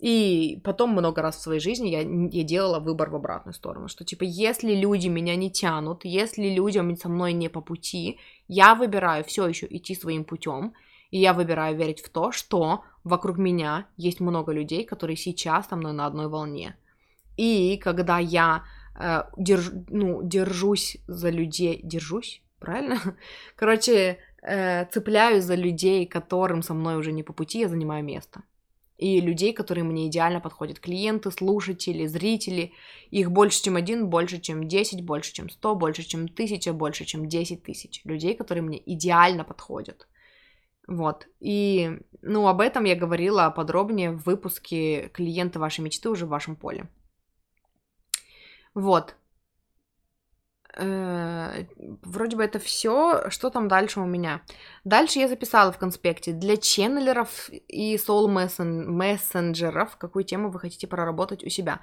И 0.00 0.58
потом 0.64 0.92
много 0.92 1.20
раз 1.20 1.36
в 1.36 1.42
своей 1.42 1.60
жизни 1.60 1.88
я, 1.88 2.00
я 2.00 2.42
делала 2.42 2.80
выбор 2.80 3.10
в 3.10 3.16
обратную 3.16 3.52
сторону, 3.52 3.86
что 3.86 4.02
типа 4.02 4.22
если 4.24 4.74
люди 4.74 5.08
меня 5.08 5.36
не 5.36 5.50
тянут, 5.50 6.06
если 6.06 6.48
людям 6.48 6.96
со 6.96 7.10
мной 7.10 7.34
не 7.34 7.50
по 7.50 7.60
пути, 7.60 8.18
я 8.48 8.74
выбираю 8.74 9.24
все 9.24 9.46
еще 9.46 9.66
идти 9.68 9.94
своим 9.94 10.24
путем, 10.24 10.72
и 11.10 11.18
я 11.18 11.34
выбираю 11.34 11.76
верить 11.76 12.00
в 12.00 12.08
то, 12.08 12.32
что 12.32 12.82
вокруг 13.04 13.36
меня 13.36 13.88
есть 13.98 14.20
много 14.20 14.52
людей, 14.52 14.84
которые 14.84 15.16
сейчас 15.16 15.68
со 15.68 15.76
мной 15.76 15.92
на 15.92 16.06
одной 16.06 16.28
волне. 16.28 16.76
И 17.36 17.76
когда 17.76 18.18
я 18.18 18.64
э, 18.98 19.24
держ, 19.36 19.70
ну, 19.88 20.22
держусь 20.22 20.96
за 21.08 21.28
людей, 21.28 21.78
держусь, 21.82 22.42
правильно? 22.58 22.98
Короче, 23.54 24.16
э, 24.42 24.86
цепляюсь 24.86 25.44
за 25.44 25.56
людей, 25.56 26.06
которым 26.06 26.62
со 26.62 26.72
мной 26.72 26.96
уже 26.96 27.12
не 27.12 27.22
по 27.22 27.34
пути, 27.34 27.60
я 27.60 27.68
занимаю 27.68 28.02
место. 28.02 28.42
И 29.00 29.20
людей, 29.22 29.54
которые 29.54 29.84
мне 29.84 30.08
идеально 30.08 30.40
подходят. 30.40 30.78
Клиенты, 30.78 31.30
слушатели, 31.30 32.06
зрители. 32.06 32.72
Их 33.10 33.30
больше, 33.30 33.62
чем 33.62 33.76
один, 33.76 34.10
больше, 34.10 34.40
чем 34.40 34.68
10, 34.68 35.04
больше, 35.06 35.32
чем 35.32 35.48
100, 35.48 35.74
больше, 35.74 36.02
чем 36.02 36.28
тысяча, 36.28 36.74
больше, 36.74 37.06
чем 37.06 37.26
10 37.26 37.62
тысяч. 37.62 38.02
Людей, 38.04 38.34
которые 38.34 38.62
мне 38.62 38.78
идеально 38.84 39.44
подходят. 39.44 40.06
Вот. 40.86 41.26
И, 41.40 41.98
ну, 42.20 42.46
об 42.46 42.60
этом 42.60 42.84
я 42.84 42.94
говорила 42.94 43.48
подробнее 43.56 44.10
в 44.10 44.26
выпуске 44.26 45.08
«Клиенты 45.14 45.58
вашей 45.58 45.80
мечты» 45.80 46.10
уже 46.10 46.26
в 46.26 46.30
вашем 46.30 46.56
поле. 46.56 46.86
Вот. 48.74 49.16
Э, 50.76 51.64
вроде 52.02 52.36
бы 52.36 52.44
это 52.44 52.58
все. 52.58 53.28
Что 53.30 53.50
там 53.50 53.68
дальше 53.68 54.00
у 54.00 54.06
меня? 54.06 54.42
Дальше 54.84 55.18
я 55.18 55.28
записала 55.28 55.72
в 55.72 55.78
конспекте 55.78 56.32
для 56.32 56.56
ченнелеров 56.56 57.50
и 57.68 57.98
соул 57.98 58.28
мессенджеров, 58.28 59.96
какую 59.96 60.24
тему 60.24 60.50
вы 60.50 60.60
хотите 60.60 60.86
проработать 60.86 61.44
у 61.44 61.48
себя. 61.48 61.80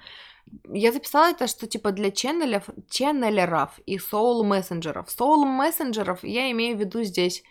Я 0.69 0.91
записала 0.91 1.31
это, 1.31 1.47
что 1.47 1.67
типа 1.67 1.91
для 1.91 2.11
ченнелеров, 2.11 2.69
ченнелеров 2.89 3.79
и 3.85 3.99
соул 3.99 4.43
мессенджеров. 4.43 5.09
Соул 5.09 5.45
мессенджеров 5.45 6.23
я 6.23 6.49
имею 6.51 6.77
в 6.77 6.79
виду 6.79 7.03
здесь 7.03 7.43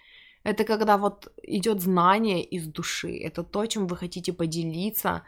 это 0.46 0.62
когда 0.62 0.96
вот 0.96 1.32
идет 1.42 1.80
знание 1.80 2.44
из 2.44 2.68
души, 2.68 3.18
это 3.18 3.42
то, 3.42 3.66
чем 3.66 3.88
вы 3.88 3.96
хотите 3.96 4.32
поделиться, 4.32 5.24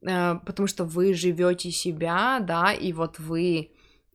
э, 0.00 0.36
потому 0.46 0.66
что 0.66 0.84
вы 0.86 1.12
живете 1.12 1.70
себя, 1.70 2.40
да, 2.40 2.72
и 2.72 2.94
вот 2.94 3.18
вы 3.18 3.70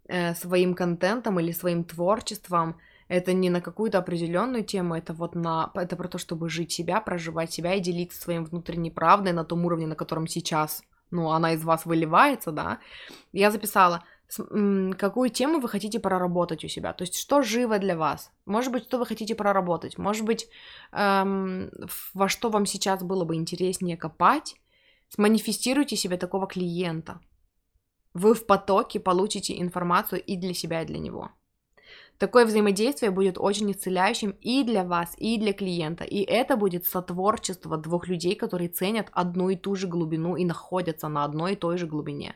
э, 0.08 0.34
своим 0.36 0.74
контентом 0.74 1.40
или 1.40 1.52
своим 1.52 1.84
творчеством. 1.84 2.78
Это 3.08 3.34
не 3.34 3.50
на 3.50 3.62
какую-то 3.62 4.00
определенную 4.00 4.64
тему, 4.64 4.96
это 4.96 5.14
вот 5.14 5.36
на 5.36 5.72
это 5.76 5.96
про 5.96 6.08
то, 6.10 6.18
чтобы 6.18 6.50
жить 6.50 6.72
себя, 6.72 7.00
проживать 7.00 7.54
себя 7.54 7.74
и 7.74 7.80
делиться 7.80 8.22
своим 8.22 8.44
внутренней 8.44 8.92
правдой 8.92 9.32
на 9.32 9.46
том 9.46 9.66
уровне, 9.66 9.88
на 9.88 9.96
котором 9.96 10.28
сейчас, 10.28 10.84
ну, 11.10 11.32
она 11.32 11.54
из 11.54 11.64
вас 11.64 11.86
выливается, 11.86 12.52
да. 12.52 12.80
Я 13.32 13.50
записала 13.52 14.04
какую 14.98 15.30
тему 15.30 15.60
вы 15.60 15.70
хотите 15.70 16.00
проработать 16.00 16.66
у 16.66 16.68
себя, 16.68 16.94
то 16.94 17.04
есть 17.04 17.18
что 17.18 17.42
живо 17.42 17.80
для 17.80 17.96
вас, 17.96 18.32
может 18.46 18.72
быть, 18.72 18.84
что 18.84 18.98
вы 18.98 19.06
хотите 19.06 19.36
проработать, 19.36 19.98
может 19.98 20.26
быть, 20.26 20.50
эм, 20.92 21.72
во 22.14 22.28
что 22.28 22.50
вам 22.50 22.66
сейчас 22.66 23.04
было 23.04 23.24
бы 23.24 23.36
интереснее 23.36 23.96
копать, 23.96 24.56
сманифестируйте 25.10 25.96
себе 25.96 26.18
такого 26.18 26.46
клиента, 26.46 27.22
вы 28.14 28.34
в 28.34 28.46
потоке 28.46 29.00
получите 29.00 29.60
информацию 29.60 30.24
и 30.24 30.36
для 30.36 30.54
себя, 30.54 30.82
и 30.82 30.86
для 30.86 31.00
него. 31.00 31.32
Такое 32.18 32.46
взаимодействие 32.46 33.12
будет 33.12 33.38
очень 33.38 33.72
исцеляющим 33.72 34.32
и 34.42 34.64
для 34.64 34.84
вас, 34.84 35.14
и 35.18 35.38
для 35.38 35.54
клиента. 35.54 36.04
И 36.04 36.22
это 36.22 36.58
будет 36.58 36.86
сотворчество 36.86 37.78
двух 37.78 38.08
людей, 38.08 38.36
которые 38.36 38.70
ценят 38.70 39.10
одну 39.12 39.50
и 39.50 39.56
ту 39.56 39.76
же 39.76 39.88
глубину 39.88 40.36
и 40.36 40.44
находятся 40.44 41.10
на 41.10 41.24
одной 41.24 41.54
и 41.54 41.56
той 41.56 41.78
же 41.78 41.86
глубине. 41.86 42.36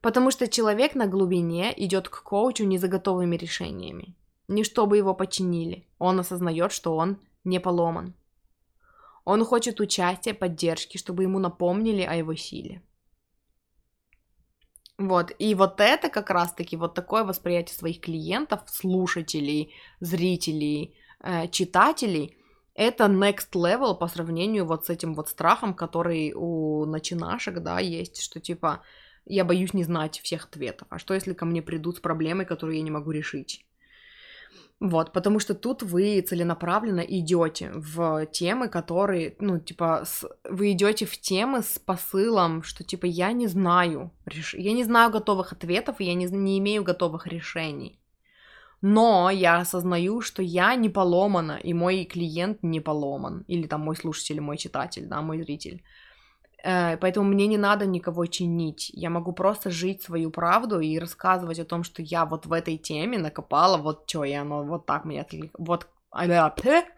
Потому 0.00 0.30
что 0.30 0.46
человек 0.46 0.94
на 0.94 1.06
глубине 1.06 1.74
идет 1.76 2.08
к 2.08 2.22
коучу 2.22 2.64
не 2.64 2.78
за 2.78 2.86
готовыми 2.86 3.36
решениями, 3.36 4.14
не 4.46 4.62
чтобы 4.62 4.96
его 4.96 5.12
починили. 5.12 5.88
Он 5.98 6.20
осознает, 6.20 6.70
что 6.70 6.94
он 6.94 7.18
не 7.42 7.58
поломан. 7.58 8.14
Он 9.24 9.44
хочет 9.44 9.80
участия, 9.80 10.34
поддержки, 10.34 10.98
чтобы 10.98 11.24
ему 11.24 11.40
напомнили 11.40 12.02
о 12.02 12.14
его 12.14 12.34
силе. 12.36 12.80
Вот, 14.98 15.32
и 15.38 15.54
вот 15.54 15.80
это 15.80 16.08
как 16.08 16.28
раз-таки 16.28 16.76
вот 16.76 16.94
такое 16.94 17.22
восприятие 17.22 17.76
своих 17.76 18.00
клиентов, 18.00 18.62
слушателей, 18.66 19.72
зрителей, 20.00 20.96
э, 21.20 21.46
читателей, 21.48 22.36
это 22.74 23.04
next 23.04 23.52
level 23.54 23.96
по 23.96 24.08
сравнению 24.08 24.66
вот 24.66 24.86
с 24.86 24.90
этим 24.90 25.14
вот 25.14 25.28
страхом, 25.28 25.74
который 25.74 26.32
у 26.34 26.84
начинашек, 26.84 27.60
да, 27.60 27.78
есть, 27.78 28.20
что 28.20 28.40
типа, 28.40 28.82
я 29.24 29.44
боюсь 29.44 29.72
не 29.72 29.84
знать 29.84 30.20
всех 30.20 30.46
ответов. 30.46 30.88
А 30.90 30.98
что, 30.98 31.14
если 31.14 31.32
ко 31.32 31.44
мне 31.44 31.62
придут 31.62 31.98
с 31.98 32.00
проблемой, 32.00 32.44
которую 32.44 32.76
я 32.76 32.82
не 32.82 32.90
могу 32.90 33.12
решить? 33.12 33.67
Вот, 34.80 35.12
потому 35.12 35.40
что 35.40 35.54
тут 35.54 35.82
вы 35.82 36.20
целенаправленно 36.20 37.00
идете 37.00 37.72
в 37.74 38.26
темы, 38.26 38.68
которые, 38.68 39.34
ну, 39.40 39.58
типа, 39.58 40.04
с, 40.04 40.24
вы 40.48 40.70
идете 40.70 41.04
в 41.04 41.18
темы 41.20 41.62
с 41.62 41.80
посылом, 41.80 42.62
что, 42.62 42.84
типа, 42.84 43.06
я 43.06 43.32
не 43.32 43.48
знаю, 43.48 44.12
реш... 44.24 44.54
я 44.54 44.72
не 44.72 44.84
знаю 44.84 45.10
готовых 45.10 45.52
ответов, 45.52 45.96
я 46.00 46.14
не, 46.14 46.26
не 46.26 46.58
имею 46.58 46.84
готовых 46.84 47.26
решений. 47.26 47.98
Но 48.80 49.30
я 49.30 49.56
осознаю, 49.58 50.20
что 50.20 50.42
я 50.42 50.76
не 50.76 50.88
поломана, 50.88 51.58
и 51.64 51.74
мой 51.74 52.04
клиент 52.04 52.62
не 52.62 52.78
поломан, 52.78 53.44
или 53.48 53.66
там 53.66 53.80
мой 53.80 53.96
слушатель, 53.96 54.40
мой 54.40 54.56
читатель, 54.56 55.06
да, 55.06 55.20
мой 55.22 55.42
зритель. 55.42 55.82
Э, 56.64 56.96
поэтому 56.96 57.28
мне 57.28 57.46
не 57.46 57.58
надо 57.58 57.86
никого 57.86 58.26
чинить. 58.26 58.90
Я 58.94 59.10
могу 59.10 59.32
просто 59.32 59.70
жить 59.70 60.02
свою 60.02 60.30
правду 60.30 60.80
и 60.80 60.98
рассказывать 60.98 61.58
о 61.58 61.64
том, 61.64 61.84
что 61.84 62.02
я 62.02 62.24
вот 62.24 62.46
в 62.46 62.52
этой 62.52 62.76
теме 62.78 63.18
накопала 63.18 63.76
вот 63.76 64.04
что, 64.06 64.24
и 64.24 64.32
оно 64.32 64.64
вот 64.64 64.86
так 64.86 65.04
мне 65.04 65.20
откликает. 65.20 65.54
Вот 65.58 65.86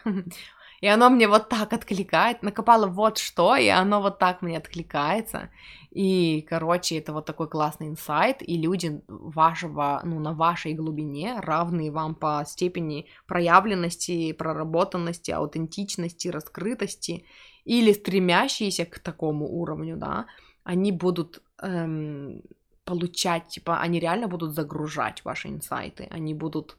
и 0.80 0.86
оно 0.86 1.10
мне 1.10 1.28
вот 1.28 1.48
так 1.48 1.72
откликает, 1.72 2.42
накопала 2.42 2.86
вот 2.86 3.18
что, 3.18 3.56
и 3.56 3.68
оно 3.68 4.00
вот 4.00 4.18
так 4.18 4.40
мне 4.40 4.56
откликается. 4.56 5.50
И, 5.90 6.46
короче, 6.48 6.98
это 6.98 7.12
вот 7.12 7.26
такой 7.26 7.48
классный 7.48 7.88
инсайт, 7.88 8.36
и 8.40 8.56
люди 8.56 9.02
вашего, 9.08 10.00
ну, 10.04 10.20
на 10.20 10.32
вашей 10.32 10.72
глубине, 10.72 11.40
равные 11.40 11.90
вам 11.90 12.14
по 12.14 12.44
степени 12.46 13.06
проявленности, 13.26 14.32
проработанности, 14.32 15.32
аутентичности, 15.32 16.28
раскрытости, 16.28 17.24
или 17.64 17.92
стремящиеся 17.92 18.84
к 18.84 18.98
такому 18.98 19.48
уровню, 19.48 19.96
да, 19.96 20.26
они 20.64 20.92
будут 20.92 21.42
эм, 21.62 22.42
получать, 22.84 23.48
типа, 23.48 23.80
они 23.80 24.00
реально 24.00 24.28
будут 24.28 24.54
загружать 24.54 25.24
ваши 25.24 25.48
инсайты, 25.48 26.08
они 26.10 26.34
будут 26.34 26.76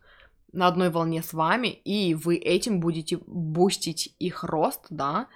на 0.53 0.67
одной 0.67 0.89
волне 0.89 1.23
с 1.23 1.33
вами, 1.33 1.67
и 1.67 2.13
вы 2.13 2.35
этим 2.35 2.79
будете 2.79 3.17
бустить 3.25 4.15
их 4.19 4.43
рост, 4.43 4.87
да, 4.89 5.27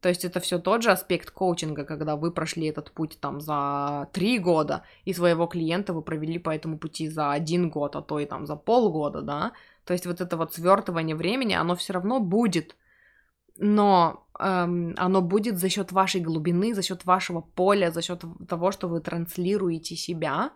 то 0.00 0.08
есть 0.08 0.24
это 0.24 0.40
все 0.40 0.58
тот 0.58 0.82
же 0.82 0.90
аспект 0.90 1.30
коучинга, 1.30 1.84
когда 1.84 2.16
вы 2.16 2.30
прошли 2.30 2.66
этот 2.66 2.90
путь 2.90 3.18
там 3.20 3.40
за 3.40 4.08
три 4.12 4.38
года, 4.38 4.82
и 5.04 5.12
своего 5.12 5.46
клиента 5.46 5.92
вы 5.92 6.00
провели 6.00 6.38
по 6.38 6.50
этому 6.50 6.78
пути 6.78 7.08
за 7.08 7.32
один 7.32 7.68
год, 7.68 7.96
а 7.96 8.02
то 8.02 8.18
и 8.18 8.24
там 8.24 8.46
за 8.46 8.56
полгода, 8.56 9.20
да. 9.20 9.52
То 9.84 9.92
есть 9.92 10.06
вот 10.06 10.20
это 10.20 10.36
вот 10.38 10.54
свертывание 10.54 11.14
времени, 11.14 11.52
оно 11.52 11.76
все 11.76 11.92
равно 11.92 12.18
будет, 12.18 12.76
но 13.58 14.26
эм, 14.40 14.94
оно 14.96 15.22
будет 15.22 15.58
за 15.58 15.68
счет 15.68 15.92
вашей 15.92 16.20
глубины, 16.20 16.74
за 16.74 16.82
счет 16.82 17.04
вашего 17.04 17.40
поля, 17.40 17.90
за 17.90 18.02
счет 18.02 18.24
того, 18.48 18.72
что 18.72 18.88
вы 18.88 19.00
транслируете 19.00 19.96
себя. 19.96 20.52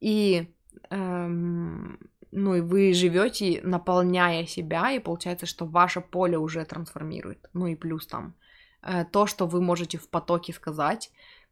И 0.00 0.48
эм, 0.90 1.98
ну 2.32 2.54
и 2.54 2.60
вы 2.60 2.92
живете, 2.92 3.60
наполняя 3.62 4.46
себя, 4.46 4.92
и 4.92 4.98
получается, 4.98 5.46
что 5.46 5.66
ваше 5.66 6.00
поле 6.00 6.38
уже 6.38 6.64
трансформирует. 6.64 7.48
Ну 7.54 7.66
и 7.66 7.74
плюс 7.74 8.06
там 8.06 8.34
э, 8.82 9.04
то, 9.04 9.26
что 9.26 9.46
вы 9.46 9.60
можете 9.60 9.98
в 9.98 10.08
потоке 10.08 10.52
сказать, 10.52 11.10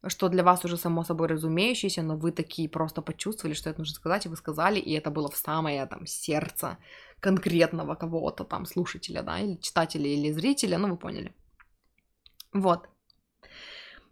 что 0.09 0.28
для 0.28 0.43
вас 0.43 0.64
уже 0.64 0.76
само 0.76 1.05
собой 1.05 1.28
разумеющееся, 1.28 2.03
но 2.03 2.16
вы 2.16 2.30
такие 2.30 2.68
просто 2.68 3.03
почувствовали, 3.03 3.55
что 3.55 3.70
это 3.70 3.80
нужно 3.80 3.95
сказать, 3.95 4.26
и 4.26 4.28
вы 4.28 4.37
сказали, 4.37 4.78
и 4.78 4.93
это 4.93 5.11
было 5.11 5.28
в 5.30 5.37
самое 5.37 5.87
там 5.87 6.07
сердце 6.07 6.76
конкретного 7.21 7.95
кого-то 7.95 8.45
там 8.45 8.67
слушателя, 8.67 9.23
да, 9.23 9.39
или 9.41 9.57
читателя, 9.57 10.07
или 10.09 10.33
зрителя, 10.33 10.79
ну 10.79 10.89
вы 10.89 10.97
поняли. 10.97 11.35
Вот. 12.53 12.89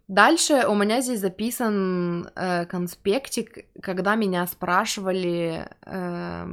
Дальше 0.07 0.67
у 0.67 0.75
меня 0.75 1.01
здесь 1.01 1.19
записан 1.19 2.29
э, 2.35 2.65
конспектик, 2.67 3.65
когда 3.81 4.15
меня 4.15 4.45
спрашивали, 4.45 5.67
э, 5.83 6.45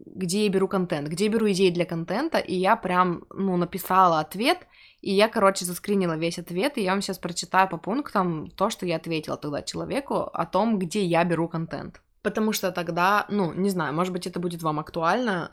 где 0.00 0.44
я 0.44 0.50
беру 0.50 0.66
контент, 0.66 1.08
где 1.08 1.26
я 1.26 1.30
беру 1.30 1.48
идеи 1.52 1.70
для 1.70 1.84
контента, 1.84 2.38
и 2.38 2.54
я 2.54 2.74
прям, 2.74 3.24
ну, 3.30 3.56
написала 3.56 4.18
ответ, 4.18 4.66
и 5.02 5.12
я, 5.12 5.28
короче, 5.28 5.64
заскринила 5.64 6.16
весь 6.16 6.40
ответ, 6.40 6.78
и 6.78 6.82
я 6.82 6.90
вам 6.90 7.00
сейчас 7.00 7.18
прочитаю 7.18 7.68
по 7.68 7.76
пунктам 7.76 8.50
то, 8.50 8.70
что 8.70 8.86
я 8.86 8.96
ответила 8.96 9.36
тогда 9.36 9.62
человеку 9.62 10.22
о 10.32 10.44
том, 10.44 10.76
где 10.76 11.04
я 11.04 11.22
беру 11.22 11.48
контент. 11.48 12.00
Потому 12.26 12.52
что 12.52 12.72
тогда, 12.72 13.24
ну, 13.28 13.52
не 13.52 13.70
знаю, 13.70 13.94
может 13.94 14.12
быть, 14.12 14.26
это 14.26 14.40
будет 14.40 14.62
вам 14.62 14.80
актуально. 14.80 15.48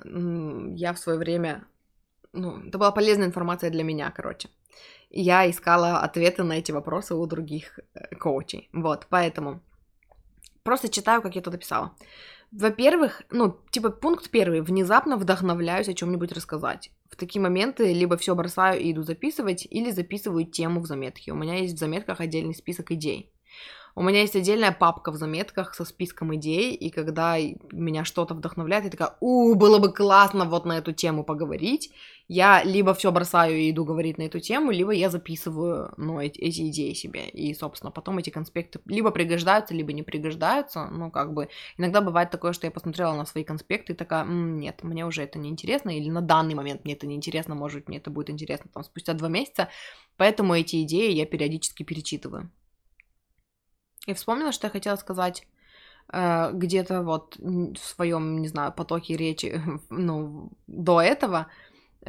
Я 0.76 0.94
в 0.94 0.98
свое 0.98 1.20
время, 1.20 1.68
ну, 2.34 2.68
это 2.68 2.80
была 2.80 2.92
полезная 2.92 3.28
информация 3.28 3.70
для 3.70 3.84
меня, 3.84 4.10
короче 4.10 4.50
я 5.14 5.48
искала 5.50 6.00
ответы 6.00 6.44
на 6.44 6.54
эти 6.54 6.72
вопросы 6.72 7.14
у 7.14 7.26
других 7.28 7.80
э, 7.94 8.16
коучей. 8.16 8.70
Вот, 8.74 9.06
поэтому 9.10 9.62
просто 10.64 10.90
читаю, 10.90 11.22
как 11.22 11.36
я 11.36 11.42
тут 11.42 11.54
написала. 11.54 11.96
Во-первых, 12.52 13.22
ну, 13.30 13.60
типа, 13.72 13.92
пункт 13.92 14.32
первый. 14.32 14.62
Внезапно 14.62 15.18
вдохновляюсь 15.18 15.90
о 15.90 15.94
чем-нибудь 15.94 16.32
рассказать. 16.32 16.92
В 17.10 17.16
такие 17.16 17.42
моменты 17.42 17.94
либо 17.94 18.18
все 18.18 18.34
бросаю 18.34 18.82
и 18.82 18.92
иду 18.92 19.04
записывать, 19.04 19.68
или 19.70 19.92
записываю 19.92 20.46
тему 20.46 20.82
в 20.82 20.88
заметке. 20.88 21.32
У 21.32 21.36
меня 21.36 21.56
есть 21.56 21.76
в 21.76 21.80
заметках 21.80 22.20
отдельный 22.20 22.56
список 22.56 22.92
идей. 22.92 23.33
У 23.96 24.02
меня 24.02 24.22
есть 24.22 24.36
отдельная 24.36 24.72
папка 24.72 25.12
в 25.12 25.18
заметках 25.18 25.76
со 25.76 25.86
списком 25.86 26.34
идей, 26.36 26.74
и 26.74 26.90
когда 26.90 27.38
меня 27.72 28.04
что-то 28.06 28.34
вдохновляет, 28.34 28.86
я 28.86 28.90
такая, 28.90 29.16
у, 29.20 29.54
было 29.54 29.78
бы 29.78 29.94
классно 29.94 30.46
вот 30.46 30.66
на 30.66 30.80
эту 30.80 30.94
тему 30.94 31.24
поговорить, 31.24 31.92
я 32.28 32.64
либо 32.64 32.96
все 32.96 33.12
бросаю 33.12 33.56
и 33.56 33.70
иду 33.70 33.86
говорить 33.86 34.18
на 34.18 34.24
эту 34.24 34.40
тему, 34.40 34.72
либо 34.72 34.94
я 34.94 35.12
записываю, 35.12 35.94
ну, 35.98 36.20
эти, 36.20 36.40
идеи 36.40 36.94
себе, 36.94 37.30
и, 37.30 37.54
собственно, 37.54 37.92
потом 37.92 38.18
эти 38.18 38.32
конспекты 38.32 38.80
либо 38.88 39.12
пригождаются, 39.12 39.76
либо 39.76 39.94
не 39.94 40.02
пригождаются, 40.02 40.88
ну, 40.88 41.12
как 41.12 41.32
бы, 41.34 41.50
иногда 41.78 42.02
бывает 42.02 42.32
такое, 42.32 42.54
что 42.54 42.66
я 42.66 42.72
посмотрела 42.72 43.14
на 43.14 43.28
свои 43.28 43.44
конспекты 43.44 43.94
и 43.94 43.96
такая, 43.96 44.24
М, 44.24 44.58
нет, 44.58 44.82
мне 44.82 45.06
уже 45.06 45.22
это 45.22 45.38
не 45.38 45.50
интересно, 45.50 45.96
или 45.96 46.10
на 46.10 46.22
данный 46.22 46.56
момент 46.56 46.84
мне 46.84 46.96
это 46.96 47.06
не 47.06 47.14
интересно, 47.16 47.54
может, 47.54 47.88
мне 47.88 48.00
это 48.00 48.10
будет 48.10 48.32
интересно 48.32 48.72
там 48.74 48.84
спустя 48.84 49.14
два 49.14 49.28
месяца, 49.28 49.70
поэтому 50.18 50.56
эти 50.56 50.82
идеи 50.82 51.12
я 51.12 51.28
периодически 51.28 51.84
перечитываю. 51.84 52.50
И 54.06 54.14
вспомнила, 54.14 54.52
что 54.52 54.68
я 54.68 54.72
хотела 54.72 54.96
сказать 54.96 55.48
э, 56.12 56.52
где-то 56.54 57.04
вот 57.04 57.38
в 57.38 57.78
своем, 57.78 58.42
не 58.42 58.48
знаю, 58.48 58.74
потоке 58.74 59.16
речи, 59.16 59.62
ну, 59.90 60.52
до 60.68 61.02
этого, 61.02 61.48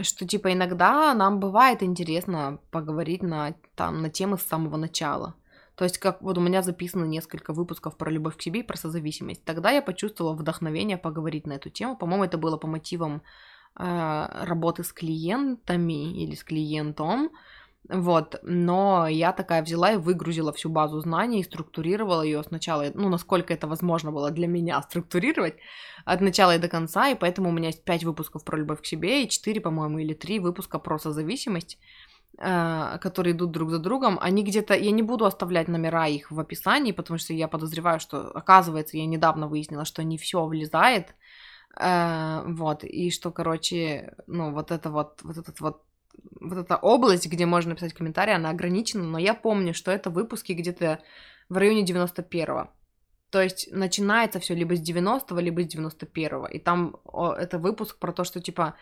что, 0.01 0.27
типа, 0.27 0.53
иногда 0.53 1.15
нам 1.15 1.41
бывает 1.41 1.83
интересно 1.83 2.59
поговорить 2.71 3.23
на, 3.23 3.55
там, 3.77 4.03
на 4.03 4.11
темы 4.11 4.39
с 4.39 4.43
самого 4.43 4.77
начала. 4.77 5.35
То 5.77 5.85
есть, 5.85 5.99
как 5.99 6.23
вот 6.23 6.39
у 6.39 6.41
меня 6.41 6.63
записано 6.63 7.05
несколько 7.05 7.53
выпусков 7.53 7.97
про 7.97 8.11
любовь 8.11 8.37
к 8.37 8.43
себе 8.43 8.61
и 8.61 8.65
про 8.65 8.77
созависимость. 8.77 9.45
Тогда 9.45 9.71
я 9.71 9.83
почувствовала 9.83 10.35
вдохновение 10.35 10.99
поговорить 10.99 11.47
на 11.47 11.55
эту 11.55 11.71
тему. 11.71 11.97
По-моему, 11.97 12.25
это 12.25 12.39
было 12.39 12.57
по 12.57 12.69
мотивам 12.69 13.23
э, 13.77 14.45
работы 14.45 14.85
с 14.85 14.93
клиентами 14.93 16.23
или 16.23 16.35
с 16.37 16.45
клиентом. 16.45 17.31
Вот, 17.91 18.37
но 18.43 19.07
я 19.07 19.33
такая 19.33 19.63
взяла 19.63 19.93
и 19.93 19.97
выгрузила 19.99 20.55
всю 20.55 20.71
базу 20.71 21.01
знаний 21.01 21.45
структурировала 21.45 22.23
ее 22.23 22.43
сначала, 22.43 22.87
ну, 22.95 23.11
насколько 23.11 23.53
это 23.53 23.67
возможно 23.67 24.11
было 24.11 24.31
для 24.31 24.47
меня 24.47 24.81
структурировать 24.81 25.57
от 26.07 26.23
начала 26.23 26.57
и 26.57 26.59
до 26.59 26.69
конца, 26.69 27.09
и 27.11 27.15
поэтому 27.15 27.51
у 27.51 27.53
меня 27.53 27.69
есть 27.69 27.85
5 27.85 28.05
выпусков 28.05 28.43
про 28.43 28.57
любовь 28.57 28.81
к 28.81 28.87
себе 28.87 29.25
и 29.25 29.29
4, 29.29 29.61
по-моему, 29.61 29.99
или 29.99 30.15
3 30.15 30.39
выпуска 30.39 30.79
про 30.79 30.99
созависимость, 30.99 31.79
э, 32.39 32.99
которые 33.03 33.35
идут 33.35 33.51
друг 33.51 33.71
за 33.71 33.79
другом. 33.79 34.19
Они 34.19 34.43
где-то, 34.43 34.75
я 34.75 34.91
не 34.91 35.03
буду 35.03 35.27
оставлять 35.27 35.69
номера 35.69 36.07
их 36.07 36.31
в 36.31 36.41
описании, 36.41 36.93
потому 36.93 37.19
что 37.19 37.35
я 37.35 37.49
подозреваю, 37.49 38.01
что, 38.01 38.31
оказывается, 38.31 38.97
я 38.97 39.05
недавно 39.05 39.47
выяснила, 39.47 39.85
что 39.85 40.03
не 40.05 40.17
все 40.17 40.47
влезает, 40.47 41.15
э, 41.79 42.43
вот, 42.47 42.83
и 42.83 43.11
что, 43.11 43.31
короче, 43.31 44.15
ну, 44.27 44.53
вот 44.53 44.71
это 44.71 44.89
вот, 44.91 45.21
вот 45.23 45.37
этот 45.37 45.61
вот 45.61 45.83
вот 46.41 46.59
эта 46.59 46.77
область, 46.77 47.27
где 47.27 47.47
можно 47.47 47.71
написать 47.71 47.95
комментарий, 47.95 48.35
она 48.35 48.51
ограничена, 48.51 49.05
но 49.05 49.19
я 49.19 49.35
помню, 49.35 49.75
что 49.75 49.91
это 49.91 50.11
выпуски 50.11 50.53
где-то 50.53 51.01
в 51.49 51.57
районе 51.57 51.85
91-го. 51.85 52.71
То 53.31 53.43
есть 53.43 53.69
начинается 53.73 54.39
все 54.39 54.55
либо 54.55 54.77
с 54.77 54.81
90-го, 54.81 55.41
либо 55.41 55.63
с 55.63 55.75
91-го. 55.75 56.47
И 56.47 56.59
там 56.59 56.97
о, 57.05 57.33
это 57.33 57.59
выпуск 57.59 57.99
про 57.99 58.13
то, 58.13 58.25
что 58.25 58.41
типа 58.41 58.77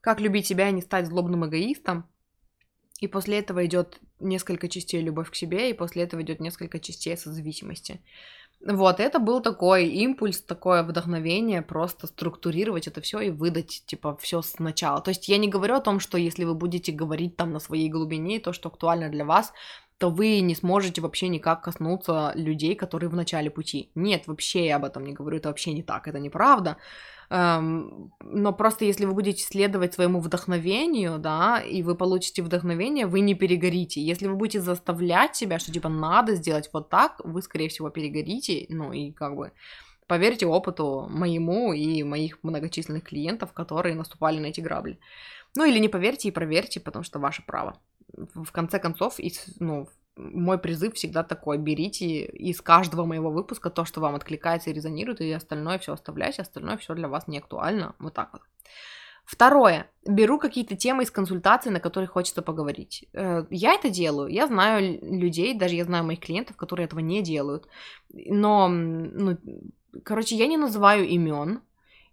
как 0.00 0.20
любить 0.20 0.46
себя 0.46 0.68
и 0.68 0.72
не 0.72 0.82
стать 0.82 1.06
злобным 1.06 1.46
эгоистом. 1.46 2.08
И 3.00 3.08
после 3.08 3.38
этого 3.38 3.64
идет 3.66 4.00
несколько 4.20 4.68
частей 4.68 5.00
любовь 5.00 5.30
к 5.30 5.34
себе, 5.34 5.70
и 5.70 5.74
после 5.74 6.02
этого 6.02 6.22
идет 6.22 6.40
несколько 6.40 6.80
частей 6.80 7.16
созависимости. 7.16 8.00
Вот, 8.60 8.98
это 8.98 9.20
был 9.20 9.40
такой 9.40 9.86
импульс, 9.86 10.42
такое 10.42 10.82
вдохновение, 10.82 11.62
просто 11.62 12.08
структурировать 12.08 12.88
это 12.88 13.00
все 13.00 13.20
и 13.20 13.30
выдать, 13.30 13.84
типа, 13.86 14.16
все 14.20 14.42
сначала. 14.42 15.00
То 15.00 15.10
есть 15.10 15.28
я 15.28 15.38
не 15.38 15.48
говорю 15.48 15.76
о 15.76 15.80
том, 15.80 16.00
что 16.00 16.18
если 16.18 16.44
вы 16.44 16.54
будете 16.54 16.90
говорить 16.90 17.36
там 17.36 17.52
на 17.52 17.60
своей 17.60 17.88
глубине, 17.88 18.40
то, 18.40 18.52
что 18.52 18.68
актуально 18.68 19.10
для 19.10 19.24
вас, 19.24 19.52
то 19.98 20.10
вы 20.10 20.40
не 20.40 20.56
сможете 20.56 21.00
вообще 21.00 21.28
никак 21.28 21.62
коснуться 21.62 22.32
людей, 22.34 22.74
которые 22.74 23.10
в 23.10 23.14
начале 23.14 23.50
пути. 23.50 23.90
Нет, 23.94 24.26
вообще 24.26 24.66
я 24.66 24.76
об 24.76 24.84
этом 24.84 25.04
не 25.04 25.12
говорю, 25.12 25.38
это 25.38 25.48
вообще 25.48 25.72
не 25.72 25.82
так, 25.82 26.08
это 26.08 26.18
неправда. 26.18 26.78
Эм, 27.30 28.10
но 28.20 28.52
просто 28.54 28.86
если 28.86 29.04
вы 29.04 29.12
будете 29.12 29.42
следовать 29.42 29.94
своему 29.94 30.20
вдохновению, 30.20 31.18
да, 31.18 31.60
и 31.60 31.82
вы 31.82 31.94
получите 31.94 32.42
вдохновение, 32.42 33.06
вы 33.06 33.20
не 33.20 33.34
перегорите. 33.34 34.00
Если 34.00 34.26
вы 34.26 34.34
будете 34.34 34.60
заставлять 34.60 35.36
себя, 35.36 35.58
что 35.58 35.70
типа 35.70 35.90
надо 35.90 36.36
сделать 36.36 36.70
вот 36.72 36.88
так, 36.88 37.20
вы, 37.22 37.42
скорее 37.42 37.68
всего, 37.68 37.90
перегорите, 37.90 38.66
ну 38.70 38.92
и 38.92 39.12
как 39.12 39.36
бы 39.36 39.52
поверьте 40.06 40.46
опыту 40.46 41.06
моему 41.10 41.74
и 41.74 42.02
моих 42.02 42.38
многочисленных 42.42 43.04
клиентов, 43.04 43.52
которые 43.52 43.94
наступали 43.94 44.38
на 44.38 44.46
эти 44.46 44.60
грабли. 44.62 44.98
Ну 45.54 45.64
или 45.64 45.78
не 45.78 45.88
поверьте 45.88 46.28
и 46.28 46.32
проверьте, 46.32 46.80
потому 46.80 47.04
что 47.04 47.18
ваше 47.18 47.44
право. 47.44 47.78
В 48.34 48.50
конце 48.52 48.78
концов, 48.78 49.20
и, 49.20 49.32
ну, 49.60 49.86
мой 50.18 50.58
призыв 50.58 50.94
всегда 50.94 51.22
такой, 51.22 51.58
берите 51.58 52.24
из 52.24 52.60
каждого 52.60 53.04
моего 53.04 53.30
выпуска 53.30 53.70
то, 53.70 53.84
что 53.84 54.00
вам 54.00 54.16
откликается 54.16 54.70
и 54.70 54.72
резонирует, 54.72 55.20
и 55.20 55.30
остальное 55.32 55.78
все 55.78 55.92
оставляйте, 55.92 56.42
остальное 56.42 56.76
все 56.76 56.94
для 56.94 57.08
вас 57.08 57.28
не 57.28 57.38
актуально, 57.38 57.94
вот 57.98 58.14
так 58.14 58.30
вот. 58.32 58.42
Второе. 59.24 59.90
Беру 60.06 60.38
какие-то 60.38 60.74
темы 60.74 61.02
из 61.02 61.10
консультации, 61.10 61.68
на 61.68 61.80
которые 61.80 62.08
хочется 62.08 62.40
поговорить. 62.40 63.04
Э, 63.12 63.44
я 63.50 63.74
это 63.74 63.90
делаю. 63.90 64.28
Я 64.28 64.46
знаю 64.46 64.98
людей, 65.02 65.52
даже 65.52 65.74
я 65.74 65.84
знаю 65.84 66.04
моих 66.04 66.20
клиентов, 66.20 66.56
которые 66.56 66.86
этого 66.86 67.00
не 67.00 67.22
делают. 67.22 67.68
Но, 68.10 68.68
ну, 68.68 69.36
короче, 70.02 70.34
я 70.34 70.46
не 70.46 70.56
называю 70.56 71.06
имен, 71.06 71.60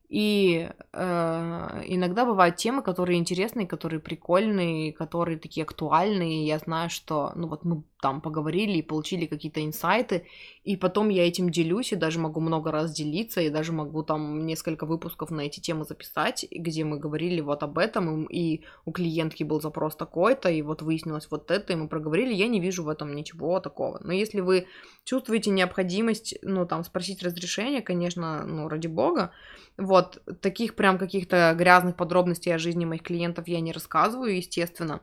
и 0.09 0.69
э, 0.93 1.81
иногда 1.85 2.25
бывают 2.25 2.57
темы, 2.57 2.81
которые 2.81 3.17
интересные, 3.17 3.65
которые 3.65 3.99
прикольные, 3.99 4.93
которые 4.93 5.39
такие 5.39 5.63
актуальные. 5.63 6.45
Я 6.45 6.59
знаю, 6.59 6.89
что, 6.89 7.31
ну 7.35 7.47
вот 7.47 7.65
мы 7.65 7.83
там 8.05 8.21
поговорили 8.21 8.77
и 8.77 8.83
получили 8.83 9.25
какие-то 9.25 9.65
инсайты, 9.65 10.27
и 10.63 10.77
потом 10.77 11.09
я 11.09 11.27
этим 11.27 11.49
делюсь, 11.49 11.91
и 11.91 11.95
даже 11.95 12.19
могу 12.19 12.39
много 12.39 12.71
раз 12.71 12.93
делиться, 12.93 13.41
и 13.41 13.49
даже 13.49 13.71
могу 13.71 14.03
там 14.03 14.45
несколько 14.45 14.85
выпусков 14.85 15.31
на 15.31 15.41
эти 15.41 15.59
темы 15.59 15.85
записать, 15.85 16.45
где 16.51 16.83
мы 16.83 16.99
говорили 16.99 17.41
вот 17.41 17.63
об 17.63 17.79
этом, 17.79 18.25
и 18.25 18.61
у 18.85 18.91
клиентки 18.91 19.43
был 19.43 19.59
запрос 19.59 19.95
такой-то, 19.95 20.51
и 20.51 20.61
вот 20.61 20.83
выяснилось 20.83 21.27
вот 21.31 21.49
это, 21.49 21.73
и 21.73 21.75
мы 21.75 21.87
проговорили, 21.87 22.31
я 22.31 22.47
не 22.47 22.59
вижу 22.59 22.83
в 22.83 22.89
этом 22.89 23.15
ничего 23.15 23.59
такого. 23.59 23.99
Но 24.03 24.13
если 24.13 24.41
вы 24.41 24.67
чувствуете 25.03 25.49
необходимость, 25.49 26.35
ну, 26.43 26.67
там, 26.67 26.83
спросить 26.83 27.23
разрешение, 27.23 27.81
конечно, 27.81 28.45
ну, 28.45 28.69
ради 28.69 28.85
бога, 28.85 29.31
вот, 29.77 30.21
таких 30.41 30.75
прям 30.75 30.99
каких-то 30.99 31.55
грязных 31.57 31.95
подробностей 31.95 32.53
о 32.53 32.59
жизни 32.59 32.85
моих 32.85 33.01
клиентов 33.01 33.47
я 33.47 33.61
не 33.61 33.71
рассказываю, 33.71 34.37
естественно, 34.37 35.01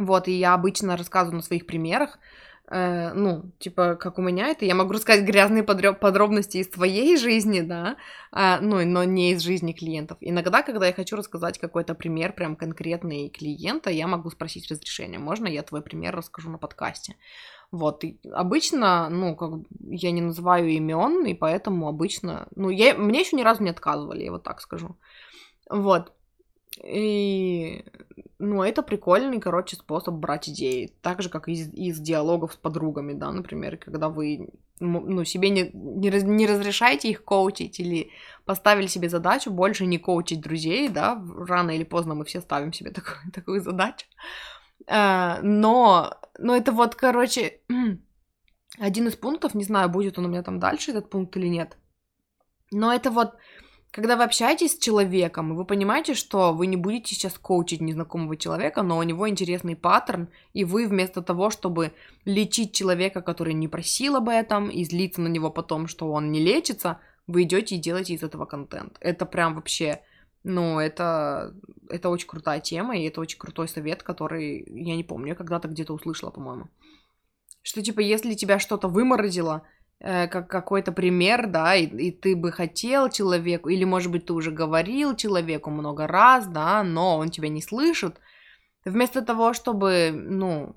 вот, 0.00 0.28
и 0.28 0.32
я 0.32 0.54
обычно 0.54 0.96
рассказываю 0.96 1.36
на 1.36 1.42
своих 1.42 1.66
примерах, 1.66 2.18
э, 2.70 3.12
ну, 3.12 3.52
типа, 3.58 3.96
как 3.96 4.18
у 4.18 4.22
меня 4.22 4.48
это, 4.48 4.64
я 4.64 4.74
могу 4.74 4.94
рассказать 4.94 5.26
грязные 5.26 5.62
подробности 5.62 6.56
из 6.56 6.68
твоей 6.68 7.18
жизни, 7.18 7.60
да, 7.60 7.96
э, 8.32 8.60
ну, 8.60 8.82
но 8.86 9.04
не 9.04 9.32
из 9.32 9.42
жизни 9.42 9.72
клиентов. 9.72 10.16
Иногда, 10.22 10.62
когда 10.62 10.86
я 10.86 10.94
хочу 10.94 11.16
рассказать 11.16 11.58
какой-то 11.58 11.94
пример 11.94 12.32
прям 12.32 12.56
конкретный 12.56 13.28
клиента, 13.28 13.90
я 13.90 14.06
могу 14.06 14.30
спросить 14.30 14.70
разрешение, 14.70 15.18
можно 15.18 15.46
я 15.46 15.62
твой 15.62 15.82
пример 15.82 16.16
расскажу 16.16 16.48
на 16.48 16.56
подкасте? 16.56 17.16
Вот, 17.70 18.02
и 18.02 18.18
обычно, 18.32 19.10
ну, 19.10 19.36
как 19.36 19.50
я 19.80 20.12
не 20.12 20.22
называю 20.22 20.70
имен, 20.70 21.26
и 21.26 21.34
поэтому 21.34 21.88
обычно, 21.88 22.48
ну, 22.56 22.70
я, 22.70 22.94
мне 22.94 23.20
еще 23.20 23.36
ни 23.36 23.42
разу 23.42 23.62
не 23.62 23.70
отказывали, 23.70 24.24
я 24.24 24.32
вот 24.32 24.44
так 24.44 24.62
скажу. 24.62 24.96
Вот. 25.68 26.12
И, 26.82 27.84
ну, 28.38 28.62
это 28.62 28.82
прикольный, 28.82 29.40
короче, 29.40 29.76
способ 29.76 30.14
брать 30.14 30.48
идеи. 30.48 30.92
Так 31.02 31.22
же, 31.22 31.28
как 31.28 31.48
из, 31.48 31.72
из 31.74 31.98
диалогов 32.00 32.54
с 32.54 32.56
подругами, 32.56 33.12
да, 33.12 33.30
например, 33.30 33.76
когда 33.76 34.08
вы, 34.08 34.48
ну, 34.78 35.24
себе 35.24 35.50
не, 35.50 35.70
не, 35.72 36.10
раз, 36.10 36.22
не 36.22 36.46
разрешаете 36.46 37.10
их 37.10 37.24
коучить 37.24 37.80
или 37.80 38.10
поставили 38.44 38.86
себе 38.86 39.08
задачу 39.08 39.50
больше 39.50 39.84
не 39.86 39.98
коучить 39.98 40.40
друзей, 40.40 40.88
да, 40.88 41.22
рано 41.36 41.72
или 41.72 41.84
поздно 41.84 42.14
мы 42.14 42.24
все 42.24 42.40
ставим 42.40 42.72
себе 42.72 42.90
такую, 42.92 43.32
такую 43.32 43.60
задачу. 43.60 44.06
А, 44.86 45.40
но, 45.42 46.18
но 46.38 46.56
это 46.56 46.72
вот, 46.72 46.94
короче, 46.94 47.60
один 48.78 49.08
из 49.08 49.16
пунктов, 49.16 49.54
не 49.54 49.64
знаю, 49.64 49.90
будет 49.90 50.18
он 50.18 50.24
у 50.24 50.28
меня 50.28 50.42
там 50.42 50.58
дальше, 50.58 50.92
этот 50.92 51.10
пункт 51.10 51.36
или 51.36 51.48
нет, 51.48 51.76
но 52.70 52.92
это 52.92 53.10
вот 53.10 53.34
когда 53.92 54.16
вы 54.16 54.24
общаетесь 54.24 54.72
с 54.72 54.78
человеком, 54.78 55.52
и 55.52 55.56
вы 55.56 55.64
понимаете, 55.64 56.14
что 56.14 56.52
вы 56.52 56.66
не 56.66 56.76
будете 56.76 57.14
сейчас 57.14 57.38
коучить 57.38 57.80
незнакомого 57.80 58.36
человека, 58.36 58.82
но 58.82 58.98
у 58.98 59.02
него 59.02 59.28
интересный 59.28 59.74
паттерн, 59.74 60.28
и 60.52 60.64
вы 60.64 60.86
вместо 60.86 61.22
того, 61.22 61.50
чтобы 61.50 61.92
лечить 62.24 62.72
человека, 62.72 63.20
который 63.20 63.52
не 63.52 63.66
просил 63.66 64.16
об 64.16 64.28
этом, 64.28 64.70
и 64.70 64.84
злиться 64.84 65.20
на 65.20 65.28
него 65.28 65.50
потом, 65.50 65.88
что 65.88 66.10
он 66.12 66.30
не 66.30 66.40
лечится, 66.40 67.00
вы 67.26 67.42
идете 67.42 67.76
и 67.76 67.78
делаете 67.78 68.14
из 68.14 68.22
этого 68.22 68.44
контент. 68.44 68.96
Это 69.00 69.26
прям 69.26 69.56
вообще, 69.56 70.00
ну, 70.44 70.78
это, 70.78 71.54
это 71.88 72.10
очень 72.10 72.28
крутая 72.28 72.60
тема, 72.60 72.96
и 72.96 73.04
это 73.04 73.20
очень 73.20 73.38
крутой 73.38 73.66
совет, 73.66 74.04
который, 74.04 74.64
я 74.68 74.94
не 74.94 75.04
помню, 75.04 75.28
я 75.28 75.34
когда-то 75.34 75.66
где-то 75.66 75.94
услышала, 75.94 76.30
по-моему. 76.30 76.68
Что, 77.62 77.82
типа, 77.82 78.00
если 78.00 78.34
тебя 78.34 78.58
что-то 78.58 78.88
выморозило, 78.88 79.64
как 80.00 80.48
какой-то 80.48 80.92
пример, 80.92 81.46
да, 81.46 81.76
и, 81.76 81.84
и 81.84 82.10
ты 82.10 82.34
бы 82.34 82.52
хотел 82.52 83.10
человеку, 83.10 83.68
или, 83.68 83.84
может 83.84 84.10
быть, 84.10 84.26
ты 84.26 84.32
уже 84.32 84.50
говорил 84.50 85.14
человеку 85.14 85.70
много 85.70 86.06
раз, 86.06 86.46
да, 86.46 86.82
но 86.82 87.18
он 87.18 87.30
тебя 87.30 87.48
не 87.48 87.60
слышит, 87.60 88.16
вместо 88.84 89.22
того, 89.22 89.52
чтобы, 89.52 90.10
ну, 90.12 90.74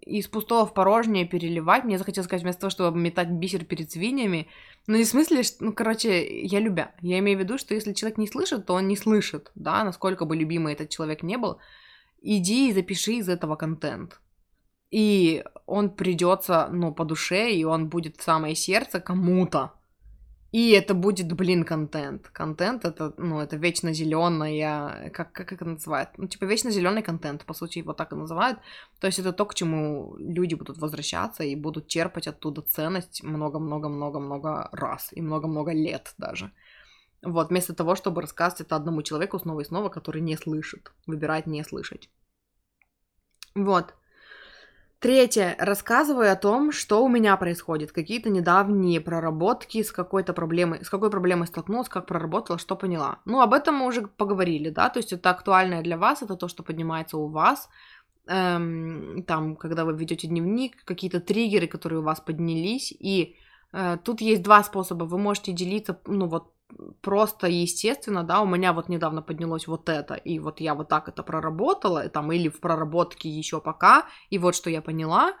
из 0.00 0.26
пустого 0.26 0.66
в 0.66 0.72
порожнее 0.72 1.26
переливать, 1.26 1.84
мне 1.84 1.98
захотелось 1.98 2.26
сказать, 2.26 2.42
вместо 2.42 2.62
того, 2.62 2.70
чтобы 2.70 2.98
метать 2.98 3.28
бисер 3.28 3.66
перед 3.66 3.90
свиньями, 3.90 4.48
ну, 4.86 4.96
не 4.96 5.04
в 5.04 5.08
смысле, 5.08 5.42
что, 5.42 5.62
ну, 5.62 5.72
короче, 5.74 6.46
я 6.46 6.60
любя. 6.60 6.94
Я 7.02 7.18
имею 7.18 7.36
в 7.36 7.42
виду, 7.42 7.58
что 7.58 7.74
если 7.74 7.92
человек 7.92 8.16
не 8.16 8.26
слышит, 8.26 8.64
то 8.64 8.72
он 8.72 8.88
не 8.88 8.96
слышит, 8.96 9.52
да, 9.54 9.84
насколько 9.84 10.24
бы 10.24 10.34
любимый 10.34 10.72
этот 10.72 10.88
человек 10.88 11.22
не 11.22 11.36
был, 11.36 11.58
иди 12.22 12.70
и 12.70 12.72
запиши 12.72 13.12
из 13.12 13.28
этого 13.28 13.56
контент 13.56 14.18
и 14.90 15.44
он 15.66 15.90
придется, 15.90 16.68
ну, 16.72 16.92
по 16.92 17.04
душе, 17.04 17.52
и 17.52 17.64
он 17.64 17.88
будет 17.88 18.16
в 18.16 18.22
самое 18.22 18.54
сердце 18.54 19.00
кому-то. 19.00 19.72
И 20.50 20.70
это 20.70 20.94
будет, 20.94 21.30
блин, 21.34 21.64
контент. 21.64 22.28
Контент 22.28 22.86
это, 22.86 23.12
ну, 23.18 23.38
это 23.40 23.56
вечно 23.56 23.92
зеленая, 23.92 25.10
как, 25.10 25.32
как 25.32 25.52
это 25.52 25.66
называют? 25.66 26.08
Ну, 26.16 26.26
типа, 26.26 26.46
вечно 26.46 26.70
зеленый 26.70 27.02
контент, 27.02 27.44
по 27.44 27.52
сути, 27.52 27.80
его 27.80 27.92
так 27.92 28.12
и 28.12 28.16
называют. 28.16 28.58
То 28.98 29.06
есть 29.06 29.18
это 29.18 29.34
то, 29.34 29.44
к 29.44 29.54
чему 29.54 30.16
люди 30.18 30.54
будут 30.54 30.78
возвращаться 30.78 31.44
и 31.44 31.54
будут 31.54 31.88
черпать 31.88 32.28
оттуда 32.28 32.62
ценность 32.62 33.22
много-много-много-много 33.22 34.70
раз 34.72 35.10
и 35.12 35.20
много-много 35.20 35.72
лет 35.72 36.14
даже. 36.16 36.50
Вот, 37.20 37.50
вместо 37.50 37.74
того, 37.74 37.94
чтобы 37.94 38.22
рассказывать 38.22 38.62
это 38.62 38.76
одному 38.76 39.02
человеку 39.02 39.38
снова 39.38 39.60
и 39.60 39.64
снова, 39.64 39.90
который 39.90 40.22
не 40.22 40.36
слышит, 40.36 40.92
выбирает 41.06 41.46
не 41.46 41.62
слышать. 41.62 42.08
Вот. 43.54 43.94
Третье. 45.00 45.54
Рассказываю 45.60 46.32
о 46.32 46.36
том, 46.36 46.72
что 46.72 47.04
у 47.04 47.08
меня 47.08 47.36
происходит. 47.36 47.92
Какие-то 47.92 48.30
недавние 48.30 49.00
проработки 49.00 49.80
с 49.84 49.92
какой-то 49.92 50.32
проблемой, 50.32 50.84
с 50.84 50.90
какой 50.90 51.08
проблемой 51.08 51.46
столкнулась, 51.46 51.88
как 51.88 52.06
проработала, 52.06 52.58
что 52.58 52.74
поняла. 52.74 53.20
Ну, 53.24 53.40
об 53.40 53.54
этом 53.54 53.76
мы 53.76 53.86
уже 53.86 54.08
поговорили, 54.08 54.70
да, 54.70 54.88
то 54.88 54.98
есть 54.98 55.12
это 55.12 55.30
актуальное 55.30 55.82
для 55.82 55.96
вас, 55.96 56.22
это 56.22 56.34
то, 56.34 56.48
что 56.48 56.64
поднимается 56.64 57.16
у 57.16 57.28
вас, 57.28 57.68
эм, 58.26 59.22
там, 59.24 59.54
когда 59.54 59.84
вы 59.84 59.92
ведете 59.96 60.26
дневник, 60.26 60.82
какие-то 60.84 61.20
триггеры, 61.20 61.68
которые 61.68 62.00
у 62.00 62.04
вас 62.04 62.20
поднялись, 62.20 62.90
и 62.90 63.36
э, 63.72 63.98
тут 64.02 64.20
есть 64.20 64.42
два 64.42 64.64
способа. 64.64 65.04
Вы 65.04 65.18
можете 65.18 65.52
делиться, 65.52 66.00
ну, 66.06 66.26
вот 66.26 66.52
просто 67.00 67.46
естественно, 67.46 68.24
да, 68.24 68.40
у 68.40 68.46
меня 68.46 68.72
вот 68.72 68.88
недавно 68.88 69.22
поднялось 69.22 69.66
вот 69.66 69.88
это, 69.88 70.14
и 70.14 70.38
вот 70.38 70.60
я 70.60 70.74
вот 70.74 70.88
так 70.88 71.08
это 71.08 71.22
проработала, 71.22 72.08
там, 72.08 72.32
или 72.32 72.48
в 72.48 72.60
проработке 72.60 73.28
еще 73.28 73.60
пока, 73.60 74.06
и 74.30 74.38
вот 74.38 74.54
что 74.54 74.70
я 74.70 74.82
поняла, 74.82 75.32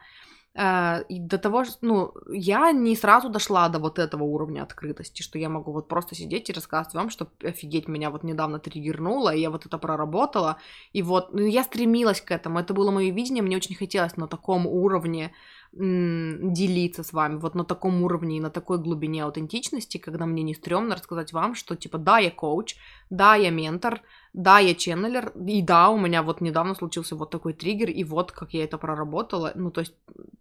э, 0.54 1.02
и 1.08 1.20
до 1.20 1.38
того, 1.38 1.64
ну, 1.82 2.12
я 2.32 2.72
не 2.72 2.96
сразу 2.96 3.28
дошла 3.28 3.68
до 3.68 3.78
вот 3.78 3.98
этого 3.98 4.24
уровня 4.24 4.62
открытости, 4.62 5.22
что 5.22 5.38
я 5.38 5.48
могу 5.48 5.72
вот 5.72 5.88
просто 5.88 6.14
сидеть 6.14 6.50
и 6.50 6.52
рассказывать 6.52 6.94
вам, 6.94 7.10
что 7.10 7.28
офигеть, 7.44 7.88
меня 7.88 8.10
вот 8.10 8.24
недавно 8.24 8.58
триггернуло, 8.58 9.34
и 9.34 9.40
я 9.40 9.50
вот 9.50 9.66
это 9.66 9.78
проработала, 9.78 10.56
и 10.92 11.02
вот, 11.02 11.34
ну, 11.34 11.46
я 11.46 11.62
стремилась 11.64 12.20
к 12.20 12.30
этому, 12.30 12.58
это 12.58 12.74
было 12.74 12.90
мое 12.90 13.12
видение, 13.12 13.42
мне 13.42 13.56
очень 13.56 13.76
хотелось 13.76 14.16
на 14.16 14.28
таком 14.28 14.66
уровне 14.66 15.32
делиться 15.72 17.02
с 17.02 17.12
вами 17.12 17.36
вот 17.36 17.54
на 17.54 17.64
таком 17.64 18.02
уровне 18.02 18.38
и 18.38 18.40
на 18.40 18.50
такой 18.50 18.78
глубине 18.78 19.24
аутентичности, 19.24 19.98
когда 19.98 20.26
мне 20.26 20.42
не 20.42 20.54
стрёмно 20.54 20.94
рассказать 20.94 21.32
вам, 21.32 21.54
что 21.54 21.76
типа 21.76 21.98
да, 21.98 22.18
я 22.18 22.30
коуч, 22.30 22.76
да, 23.10 23.34
я 23.34 23.50
ментор, 23.50 24.00
да, 24.32 24.58
я 24.58 24.74
ченнелер, 24.74 25.32
и 25.46 25.62
да, 25.62 25.90
у 25.90 25.98
меня 25.98 26.22
вот 26.22 26.40
недавно 26.40 26.74
случился 26.74 27.16
вот 27.16 27.30
такой 27.30 27.52
триггер, 27.52 27.90
и 27.90 28.04
вот 28.04 28.32
как 28.32 28.54
я 28.54 28.64
это 28.64 28.78
проработала. 28.78 29.52
Ну, 29.54 29.70
то 29.70 29.80
есть 29.80 29.94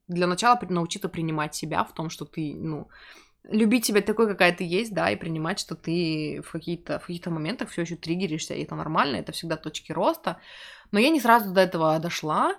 для 0.07 0.27
начала 0.27 0.59
научиться 0.69 1.09
принимать 1.09 1.55
себя 1.55 1.83
в 1.83 1.93
том, 1.93 2.09
что 2.09 2.25
ты, 2.25 2.55
ну, 2.55 2.87
любить 3.43 3.85
себя 3.85 4.01
такой, 4.01 4.27
какая 4.27 4.53
ты 4.53 4.63
есть, 4.63 4.93
да, 4.93 5.09
и 5.09 5.15
принимать, 5.15 5.59
что 5.59 5.75
ты 5.75 6.41
в 6.45 6.51
какие-то 6.51 6.99
в 6.99 7.07
каких-то 7.07 7.31
моментах 7.31 7.69
все 7.69 7.81
еще 7.81 7.95
триггеришься, 7.95 8.53
и 8.53 8.63
это 8.63 8.75
нормально, 8.75 9.17
это 9.17 9.31
всегда 9.31 9.57
точки 9.57 9.91
роста. 9.91 10.37
Но 10.91 10.99
я 10.99 11.09
не 11.09 11.19
сразу 11.19 11.53
до 11.53 11.61
этого 11.61 11.99
дошла, 11.99 12.55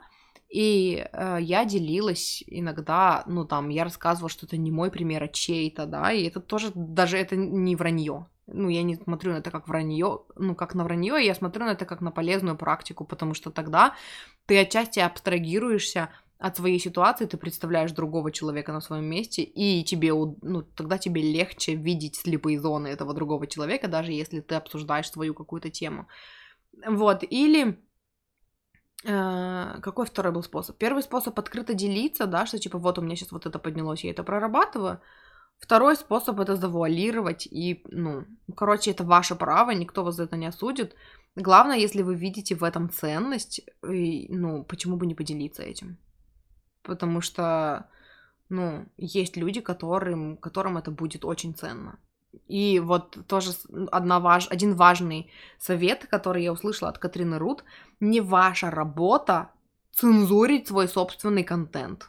и 0.49 1.07
э, 1.13 1.39
я 1.41 1.65
делилась 1.65 2.43
иногда, 2.47 3.23
ну 3.27 3.45
там, 3.45 3.69
я 3.69 3.85
рассказывала, 3.85 4.31
что 4.31 4.47
это 4.47 4.57
не 4.57 4.71
мой 4.71 4.91
пример, 4.91 5.23
а 5.23 5.29
чей-то, 5.29 5.87
да, 5.87 6.13
и 6.13 6.25
это 6.25 6.41
тоже, 6.41 6.73
даже 6.75 7.19
это 7.19 7.37
не 7.37 7.77
вранье. 7.77 8.27
Ну, 8.47 8.71
я 8.71 8.83
не 8.83 8.97
смотрю 8.97 9.33
на 9.33 9.39
это 9.39 9.51
как 9.51 9.69
вранье, 9.69 10.21
ну, 10.37 10.55
как 10.55 10.75
на 10.75 10.85
вранье, 10.85 11.23
я 11.25 11.35
смотрю 11.35 11.67
на 11.67 11.73
это 11.73 11.85
как 11.85 12.01
на 12.01 12.11
полезную 12.11 12.57
практику, 12.57 13.05
потому 13.05 13.35
что 13.35 13.51
тогда 13.51 13.95
ты 14.47 14.59
отчасти 14.59 15.01
абстрагируешься 15.01 16.09
от 16.39 16.57
своей 16.57 16.79
ситуации, 16.79 17.27
ты 17.27 17.37
представляешь 17.37 17.93
другого 17.93 18.31
человека 18.33 18.73
на 18.73 18.81
своем 18.81 19.05
месте, 19.05 19.43
и 19.43 19.85
тебе, 19.85 20.15
ну, 20.15 20.63
тогда 20.63 20.97
тебе 20.97 21.21
легче 21.21 21.75
видеть 21.75 22.17
слепые 22.17 22.59
зоны 22.59 22.89
этого 22.89 23.13
другого 23.13 23.47
человека, 23.47 23.89
даже 23.89 24.13
если 24.13 24.41
ты 24.41 24.55
обсуждаешь 24.55 25.11
свою 25.11 25.35
какую-то 25.35 25.69
тему. 25.69 26.07
Вот, 26.87 27.25
или 27.29 27.79
какой 29.03 30.07
второй 30.07 30.33
был 30.33 30.43
способ? 30.43 30.77
Первый 30.77 31.03
способ 31.03 31.39
открыто 31.39 31.75
делиться, 31.75 32.27
да, 32.27 32.47
что 32.47 32.59
типа 32.59 32.79
вот 32.79 32.99
у 32.99 33.03
меня 33.03 33.17
сейчас 33.17 33.33
вот 33.33 33.47
это 33.47 33.59
поднялось, 33.59 34.05
я 34.05 34.11
это 34.11 34.25
прорабатываю. 34.25 35.01
Второй 35.59 35.97
способ 35.97 36.39
это 36.39 36.57
завуалировать 36.57 37.47
и, 37.47 37.83
ну, 37.91 38.27
короче, 38.57 38.93
это 38.93 39.05
ваше 39.05 39.35
право, 39.35 39.73
никто 39.73 40.05
вас 40.05 40.15
за 40.15 40.25
это 40.25 40.37
не 40.37 40.47
осудит. 40.47 40.95
Главное, 41.35 41.77
если 41.77 42.03
вы 42.03 42.15
видите 42.15 42.55
в 42.55 42.63
этом 42.63 42.91
ценность, 42.91 43.61
и, 43.89 44.27
ну, 44.29 44.65
почему 44.65 44.97
бы 44.97 45.07
не 45.07 45.15
поделиться 45.15 45.63
этим? 45.63 45.99
Потому 46.83 47.21
что, 47.21 47.89
ну, 48.49 48.87
есть 48.97 49.37
люди, 49.37 49.61
которым, 49.61 50.37
которым 50.37 50.79
это 50.79 50.91
будет 50.91 51.25
очень 51.25 51.55
ценно. 51.55 51.99
И 52.47 52.81
вот 52.81 53.27
тоже 53.27 53.53
одна 53.91 54.21
важ... 54.21 54.49
один 54.51 54.75
важный 54.75 55.31
совет, 55.59 56.07
который 56.07 56.43
я 56.43 56.53
услышала 56.53 56.91
от 56.91 56.99
Катрины 56.99 57.39
Рут, 57.39 57.65
не 58.01 58.21
ваша 58.21 58.71
работа 58.71 59.51
цензурить 59.93 60.69
свой 60.69 60.89
собственный 60.89 61.45
контент. 61.45 62.09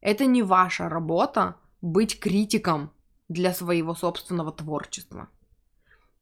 Это 0.00 0.26
не 0.26 0.42
ваша 0.42 0.88
работа 0.88 1.56
быть 1.80 2.18
критиком 2.18 2.92
для 3.28 3.52
своего 3.52 3.94
собственного 3.94 4.52
творчества. 4.52 5.28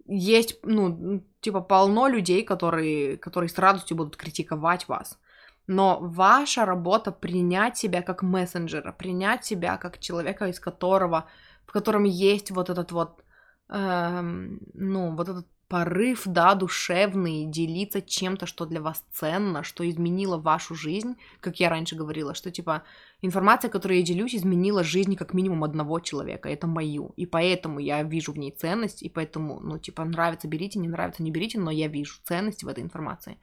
Есть, 0.07 0.59
ну, 0.63 1.25
типа, 1.41 1.61
полно 1.61 2.09
людей, 2.09 2.43
которые, 2.45 3.17
которые 3.17 3.49
с 3.49 3.59
радостью 3.59 3.97
будут 3.97 4.17
критиковать 4.17 4.89
вас. 4.89 5.19
Но 5.67 5.99
ваша 6.01 6.65
работа 6.65 7.11
принять 7.11 7.77
себя 7.77 8.03
как 8.03 8.23
мессенджера, 8.23 8.93
принять 8.93 9.45
себя 9.45 9.77
как 9.77 9.99
человека, 9.99 10.47
из 10.47 10.61
которого 10.61 11.29
в 11.67 11.73
котором 11.73 12.05
есть 12.05 12.51
вот 12.51 12.71
этот 12.71 12.93
вот, 12.93 13.25
эм, 13.69 14.61
ну, 14.75 15.15
вот 15.15 15.29
этот 15.29 15.47
порыв, 15.69 16.23
да, 16.27 16.55
душевный, 16.55 17.45
делиться 17.45 18.01
чем-то, 18.01 18.47
что 18.47 18.67
для 18.67 18.81
вас 18.81 19.05
ценно, 19.13 19.65
что 19.65 19.89
изменило 19.89 20.37
вашу 20.39 20.77
жизнь, 20.77 21.17
как 21.41 21.59
я 21.59 21.69
раньше 21.69 21.97
говорила, 21.97 22.35
что, 22.35 22.53
типа, 22.53 22.85
информация, 23.21 23.69
которой 23.69 23.99
я 23.99 24.05
делюсь, 24.05 24.35
изменила 24.35 24.85
жизнь 24.85 25.17
как 25.17 25.35
минимум 25.35 25.65
одного 25.65 25.99
человека, 25.99 26.49
это 26.49 26.69
мою, 26.69 27.13
и 27.17 27.27
поэтому 27.27 27.81
я 27.81 28.03
вижу 28.05 28.33
в 28.33 28.39
ней 28.39 28.53
ценность, 28.53 29.03
и 29.03 29.09
поэтому, 29.09 29.59
ну, 29.61 29.79
типа, 29.79 30.05
нравится, 30.05 30.47
берите, 30.47 30.79
не 30.79 30.89
нравится, 30.89 31.25
не 31.25 31.33
берите, 31.33 31.59
но 31.59 31.73
я 31.73 31.89
вижу 31.89 32.21
ценность 32.23 32.63
в 32.63 32.69
этой 32.69 32.85
информации. 32.85 33.39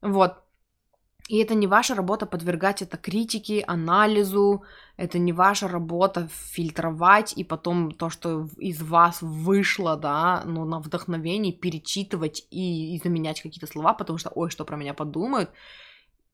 Вот. 0.00 0.38
И 1.28 1.38
это 1.38 1.54
не 1.54 1.66
ваша 1.66 1.94
работа 1.94 2.26
подвергать 2.26 2.82
это 2.82 2.96
критике, 2.96 3.64
анализу, 3.66 4.64
это 4.96 5.18
не 5.18 5.32
ваша 5.32 5.68
работа 5.68 6.28
фильтровать 6.28 7.32
и 7.36 7.44
потом 7.44 7.92
то, 7.92 8.10
что 8.10 8.48
из 8.58 8.82
вас 8.82 9.22
вышло, 9.22 9.96
да, 9.96 10.42
ну, 10.44 10.64
на 10.64 10.80
вдохновении 10.80 11.52
перечитывать 11.52 12.46
и, 12.50 12.96
и 12.96 13.00
заменять 13.02 13.40
какие-то 13.40 13.66
слова, 13.66 13.94
потому 13.94 14.18
что, 14.18 14.30
ой, 14.34 14.50
что 14.50 14.64
про 14.64 14.76
меня 14.76 14.94
подумают. 14.94 15.50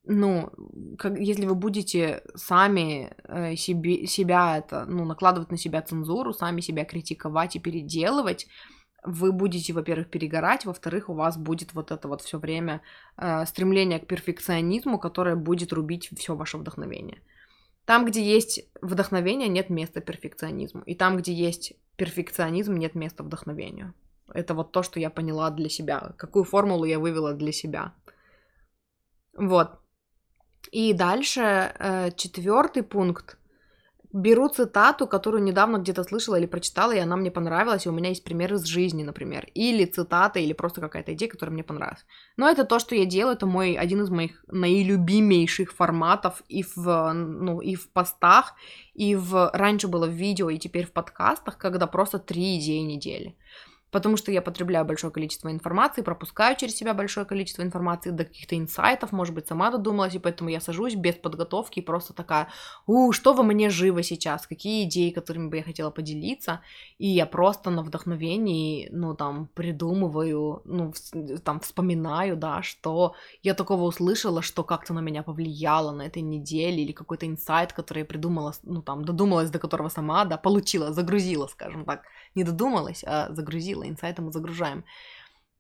Ну, 0.05 0.51
как, 0.99 1.19
если 1.19 1.45
вы 1.45 1.55
будете 1.55 2.23
сами 2.35 3.15
э, 3.25 3.57
себе, 3.57 4.07
себя 4.07 4.57
это, 4.57 4.87
ну, 4.87 5.05
накладывать 5.05 5.51
на 5.51 5.59
себя 5.59 5.83
цензуру, 5.83 6.33
сами 6.33 6.63
себя 6.63 6.87
критиковать 6.87 7.57
и 7.57 7.61
переделывать, 7.61 8.47
вы 9.05 9.33
будете, 9.33 9.73
во-первых, 9.73 10.11
перегорать, 10.11 10.65
во-вторых, 10.65 11.09
у 11.09 11.15
вас 11.15 11.37
будет 11.37 11.73
вот 11.75 11.91
это 11.91 12.09
вот 12.09 12.21
все 12.23 12.39
время 12.39 12.81
э, 13.17 13.47
стремление 13.47 14.01
к 14.01 14.07
перфекционизму, 14.07 14.99
которое 14.99 15.37
будет 15.37 15.73
рубить 15.73 16.11
все 16.19 16.35
ваше 16.35 16.59
вдохновение. 16.59 17.23
Там, 17.85 18.05
где 18.05 18.23
есть 18.23 18.69
вдохновение, 18.83 19.49
нет 19.49 19.71
места 19.71 20.01
перфекционизму. 20.01 20.83
И 20.83 20.95
там, 20.95 21.17
где 21.17 21.33
есть 21.33 21.73
перфекционизм, 21.97 22.75
нет 22.75 22.95
места 22.95 23.23
вдохновению. 23.23 23.95
Это 24.35 24.55
вот 24.55 24.73
то, 24.73 24.83
что 24.83 25.01
я 25.01 25.11
поняла 25.11 25.51
для 25.51 25.71
себя, 25.71 26.13
какую 26.19 26.45
формулу 26.45 26.85
я 26.85 26.99
вывела 26.99 27.33
для 27.33 27.53
себя. 27.53 27.95
Вот. 29.33 29.79
И 30.71 30.93
дальше 30.93 31.41
э, 31.41 32.11
четвертый 32.17 32.83
пункт 32.83 33.38
беру 34.19 34.49
цитату, 34.49 35.07
которую 35.07 35.43
недавно 35.43 35.79
где-то 35.79 36.05
слышала 36.05 36.37
или 36.37 36.47
прочитала, 36.47 36.93
и 36.93 36.99
она 36.99 37.17
мне 37.17 37.31
понравилась, 37.31 37.87
и 37.87 37.89
у 37.89 37.93
меня 37.93 38.11
есть 38.11 38.25
пример 38.25 38.55
из 38.55 38.65
жизни, 38.65 39.05
например, 39.05 39.49
или 39.55 39.85
цитата, 39.85 40.39
или 40.39 40.53
просто 40.53 40.81
какая-то 40.81 41.15
идея, 41.15 41.29
которая 41.29 41.55
мне 41.55 41.63
понравилась. 41.63 42.05
Но 42.37 42.49
это 42.49 42.65
то, 42.65 42.79
что 42.79 42.95
я 42.95 43.05
делаю, 43.05 43.37
это 43.37 43.47
мой 43.47 43.75
один 43.75 44.03
из 44.03 44.11
моих 44.11 44.45
наилюбимейших 44.49 45.73
форматов 45.73 46.43
и 46.49 46.65
в, 46.75 47.13
ну, 47.13 47.61
и 47.61 47.75
в 47.75 47.91
постах, 47.93 48.55
и 48.95 49.15
в... 49.15 49.51
Раньше 49.53 49.89
было 49.89 50.07
в 50.07 50.13
видео, 50.13 50.51
и 50.51 50.59
теперь 50.59 50.87
в 50.87 50.93
подкастах, 50.93 51.57
когда 51.57 51.87
просто 51.87 52.19
три 52.19 52.59
идеи 52.59 52.81
недели 52.81 53.37
потому 53.91 54.17
что 54.17 54.31
я 54.33 54.43
потребляю 54.43 54.85
большое 54.85 55.13
количество 55.13 55.51
информации, 55.51 56.03
пропускаю 56.03 56.57
через 56.57 56.77
себя 56.77 56.95
большое 56.95 57.27
количество 57.27 57.63
информации 57.63 58.11
до 58.11 58.25
каких-то 58.25 58.57
инсайтов, 58.57 59.13
может 59.13 59.35
быть, 59.35 59.47
сама 59.47 59.71
додумалась, 59.71 60.15
и 60.15 60.19
поэтому 60.19 60.51
я 60.51 60.61
сажусь 60.61 60.95
без 60.95 61.15
подготовки 61.15 61.79
и 61.79 61.83
просто 61.83 62.13
такая, 62.13 62.49
у, 62.87 63.13
что 63.13 63.35
во 63.35 63.43
мне 63.43 63.71
живо 63.71 64.03
сейчас, 64.03 64.47
какие 64.47 64.85
идеи, 64.85 65.11
которыми 65.11 65.49
бы 65.49 65.57
я 65.57 65.63
хотела 65.63 65.91
поделиться, 65.91 66.61
и 66.99 67.09
я 67.09 67.27
просто 67.27 67.71
на 67.71 67.83
вдохновении, 67.83 68.89
ну, 68.93 69.15
там, 69.15 69.49
придумываю, 69.55 70.63
ну, 70.65 70.93
там, 71.45 71.61
вспоминаю, 71.61 72.37
да, 72.37 72.63
что 72.63 73.15
я 73.43 73.55
такого 73.55 73.85
услышала, 73.85 74.43
что 74.43 74.65
как-то 74.65 74.95
на 74.95 75.01
меня 75.01 75.23
повлияло 75.23 75.93
на 75.93 76.03
этой 76.03 76.23
неделе, 76.23 76.83
или 76.83 76.93
какой-то 76.93 77.27
инсайт, 77.27 77.73
который 77.73 78.01
я 78.01 78.05
придумала, 78.05 78.53
ну, 78.63 78.83
там, 78.83 79.05
додумалась 79.05 79.51
до 79.51 79.59
которого 79.59 79.89
сама, 79.89 80.25
да, 80.25 80.37
получила, 80.37 80.93
загрузила, 80.93 81.47
скажем 81.47 81.85
так, 81.85 82.03
не 82.35 82.45
додумалась, 82.45 83.05
а 83.07 83.33
загрузила, 83.35 83.89
инсайты 83.89 84.23
мы 84.23 84.33
загружаем. 84.33 84.85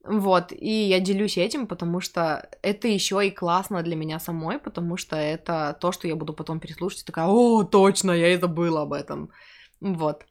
Вот, 0.04 0.52
и 0.52 0.88
я 0.88 1.00
делюсь 1.00 1.36
этим, 1.36 1.66
потому 1.66 2.00
что 2.00 2.48
это 2.62 2.88
еще 2.88 3.26
и 3.26 3.30
классно 3.30 3.82
для 3.82 3.96
меня 3.96 4.20
самой, 4.20 4.58
потому 4.58 4.96
что 4.96 5.16
это 5.16 5.76
то, 5.80 5.92
что 5.92 6.08
я 6.08 6.16
буду 6.16 6.32
потом 6.32 6.60
переслушать, 6.60 7.04
такая, 7.04 7.26
о, 7.26 7.64
точно, 7.64 8.12
я 8.12 8.32
и 8.32 8.40
забыла 8.40 8.82
об 8.82 8.92
этом. 8.92 9.30
Вот. 9.80 10.24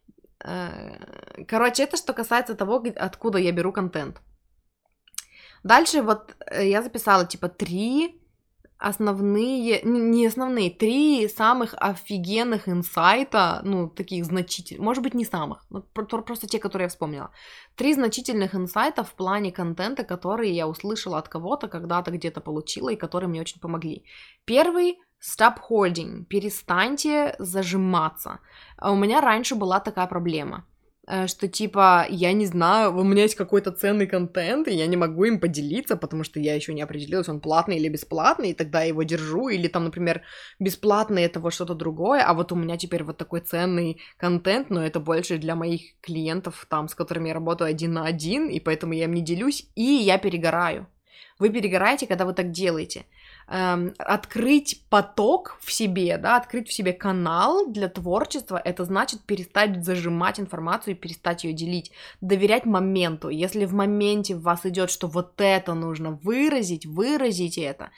Э, 0.43 1.43
короче, 1.47 1.83
это 1.83 1.97
что 1.97 2.13
касается 2.13 2.55
того, 2.55 2.83
откуда 2.95 3.37
я 3.37 3.51
беру 3.51 3.71
контент. 3.71 4.21
Дальше 5.63 6.01
вот 6.01 6.35
э, 6.45 6.69
я 6.69 6.81
записала 6.81 7.25
типа 7.25 7.49
три 7.49 8.21
основные, 8.79 9.81
не 9.83 10.27
основные, 10.27 10.69
три 10.69 11.27
самых 11.27 11.73
офигенных 11.77 12.69
инсайта, 12.69 13.61
ну, 13.63 13.89
таких 13.89 14.25
значительных, 14.25 14.83
может 14.83 15.03
быть, 15.03 15.13
не 15.13 15.25
самых, 15.25 15.65
но 15.69 15.81
просто 15.81 16.47
те, 16.47 16.59
которые 16.59 16.85
я 16.85 16.89
вспомнила. 16.89 17.31
Три 17.75 17.93
значительных 17.93 18.55
инсайта 18.55 19.03
в 19.03 19.13
плане 19.13 19.51
контента, 19.51 20.03
которые 20.03 20.51
я 20.51 20.67
услышала 20.67 21.17
от 21.17 21.29
кого-то, 21.29 21.67
когда-то 21.67 22.11
где-то 22.11 22.41
получила, 22.41 22.89
и 22.89 22.95
которые 22.95 23.29
мне 23.29 23.41
очень 23.41 23.59
помогли. 23.59 24.03
Первый 24.45 24.97
Stop 25.19 25.55
holding, 25.67 26.25
перестаньте 26.25 27.35
зажиматься. 27.39 28.39
А 28.77 28.91
у 28.91 28.95
меня 28.95 29.19
раньше 29.19 29.55
была 29.55 29.79
такая 29.79 30.05
проблема– 30.05 30.63
что 31.27 31.47
типа, 31.47 32.05
я 32.09 32.33
не 32.33 32.45
знаю, 32.45 32.97
у 32.97 33.03
меня 33.03 33.23
есть 33.23 33.35
какой-то 33.35 33.71
ценный 33.71 34.07
контент, 34.07 34.67
и 34.67 34.73
я 34.73 34.87
не 34.87 34.97
могу 34.97 35.23
им 35.23 35.39
поделиться, 35.39 35.95
потому 35.95 36.25
что 36.25 36.39
я 36.39 36.53
еще 36.53 36.73
не 36.73 36.81
определилась, 36.81 37.29
он 37.29 37.39
платный 37.39 37.77
или 37.77 37.87
бесплатный, 37.87 38.49
и 38.49 38.53
тогда 38.53 38.81
я 38.81 38.89
его 38.89 39.03
держу, 39.03 39.47
или 39.47 39.69
там, 39.69 39.85
например, 39.85 40.21
бесплатный 40.59 41.23
это 41.23 41.39
вот 41.39 41.53
что-то 41.53 41.75
другое, 41.75 42.23
а 42.23 42.33
вот 42.33 42.51
у 42.51 42.55
меня 42.55 42.75
теперь 42.77 43.03
вот 43.03 43.17
такой 43.17 43.39
ценный 43.39 44.01
контент, 44.17 44.69
но 44.69 44.85
это 44.85 44.99
больше 44.99 45.37
для 45.37 45.55
моих 45.55 45.97
клиентов, 46.01 46.65
там, 46.69 46.89
с 46.89 46.95
которыми 46.95 47.29
я 47.29 47.33
работаю 47.33 47.69
один 47.69 47.93
на 47.93 48.05
один, 48.05 48.49
и 48.49 48.59
поэтому 48.59 48.91
я 48.91 49.05
им 49.05 49.13
не 49.13 49.21
делюсь, 49.21 49.69
и 49.75 49.83
я 49.83 50.17
перегораю. 50.17 50.87
Вы 51.39 51.51
перегораете, 51.51 52.07
когда 52.07 52.25
вы 52.25 52.33
так 52.33 52.51
делаете 52.51 53.05
эм, 53.47 53.93
открыть 53.97 54.83
поток 54.89 55.57
в 55.61 55.71
себе, 55.71 56.17
да, 56.17 56.37
открыть 56.37 56.69
в 56.69 56.73
себе 56.73 56.93
канал 56.93 57.67
для 57.67 57.87
творчества, 57.89 58.61
это 58.63 58.85
значит 58.85 59.21
перестать 59.25 59.83
зажимать 59.83 60.39
информацию 60.39 60.93
и 60.95 60.97
перестать 60.97 61.43
ее 61.43 61.53
делить, 61.53 61.91
доверять 62.21 62.65
моменту. 62.65 63.29
Если 63.29 63.65
в 63.65 63.73
моменте 63.73 64.35
в 64.35 64.41
вас 64.41 64.65
идет, 64.65 64.89
что 64.89 65.07
вот 65.07 65.33
это 65.37 65.73
нужно 65.73 66.11
выразить, 66.11 66.85
выразите 66.85 67.61
это. 67.61 67.91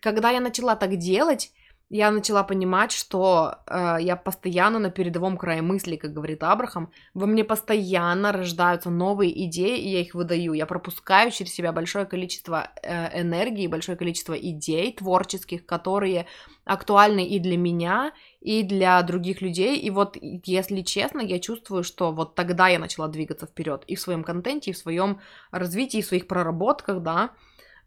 Когда 0.00 0.30
я 0.30 0.40
начала 0.40 0.76
так 0.76 0.96
делать, 0.96 1.52
я 1.90 2.10
начала 2.10 2.44
понимать, 2.44 2.92
что 2.92 3.58
э, 3.66 3.96
я 4.00 4.16
постоянно 4.16 4.78
на 4.78 4.90
передовом 4.90 5.38
крае 5.38 5.62
мысли, 5.62 5.96
как 5.96 6.12
говорит 6.12 6.42
Абрахам, 6.42 6.92
во 7.14 7.26
мне 7.26 7.44
постоянно 7.44 8.30
рождаются 8.30 8.90
новые 8.90 9.46
идеи, 9.46 9.78
и 9.78 9.88
я 9.88 10.00
их 10.00 10.14
выдаю. 10.14 10.52
Я 10.52 10.66
пропускаю 10.66 11.30
через 11.30 11.54
себя 11.54 11.72
большое 11.72 12.04
количество 12.04 12.70
э, 12.82 13.22
энергии, 13.22 13.66
большое 13.68 13.96
количество 13.96 14.34
идей 14.34 14.92
творческих, 14.92 15.64
которые 15.64 16.26
актуальны 16.66 17.26
и 17.26 17.38
для 17.38 17.56
меня, 17.56 18.12
и 18.40 18.62
для 18.62 19.02
других 19.02 19.40
людей. 19.40 19.78
И 19.78 19.88
вот, 19.88 20.18
если 20.20 20.82
честно, 20.82 21.22
я 21.22 21.38
чувствую, 21.38 21.84
что 21.84 22.12
вот 22.12 22.34
тогда 22.34 22.68
я 22.68 22.78
начала 22.78 23.08
двигаться 23.08 23.46
вперед 23.46 23.84
и 23.86 23.96
в 23.96 24.00
своем 24.00 24.24
контенте, 24.24 24.70
и 24.70 24.74
в 24.74 24.78
своем 24.78 25.20
развитии, 25.50 26.00
и 26.00 26.02
в 26.02 26.06
своих 26.06 26.26
проработках, 26.26 27.02
да, 27.02 27.30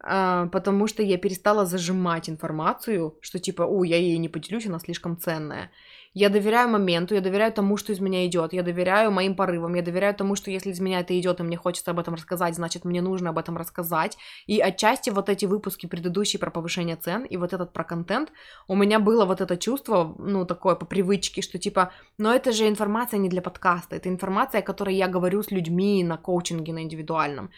потому 0.02 0.88
что 0.88 1.04
я 1.04 1.18
перестала 1.18 1.66
зажимать 1.66 2.30
информацию, 2.30 3.18
что 3.22 3.40
типа, 3.40 3.64
о, 3.64 3.84
я 3.84 3.98
ей 3.98 4.18
не 4.18 4.30
поделюсь, 4.30 4.66
она 4.66 4.80
слишком 4.80 5.18
ценная. 5.18 5.72
Я 6.14 6.28
доверяю 6.28 6.68
моменту, 6.68 7.16
я 7.16 7.22
доверяю 7.22 7.54
тому, 7.54 7.78
что 7.78 7.94
из 7.94 8.02
меня 8.02 8.26
идет, 8.28 8.52
я 8.52 8.64
доверяю 8.64 9.12
моим 9.12 9.34
порывам, 9.34 9.76
я 9.76 9.82
доверяю 9.82 10.14
тому, 10.14 10.36
что 10.36 10.52
если 10.52 10.72
из 10.72 10.80
меня 10.82 11.00
это 11.00 11.18
идет, 11.18 11.40
и 11.40 11.44
мне 11.44 11.56
хочется 11.56 11.92
об 11.92 12.00
этом 12.00 12.16
рассказать, 12.16 12.56
значит, 12.56 12.84
мне 12.84 13.02
нужно 13.02 13.30
об 13.30 13.38
этом 13.38 13.56
рассказать. 13.56 14.18
И 14.46 14.60
отчасти 14.60 15.10
вот 15.10 15.30
эти 15.30 15.46
выпуски 15.46 15.86
предыдущие 15.86 16.40
про 16.40 16.52
повышение 16.52 16.98
цен 16.98 17.24
и 17.24 17.38
вот 17.38 17.54
этот 17.54 17.72
про 17.72 17.86
контент, 17.86 18.34
у 18.68 18.76
меня 18.76 19.00
было 19.00 19.24
вот 19.24 19.40
это 19.40 19.56
чувство, 19.56 20.14
ну, 20.20 20.46
такое 20.46 20.76
по 20.76 20.86
привычке, 20.86 21.42
что 21.42 21.58
типа, 21.58 21.94
но 22.18 22.34
это 22.34 22.52
же 22.52 22.68
информация 22.68 23.18
не 23.18 23.30
для 23.30 23.42
подкаста, 23.42 23.96
это 23.96 24.10
информация, 24.10 24.60
о 24.60 24.66
которой 24.66 24.96
я 24.96 25.08
говорю 25.08 25.42
с 25.44 25.52
людьми 25.52 26.04
на 26.04 26.18
коучинге, 26.18 26.74
на 26.74 26.84
индивидуальном. 26.84 27.52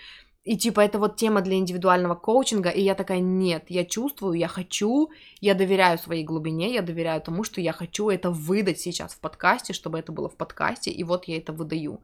И 0.43 0.57
типа 0.57 0.81
это 0.81 0.99
вот 0.99 1.15
тема 1.15 1.41
для 1.41 1.55
индивидуального 1.55 2.15
коучинга, 2.15 2.69
и 2.69 2.81
я 2.81 2.95
такая, 2.95 3.19
нет, 3.19 3.65
я 3.69 3.85
чувствую, 3.85 4.33
я 4.33 4.49
хочу, 4.49 5.09
я 5.39 5.53
доверяю 5.53 5.97
своей 5.97 6.25
глубине, 6.25 6.73
я 6.73 6.81
доверяю 6.81 7.21
тому, 7.21 7.45
что 7.45 7.61
я 7.61 7.71
хочу 7.71 8.09
это 8.09 8.29
выдать 8.29 8.79
сейчас 8.79 9.13
в 9.13 9.19
подкасте, 9.19 9.71
чтобы 9.71 9.99
это 9.99 10.11
было 10.11 10.27
в 10.27 10.35
подкасте, 10.35 10.91
и 10.91 11.03
вот 11.05 11.25
я 11.25 11.37
это 11.37 11.53
выдаю. 11.53 12.01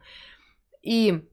И 0.82 1.28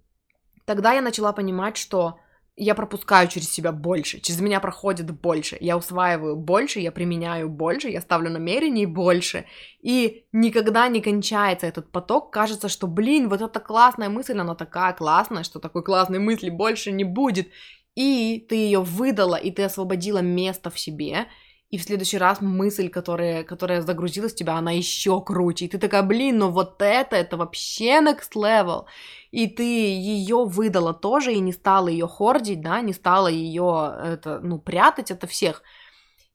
тогда 0.65 0.95
я 0.95 1.01
начала 1.01 1.33
понимать, 1.33 1.77
что 1.77 2.19
я 2.57 2.75
пропускаю 2.75 3.29
через 3.29 3.51
себя 3.51 3.71
больше, 3.71 4.19
через 4.21 4.41
меня 4.41 4.61
проходит 4.61 5.11
больше, 5.11 5.59
я 5.61 5.77
усваиваю 5.77 6.37
больше, 6.37 6.81
я 6.81 6.91
применяю 6.91 7.51
больше, 7.51 7.91
я 7.91 8.01
ставлю 8.01 8.31
намерений 8.31 8.87
больше, 8.87 9.45
и 9.83 10.25
никогда 10.33 10.89
не 10.89 11.03
кончается 11.03 11.67
этот 11.67 11.93
поток, 11.93 12.33
кажется, 12.33 12.69
что, 12.69 12.87
блин, 12.87 13.29
вот 13.29 13.43
эта 13.43 13.61
классная 13.61 14.09
мысль, 14.09 14.39
она 14.39 14.55
такая 14.55 14.95
классная, 14.95 15.45
что 15.45 15.61
такой 15.61 15.83
классной 15.83 16.19
мысли 16.19 16.49
больше 16.49 16.93
не 16.93 17.05
будет, 17.05 17.49
и 17.95 18.45
ты 18.49 18.57
ее 18.57 18.81
выдала, 18.81 19.37
и 19.37 19.51
ты 19.51 19.63
освободила 19.65 20.19
место 20.19 20.71
в 20.71 20.79
себе, 20.79 21.27
и 21.71 21.79
в 21.79 21.83
следующий 21.83 22.19
раз 22.19 22.41
мысль, 22.41 22.89
которая, 22.89 23.43
которая 23.45 23.83
загрузилась 23.83 24.33
в 24.33 24.37
тебя, 24.37 24.55
она 24.55 24.71
еще 24.71 25.21
круче. 25.21 25.65
И 25.65 25.69
ты 25.69 25.79
такая, 25.79 26.03
блин, 26.03 26.39
ну 26.39 26.51
вот 26.51 26.81
это, 26.81 27.17
это 27.17 27.37
вообще 27.37 28.01
next 28.01 28.35
level. 28.37 28.85
И 29.33 29.49
ты 29.49 29.65
ее 29.65 30.45
выдала 30.45 30.95
тоже 30.95 31.35
и 31.35 31.41
не 31.41 31.53
стала 31.53 31.89
ее 31.89 32.07
хордить, 32.07 32.61
да, 32.61 32.81
не 32.81 32.93
стала 32.93 33.29
ее 33.29 33.95
это, 34.05 34.41
ну, 34.41 34.59
прятать 34.59 35.11
от 35.11 35.29
всех. 35.29 35.63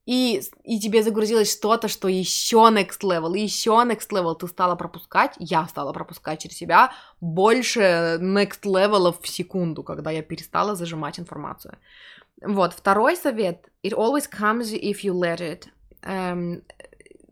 и, 0.06 0.42
и 0.64 0.80
тебе 0.80 1.04
загрузилось 1.04 1.52
что-то, 1.52 1.88
что 1.88 2.08
еще 2.08 2.58
next 2.70 3.02
level, 3.04 3.38
еще 3.38 3.72
next 3.72 4.10
level 4.12 4.36
ты 4.36 4.48
стала 4.48 4.76
пропускать, 4.76 5.36
я 5.40 5.68
стала 5.68 5.94
пропускать 5.94 6.42
через 6.42 6.58
себя 6.58 6.92
больше 7.22 8.18
next 8.22 8.64
level 8.66 9.16
в 9.22 9.28
секунду, 9.28 9.84
когда 9.84 10.12
я 10.12 10.24
перестала 10.24 10.76
зажимать 10.76 11.20
информацию. 11.20 11.78
Вот, 12.42 12.74
второй 12.74 13.16
совет. 13.16 13.70
It 13.84 13.94
always 13.94 14.30
comes 14.30 14.74
if 14.74 15.04
you 15.04 15.14
let 15.14 15.40
it. 15.40 15.68
Эм, 16.02 16.64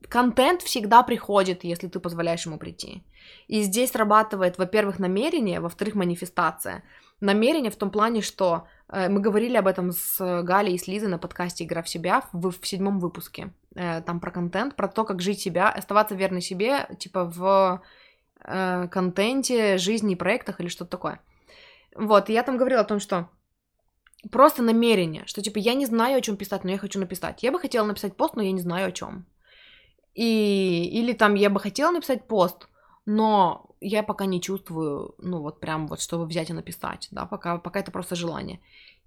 контент 0.07 0.61
всегда 0.61 1.03
приходит, 1.03 1.63
если 1.63 1.87
ты 1.87 1.99
позволяешь 1.99 2.45
ему 2.45 2.57
прийти. 2.57 3.03
И 3.47 3.61
здесь 3.63 3.91
срабатывает, 3.91 4.57
во-первых, 4.57 4.99
намерение, 4.99 5.59
во-вторых, 5.59 5.95
манифестация. 5.95 6.83
Намерение 7.21 7.71
в 7.71 7.75
том 7.75 7.89
плане, 7.91 8.21
что 8.21 8.67
э, 8.87 9.09
мы 9.09 9.19
говорили 9.19 9.57
об 9.57 9.67
этом 9.67 9.91
с 9.91 10.43
Галей 10.43 10.75
и 10.75 10.77
с 10.77 10.87
Лизой 10.87 11.09
на 11.09 11.17
подкасте 11.17 11.63
«Игра 11.63 11.81
в 11.81 11.89
себя» 11.89 12.23
в, 12.31 12.51
в 12.51 12.67
седьмом 12.67 12.99
выпуске. 12.99 13.51
Э, 13.75 14.01
там 14.01 14.19
про 14.19 14.31
контент, 14.31 14.75
про 14.75 14.87
то, 14.87 15.03
как 15.03 15.21
жить 15.21 15.41
себя, 15.41 15.69
оставаться 15.69 16.15
верной 16.15 16.41
себе, 16.41 16.87
типа 16.97 17.25
в 17.25 17.81
э, 18.43 18.87
контенте, 18.89 19.77
жизни 19.77 20.15
проектах 20.15 20.61
или 20.61 20.69
что-то 20.69 20.91
такое. 20.91 21.19
Вот, 21.95 22.29
и 22.29 22.33
я 22.33 22.43
там 22.43 22.57
говорила 22.57 22.81
о 22.81 22.85
том, 22.85 22.99
что 22.99 23.29
просто 24.31 24.61
намерение, 24.61 25.23
что 25.25 25.41
типа 25.41 25.59
я 25.59 25.73
не 25.73 25.85
знаю, 25.85 26.17
о 26.17 26.21
чем 26.21 26.37
писать, 26.37 26.63
но 26.63 26.71
я 26.71 26.77
хочу 26.77 26.99
написать. 26.99 27.43
Я 27.43 27.51
бы 27.51 27.59
хотела 27.59 27.85
написать 27.85 28.15
пост, 28.15 28.35
но 28.35 28.41
я 28.41 28.51
не 28.51 28.61
знаю 28.61 28.87
о 28.87 28.91
чем. 28.91 29.25
И 30.13 30.89
или 30.91 31.13
там 31.13 31.35
я 31.35 31.49
бы 31.49 31.59
хотела 31.59 31.91
написать 31.91 32.27
пост, 32.27 32.67
но 33.05 33.69
я 33.81 34.03
пока 34.03 34.25
не 34.25 34.41
чувствую, 34.41 35.15
ну 35.19 35.41
вот 35.41 35.59
прям 35.59 35.87
вот, 35.87 36.01
чтобы 36.01 36.25
взять 36.25 36.49
и 36.49 36.53
написать, 36.53 37.07
да, 37.11 37.25
пока, 37.25 37.57
пока 37.57 37.79
это 37.79 37.91
просто 37.91 38.15
желание. 38.15 38.59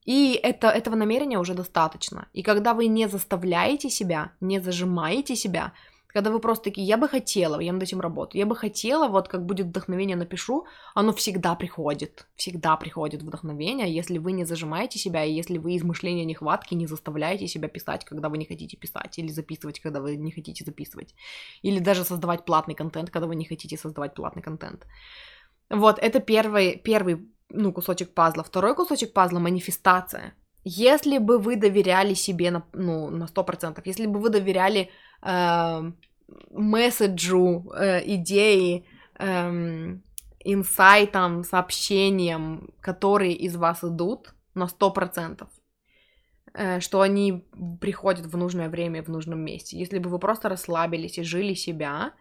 И 0.05 0.39
это, 0.43 0.69
этого 0.69 0.97
намерения 0.97 1.39
уже 1.39 1.55
достаточно. 1.55 2.27
И 2.33 2.43
когда 2.43 2.75
вы 2.75 2.87
не 2.87 3.09
заставляете 3.09 3.91
себя, 3.91 4.33
не 4.41 4.61
зажимаете 4.61 5.37
себя, 5.37 5.73
когда 6.13 6.31
вы 6.31 6.41
просто 6.41 6.65
такие, 6.65 6.87
я 6.87 6.97
бы 6.97 7.09
хотела, 7.09 7.61
я 7.61 7.73
над 7.73 7.83
этим 7.83 8.01
работаю, 8.01 8.41
я 8.41 8.47
бы 8.47 8.57
хотела, 8.57 9.09
вот 9.09 9.29
как 9.29 9.47
будет 9.47 9.67
вдохновение, 9.67 10.17
напишу, 10.17 10.67
оно 10.95 11.13
всегда 11.13 11.55
приходит, 11.55 12.27
всегда 12.37 12.77
приходит 12.77 13.23
вдохновение, 13.23 13.95
если 13.95 14.19
вы 14.19 14.33
не 14.33 14.45
зажимаете 14.45 14.99
себя, 14.99 15.25
и 15.25 15.33
если 15.33 15.59
вы 15.59 15.75
из 15.75 15.83
мышления 15.83 16.25
нехватки 16.25 16.75
не 16.75 16.87
заставляете 16.87 17.49
себя 17.49 17.69
писать, 17.69 18.05
когда 18.05 18.29
вы 18.29 18.39
не 18.39 18.45
хотите 18.45 18.77
писать, 18.77 19.19
или 19.19 19.29
записывать, 19.29 19.81
когда 19.81 20.01
вы 20.01 20.17
не 20.17 20.33
хотите 20.33 20.65
записывать, 20.65 21.15
или 21.63 21.79
даже 21.79 22.05
создавать 22.05 22.45
платный 22.45 22.75
контент, 22.75 23.11
когда 23.11 23.27
вы 23.27 23.37
не 23.37 23.45
хотите 23.45 23.77
создавать 23.77 24.15
платный 24.15 24.43
контент. 24.43 24.87
Вот, 25.71 25.99
это 25.99 26.21
первый, 26.21 26.77
первый 26.77 27.29
ну, 27.49 27.73
кусочек 27.73 28.15
пазла. 28.15 28.43
Второй 28.43 28.75
кусочек 28.75 29.13
пазла— 29.13 29.39
манифестация. 29.41 30.35
Если 30.65 31.19
бы 31.19 31.39
вы 31.39 31.57
доверяли 31.57 32.15
себе 32.15 32.51
на, 32.51 32.63
ну, 32.73 33.11
на 33.11 33.25
100%, 33.25 33.83
если 33.85 34.07
бы 34.07 34.21
вы 34.21 34.31
доверяли 34.31 34.91
э, 35.23 35.93
месседжу, 36.51 37.73
э, 37.75 38.03
идеи, 38.15 38.85
э, 39.19 39.97
инсайтам, 40.45 41.45
сообщениям, 41.45 42.71
которые 42.81 43.35
из 43.35 43.57
вас 43.57 43.85
идут 43.85 44.35
на 44.55 44.67
100%, 44.67 45.49
э, 46.55 46.81
что 46.81 47.01
они 47.01 47.45
приходят 47.81 48.27
в 48.27 48.37
нужное 48.37 48.69
время 48.69 49.03
в 49.03 49.09
нужном 49.09 49.41
месте. 49.41 49.79
Если 49.79 49.99
бы 49.99 50.11
вы 50.11 50.19
просто 50.19 50.49
расслабились 50.49 51.19
и 51.19 51.23
жили 51.23 51.55
себя, 51.55 52.13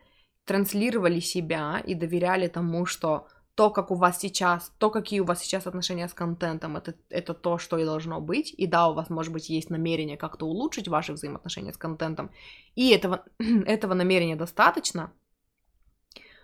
транслировали 0.46 1.20
себя 1.20 1.82
и 1.86 1.94
доверяли 1.94 2.48
тому, 2.48 2.86
что 2.86 3.28
то, 3.56 3.70
как 3.70 3.92
у 3.92 3.96
вас 3.96 4.20
сейчас, 4.20 4.72
то, 4.78 4.90
какие 4.90 5.20
у 5.20 5.26
вас 5.26 5.40
сейчас 5.42 5.68
отношения 5.68 6.08
с 6.08 6.14
контентом, 6.14 6.78
это, 6.78 6.96
это 7.10 7.34
то, 7.34 7.58
что 7.58 7.78
и 7.78 7.86
должно 7.86 8.22
быть. 8.22 8.54
И 8.58 8.66
да, 8.66 8.88
у 8.88 8.94
вас, 8.94 9.10
может 9.10 9.34
быть, 9.34 9.50
есть 9.50 9.70
намерение 9.70 10.18
как-то 10.18 10.46
улучшить 10.46 10.88
ваши 10.88 11.14
взаимоотношения 11.14 11.74
с 11.74 11.78
контентом, 11.78 12.32
и 12.76 12.90
этого, 12.90 13.26
этого 13.66 13.94
намерения 13.94 14.36
достаточно, 14.36 15.12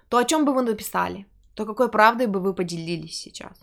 то 0.09 0.17
о 0.17 0.25
чем 0.25 0.45
бы 0.45 0.53
вы 0.53 0.61
написали, 0.61 1.25
то 1.53 1.65
какой 1.65 1.89
правдой 1.89 2.27
бы 2.27 2.39
вы 2.39 2.53
поделились 2.53 3.19
сейчас. 3.19 3.57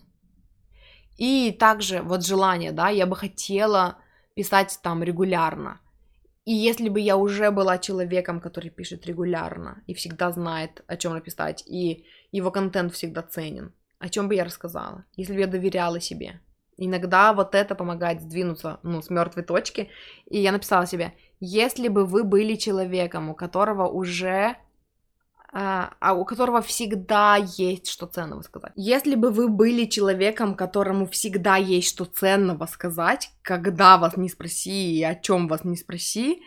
И 1.17 1.51
также 1.51 2.01
вот 2.01 2.25
желание, 2.25 2.71
да, 2.71 2.89
я 2.89 3.05
бы 3.05 3.15
хотела 3.15 3.97
писать 4.33 4.79
там 4.81 5.01
регулярно. 5.01 5.79
И 6.45 6.53
если 6.53 6.89
бы 6.89 6.99
я 6.99 7.17
уже 7.17 7.49
была 7.49 7.79
человеком, 7.79 8.39
который 8.39 8.69
пишет 8.69 9.05
регулярно 9.07 9.81
и 9.87 9.93
всегда 9.95 10.31
знает, 10.31 10.83
о 10.85 10.95
чем 10.95 11.13
написать, 11.13 11.63
и 11.65 12.05
его 12.35 12.51
контент 12.51 12.93
всегда 12.93 13.21
ценен, 13.21 13.73
о 13.99 14.09
чем 14.09 14.27
бы 14.27 14.35
я 14.35 14.43
рассказала, 14.43 15.05
если 15.15 15.33
бы 15.33 15.39
я 15.39 15.47
доверяла 15.47 15.99
себе. 15.99 16.41
Иногда 16.77 17.31
вот 17.31 17.55
это 17.55 17.73
помогает 17.73 18.21
сдвинуться, 18.21 18.79
ну, 18.83 19.01
с 19.01 19.09
мертвой 19.09 19.43
точки. 19.43 19.89
И 20.25 20.39
я 20.41 20.51
написала 20.51 20.85
себе, 20.85 21.13
если 21.39 21.87
бы 21.87 22.05
вы 22.05 22.25
были 22.25 22.55
человеком, 22.55 23.29
у 23.29 23.33
которого 23.33 23.87
уже 23.87 24.57
а, 25.57 25.93
а 26.01 26.13
у 26.13 26.25
которого 26.25 26.61
всегда 26.61 27.37
есть 27.37 27.87
что 27.87 28.07
ценного 28.07 28.41
сказать. 28.41 28.73
Если 28.75 29.15
бы 29.15 29.31
вы 29.31 29.47
были 29.47 29.85
человеком, 29.85 30.53
которому 30.53 31.05
всегда 31.07 31.55
есть 31.55 31.87
что 31.87 32.03
ценного 32.03 32.65
сказать, 32.65 33.31
когда 33.41 33.97
вас 33.97 34.17
не 34.17 34.27
спроси 34.27 34.97
и 34.97 35.03
о 35.03 35.15
чем 35.15 35.47
вас 35.47 35.63
не 35.63 35.77
спроси, 35.77 36.43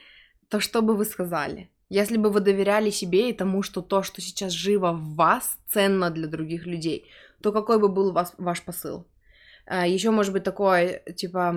то 0.51 0.61
что 0.61 0.82
бы 0.82 0.95
вы 0.95 1.07
сказали? 1.07 1.70
Если 1.89 2.18
бы 2.18 2.30
вы 2.30 2.41
доверяли 2.41 2.91
себе 2.91 3.30
и 3.30 3.32
тому, 3.32 3.62
что 3.62 3.80
то, 3.80 4.03
что 4.03 4.20
сейчас 4.20 4.53
живо 4.53 4.93
в 4.93 5.14
вас, 5.14 5.59
ценно 5.68 6.11
для 6.11 6.26
других 6.26 6.66
людей, 6.66 7.07
то 7.43 7.53
какой 7.53 7.78
бы 7.78 7.89
был 7.89 8.12
вас, 8.12 8.34
ваш 8.39 8.62
посыл? 8.62 9.07
А, 9.66 9.86
Еще 9.86 10.11
может 10.11 10.32
быть 10.32 10.45
такое, 10.45 11.03
типа, 11.16 11.53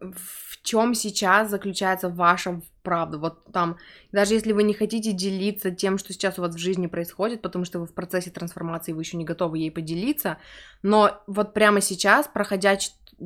в 0.00 0.62
чем 0.62 0.94
сейчас 0.94 1.50
заключается 1.50 2.08
ваша 2.08 2.60
правда. 2.82 3.18
Вот 3.18 3.44
там, 3.52 3.78
даже 4.10 4.34
если 4.34 4.52
вы 4.52 4.62
не 4.64 4.74
хотите 4.74 5.12
делиться 5.12 5.70
тем, 5.70 5.98
что 5.98 6.12
сейчас 6.12 6.38
у 6.38 6.42
вас 6.42 6.54
в 6.54 6.58
жизни 6.58 6.86
происходит, 6.86 7.42
потому 7.42 7.64
что 7.64 7.78
вы 7.78 7.86
в 7.86 7.94
процессе 7.94 8.30
трансформации, 8.30 8.92
вы 8.92 9.02
еще 9.02 9.16
не 9.16 9.24
готовы 9.24 9.58
ей 9.58 9.70
поделиться, 9.70 10.38
но 10.82 11.22
вот 11.26 11.54
прямо 11.54 11.80
сейчас, 11.80 12.28
проходя 12.28 12.76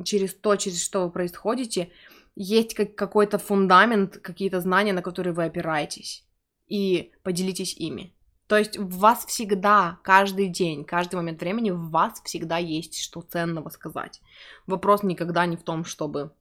через 0.03 0.35
то, 0.35 0.55
через 0.55 0.83
что 0.83 1.05
вы 1.05 1.11
происходите, 1.11 1.89
есть 2.37 2.73
как 2.75 2.95
какой-то 2.95 3.37
фундамент, 3.37 4.17
какие-то 4.17 4.61
знания, 4.61 4.93
на 4.93 5.01
которые 5.01 5.33
вы 5.33 5.45
опираетесь, 5.45 6.25
и 6.67 7.11
поделитесь 7.23 7.75
ими. 7.75 8.13
То 8.47 8.57
есть 8.57 8.77
в 8.77 8.99
вас 8.99 9.25
всегда, 9.25 9.99
каждый 10.03 10.47
день, 10.47 10.85
каждый 10.85 11.15
момент 11.15 11.41
времени, 11.41 11.71
в 11.71 11.89
вас 11.89 12.21
всегда 12.23 12.57
есть 12.57 13.01
что 13.01 13.21
ценного 13.21 13.69
сказать. 13.69 14.21
Вопрос 14.67 15.03
никогда 15.03 15.45
не 15.45 15.57
в 15.57 15.63
том, 15.63 15.83
чтобы 15.83 16.31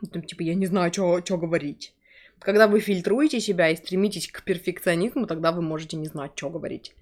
ну, 0.00 0.08
там, 0.08 0.22
типа, 0.22 0.42
я 0.42 0.54
не 0.54 0.66
знаю, 0.66 0.92
что 0.92 1.38
говорить. 1.38 1.94
Когда 2.38 2.68
вы 2.68 2.80
фильтруете 2.80 3.40
себя 3.40 3.70
и 3.70 3.76
стремитесь 3.76 4.28
к 4.28 4.42
перфекционизму, 4.42 5.26
тогда 5.26 5.50
вы 5.52 5.62
можете 5.62 5.96
не 5.96 6.06
знать, 6.06 6.32
что 6.34 6.50
говорить. 6.50 6.94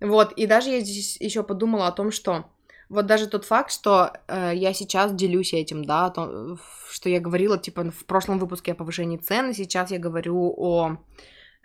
Вот, 0.00 0.32
и 0.32 0.46
даже 0.46 0.70
я 0.70 0.80
здесь 0.80 1.16
еще 1.20 1.42
подумала 1.44 1.86
о 1.86 1.92
том, 1.92 2.10
что 2.10 2.50
вот 2.92 3.06
даже 3.06 3.26
тот 3.26 3.44
факт, 3.44 3.72
что 3.72 4.12
э, 4.28 4.52
я 4.54 4.74
сейчас 4.74 5.14
делюсь 5.14 5.54
этим, 5.54 5.84
да, 5.84 6.10
то, 6.10 6.58
что 6.90 7.08
я 7.08 7.20
говорила, 7.20 7.58
типа, 7.58 7.90
в 7.90 8.04
прошлом 8.04 8.38
выпуске 8.38 8.72
о 8.72 8.74
повышении 8.74 9.16
цен, 9.16 9.50
и 9.50 9.54
сейчас 9.54 9.90
я 9.90 9.98
говорю 9.98 10.54
о, 10.56 10.96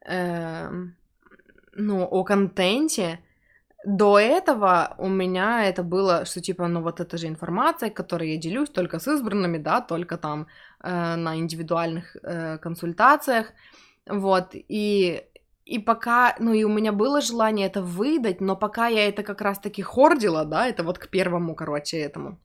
э, 0.05 0.69
ну, 1.73 2.03
о 2.03 2.23
контенте, 2.23 3.19
до 3.85 4.19
этого 4.19 4.95
у 4.97 5.09
меня 5.09 5.65
это 5.65 5.83
было, 5.83 6.25
что 6.25 6.41
типа, 6.41 6.67
ну 6.67 6.81
вот 6.81 6.99
это 6.99 7.17
же 7.17 7.27
информация, 7.27 7.89
которой 7.89 8.31
я 8.31 8.37
делюсь 8.37 8.69
только 8.69 8.99
с 8.99 9.07
избранными, 9.07 9.57
да, 9.57 9.81
только 9.81 10.17
там 10.17 10.47
э, 10.81 11.15
на 11.15 11.35
индивидуальных 11.35 12.15
э, 12.23 12.57
консультациях, 12.57 13.51
вот, 14.09 14.49
и, 14.53 15.23
и 15.67 15.79
пока, 15.79 16.35
ну 16.39 16.53
и 16.53 16.63
у 16.63 16.69
меня 16.69 16.91
было 16.91 17.21
желание 17.21 17.67
это 17.67 17.81
выдать, 17.81 18.41
но 18.41 18.55
пока 18.55 18.87
я 18.87 19.07
это 19.07 19.23
как 19.23 19.41
раз-таки 19.41 19.81
хордила, 19.81 20.45
да, 20.45 20.67
это 20.67 20.83
вот 20.83 20.97
к 20.97 21.09
первому, 21.09 21.55
короче, 21.55 21.97
этому, 21.97 22.39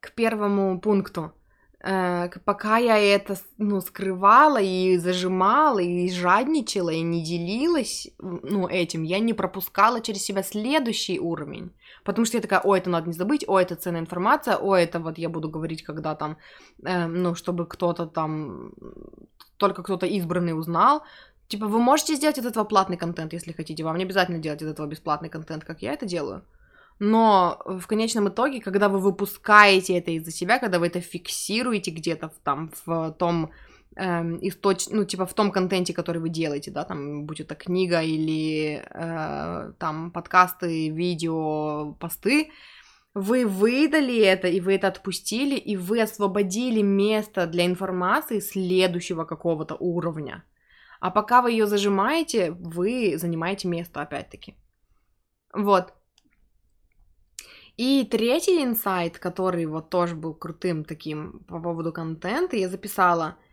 к 0.00 0.12
первому 0.14 0.80
пункту, 0.80 1.32
э, 1.84 2.28
пока 2.44 2.78
я 2.78 2.98
это, 2.98 3.36
ну, 3.58 3.80
скрывала 3.80 4.60
и 4.60 4.98
зажимала, 4.98 5.78
и 5.78 6.10
жадничала, 6.10 6.90
и 6.90 7.00
не 7.00 7.22
делилась, 7.22 8.08
ну, 8.18 8.66
этим, 8.66 9.04
я 9.04 9.20
не 9.20 9.32
пропускала 9.32 10.00
через 10.00 10.24
себя 10.24 10.42
следующий 10.42 11.20
уровень. 11.20 11.70
Потому 12.04 12.26
что 12.26 12.38
я 12.38 12.42
такая, 12.42 12.60
о, 12.60 12.74
это 12.74 12.90
надо 12.90 13.06
не 13.06 13.14
забыть, 13.14 13.44
о, 13.46 13.58
это 13.58 13.76
ценная 13.76 14.00
информация, 14.00 14.56
о, 14.56 14.74
это 14.74 14.98
вот 14.98 15.18
я 15.18 15.28
буду 15.28 15.48
говорить, 15.48 15.84
когда 15.84 16.16
там, 16.16 16.38
э, 16.84 17.06
ну, 17.06 17.36
чтобы 17.36 17.66
кто-то 17.66 18.06
там, 18.06 18.72
только 19.58 19.82
кто-то 19.82 20.06
избранный 20.06 20.58
узнал. 20.58 21.02
Типа, 21.48 21.66
вы 21.66 21.78
можете 21.78 22.14
сделать 22.14 22.38
из 22.38 22.46
этого 22.46 22.64
платный 22.64 22.98
контент, 22.98 23.32
если 23.32 23.52
хотите, 23.52 23.82
вам 23.82 23.96
не 23.96 24.04
обязательно 24.04 24.38
делать 24.38 24.62
из 24.62 24.68
этого 24.68 24.86
бесплатный 24.86 25.30
контент, 25.30 25.64
как 25.64 25.82
я 25.82 25.94
это 25.94 26.06
делаю. 26.06 26.42
Но 26.98 27.62
в 27.64 27.86
конечном 27.86 28.28
итоге, 28.28 28.60
когда 28.60 28.88
вы 28.88 28.98
выпускаете 28.98 29.96
это 29.98 30.10
из-за 30.10 30.30
себя, 30.30 30.58
когда 30.58 30.78
вы 30.78 30.88
это 30.88 31.00
фиксируете 31.00 31.90
где-то 31.90 32.28
в, 32.28 32.38
там 32.42 32.70
в 32.84 33.12
том 33.18 33.50
эм, 33.96 34.38
источ... 34.42 34.88
ну, 34.90 35.04
типа 35.04 35.24
в 35.24 35.32
том 35.32 35.50
контенте, 35.50 35.94
который 35.94 36.20
вы 36.20 36.28
делаете, 36.28 36.70
да, 36.70 36.84
там, 36.84 37.24
будь 37.24 37.40
это 37.40 37.54
книга 37.54 38.02
или 38.02 38.82
э, 38.90 39.72
там 39.78 40.10
подкасты, 40.10 40.90
видео, 40.90 41.94
посты, 42.00 42.50
вы 43.14 43.46
выдали 43.46 44.18
это, 44.18 44.48
и 44.48 44.60
вы 44.60 44.74
это 44.74 44.88
отпустили, 44.88 45.56
и 45.56 45.76
вы 45.76 46.02
освободили 46.02 46.82
место 46.82 47.46
для 47.46 47.64
информации 47.64 48.40
следующего 48.40 49.24
какого-то 49.24 49.76
уровня. 49.76 50.44
А 51.00 51.10
пока 51.10 51.42
вы 51.42 51.52
ее 51.52 51.66
зажимаете, 51.66 52.52
вы 52.52 53.16
занимаете 53.16 53.68
место 53.68 54.02
опять-таки. 54.02 54.56
Вот. 55.52 55.92
И 57.76 58.04
третий 58.04 58.62
инсайт, 58.64 59.18
который 59.18 59.66
вот 59.66 59.90
тоже 59.90 60.16
был 60.16 60.34
крутым 60.34 60.84
таким 60.84 61.44
по 61.48 61.60
поводу 61.60 61.92
контента, 61.92 62.56
я 62.56 62.68
записала– 62.68 63.36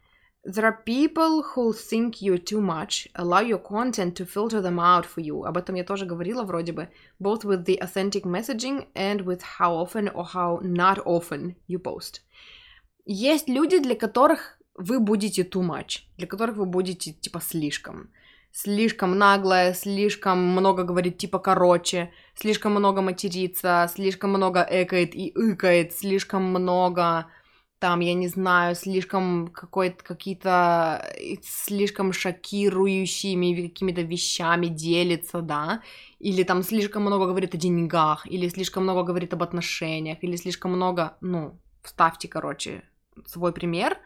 There 0.48 0.66
are 0.66 0.84
people 0.86 1.42
who 1.42 1.74
think 1.74 2.22
you 2.22 2.38
too 2.38 2.62
much, 2.62 3.08
allow 3.16 3.40
your 3.40 3.58
content 3.58 4.16
to 4.18 4.28
filter 4.28 4.62
them 4.62 4.78
out 4.78 5.04
for 5.04 5.20
you. 5.20 5.44
Об 5.44 5.58
этом 5.58 5.74
я 5.76 5.84
тоже 5.84 6.06
говорила 6.06 6.44
вроде 6.44 6.72
бы. 6.72 6.88
Both 7.20 7.44
with 7.44 7.66
the 7.66 7.80
authentic 7.80 8.26
messaging 8.26 8.86
and 8.94 9.22
with 9.22 9.42
how 9.42 9.74
often 9.74 10.08
or 10.10 10.24
how 10.24 10.60
not 10.62 11.00
often 11.04 11.56
you 11.68 11.80
post. 11.80 12.22
Есть 13.06 13.50
люди, 13.50 13.80
для 13.80 13.96
которых 13.96 14.60
вы 14.76 15.00
будете 15.00 15.44
too 15.44 15.62
much, 15.62 16.02
для 16.18 16.28
которых 16.28 16.58
вы 16.58 16.66
будете 16.66 17.14
типа 17.14 17.42
слишком. 17.42 18.10
Слишком 18.52 19.18
наглая, 19.18 19.74
слишком 19.74 20.40
много 20.40 20.84
говорит 20.84 21.18
типа 21.18 21.40
короче, 21.40 22.12
слишком 22.36 22.74
много 22.74 23.02
матерится, 23.02 23.90
слишком 23.94 24.30
много 24.30 24.66
экает 24.70 25.14
и 25.14 25.30
икает, 25.36 25.94
слишком 25.94 26.44
много 26.44 27.28
там, 27.80 28.00
я 28.00 28.14
не 28.14 28.28
знаю, 28.28 28.76
слишком 28.76 29.50
какой-то 29.50 30.04
какие-то 30.04 31.06
э, 31.20 31.36
слишком 31.44 32.14
шокирующими 32.14 33.68
какими-то 33.68 34.02
вещами 34.02 34.68
делится, 34.68 35.42
да, 35.42 35.82
или 36.20 36.44
там 36.44 36.64
слишком 36.64 37.04
много 37.04 37.28
говорит 37.28 37.54
о 37.54 37.58
деньгах, 37.58 38.26
или 38.26 38.48
слишком 38.50 38.84
много 38.84 39.04
говорит 39.04 39.34
об 39.34 39.44
отношениях, 39.44 40.18
или 40.22 40.36
слишком 40.38 40.72
много, 40.72 41.18
ну, 41.22 41.60
вставьте, 41.84 42.28
короче, 42.28 42.84
свой 43.28 43.54
пример. 43.54 43.98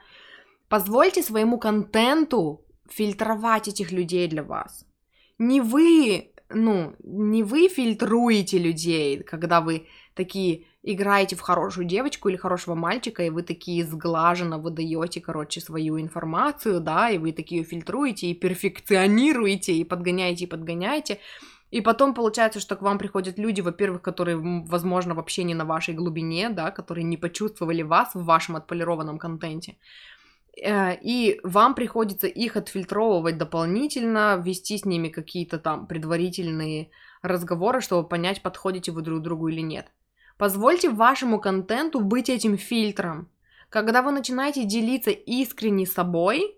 Позвольте 0.69 1.23
своему 1.23 1.57
контенту 1.57 2.65
фильтровать 2.89 3.67
этих 3.67 3.91
людей 3.91 4.27
для 4.27 4.43
вас. 4.43 4.85
Не 5.39 5.61
вы, 5.61 6.31
ну, 6.49 6.95
не 7.03 7.43
вы 7.43 7.67
фильтруете 7.69 8.59
людей, 8.59 9.23
когда 9.23 9.61
вы 9.61 9.87
такие 10.13 10.65
играете 10.83 11.35
в 11.35 11.41
хорошую 11.41 11.85
девочку 11.85 12.29
или 12.29 12.37
хорошего 12.37 12.75
мальчика, 12.75 13.23
и 13.23 13.29
вы 13.29 13.41
такие 13.41 13.85
сглаженно 13.85 14.57
выдаете, 14.57 15.21
короче, 15.21 15.59
свою 15.59 15.99
информацию, 15.99 16.79
да, 16.79 17.09
и 17.09 17.17
вы 17.17 17.31
такие 17.31 17.63
фильтруете, 17.63 18.27
и 18.27 18.33
перфекционируете, 18.33 19.73
и 19.73 19.83
подгоняете, 19.83 20.45
и 20.45 20.47
подгоняете. 20.47 21.19
И 21.71 21.81
потом 21.81 22.13
получается, 22.13 22.59
что 22.59 22.75
к 22.75 22.81
вам 22.81 22.97
приходят 22.97 23.37
люди, 23.37 23.61
во-первых, 23.61 24.01
которые, 24.01 24.37
возможно, 24.37 25.13
вообще 25.13 25.43
не 25.43 25.53
на 25.53 25.65
вашей 25.65 25.93
глубине, 25.93 26.49
да, 26.49 26.71
которые 26.71 27.03
не 27.03 27.17
почувствовали 27.17 27.83
вас 27.83 28.15
в 28.15 28.23
вашем 28.23 28.55
отполированном 28.55 29.19
контенте. 29.19 29.77
Э, 30.61 30.95
и 31.01 31.39
вам 31.43 31.75
приходится 31.75 32.27
их 32.27 32.55
отфильтровывать 32.55 33.37
дополнительно, 33.37 34.41
вести 34.43 34.77
с 34.77 34.85
ними 34.85 35.09
какие-то 35.09 35.59
там 35.59 35.87
предварительные 35.87 36.89
разговоры, 37.21 37.81
чтобы 37.81 38.07
понять, 38.07 38.41
подходите 38.41 38.91
вы 38.91 39.01
друг 39.01 39.21
другу 39.21 39.47
или 39.47 39.61
нет. 39.61 39.87
Позвольте 40.37 40.89
вашему 40.89 41.39
контенту 41.39 41.99
быть 41.99 42.29
этим 42.29 42.57
фильтром. 42.57 43.29
Когда 43.69 44.01
вы 44.01 44.11
начинаете 44.11 44.63
делиться 44.63 45.11
искренне 45.11 45.85
собой, 45.85 46.55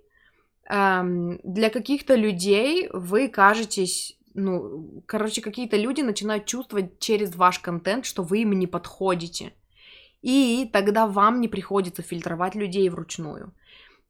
эм, 0.70 1.40
для 1.44 1.70
каких-то 1.70 2.16
людей 2.16 2.90
вы 2.94 3.28
кажетесь, 3.28 4.18
ну, 4.34 5.04
короче, 5.08 5.42
какие-то 5.42 5.78
люди 5.78 6.02
начинают 6.02 6.46
чувствовать 6.46 7.00
через 7.00 7.36
ваш 7.36 7.60
контент, 7.60 8.06
что 8.06 8.24
вы 8.24 8.44
им 8.44 8.54
не 8.54 8.68
подходите. 8.68 9.54
И 10.22 10.70
тогда 10.72 11.08
вам 11.08 11.42
не 11.42 11.48
приходится 11.48 12.04
фильтровать 12.04 12.56
людей 12.56 12.88
вручную. 12.90 13.52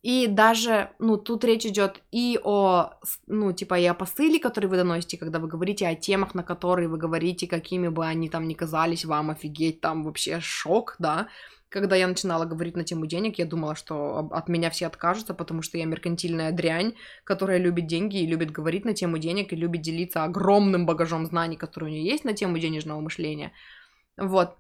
И 0.02 0.26
даже, 0.26 0.89
ну, 0.97 1.18
тут 1.18 1.43
речь 1.43 1.66
идет 1.66 2.02
и 2.12 2.39
о, 2.43 2.93
ну, 3.28 3.54
типа, 3.54 3.80
и 3.80 3.86
о 3.86 3.93
посыле, 3.93 4.39
который 4.39 4.66
вы 4.66 4.78
доносите, 4.78 5.18
когда 5.18 5.38
вы 5.38 5.47
говорите 5.47 5.88
о 5.88 5.93
темах, 5.93 6.34
на 6.34 6.43
которые 6.43 6.88
вы 6.88 6.97
говорите, 6.97 7.45
какими 7.45 7.88
бы 7.88 8.06
они 8.06 8.28
там 8.28 8.47
ни 8.47 8.56
казались 8.56 9.06
вам, 9.06 9.30
офигеть, 9.30 9.80
там 9.80 10.04
вообще 10.04 10.39
шок, 10.41 10.95
да. 10.97 11.28
Когда 11.70 11.95
я 11.95 12.08
начинала 12.08 12.45
говорить 12.45 12.76
на 12.76 12.84
тему 12.84 13.06
денег, 13.06 13.38
я 13.38 13.45
думала, 13.45 13.76
что 13.76 14.28
от 14.32 14.49
меня 14.49 14.72
все 14.72 14.88
откажутся, 14.88 15.36
потому 15.36 15.62
что 15.62 15.78
я 15.78 15.86
меркантильная 15.86 16.52
дрянь, 16.52 16.95
которая 17.24 17.60
любит 17.60 17.86
деньги 17.86 18.18
и 18.18 18.28
любит 18.28 18.52
говорить 18.52 18.86
на 18.86 18.93
тему 18.95 19.20
денег 19.20 19.54
и 19.54 19.56
любит 19.56 19.82
делиться 19.82 20.24
огромным 20.24 20.88
багажом 20.88 21.28
знаний, 21.28 21.58
который 21.58 21.86
у 21.86 21.91
нее 21.91 22.04
есть 22.04 22.26
на 22.26 22.34
тему 22.34 22.58
денежного 22.58 22.99
мышления. 23.02 23.54
Вот. 24.18 24.58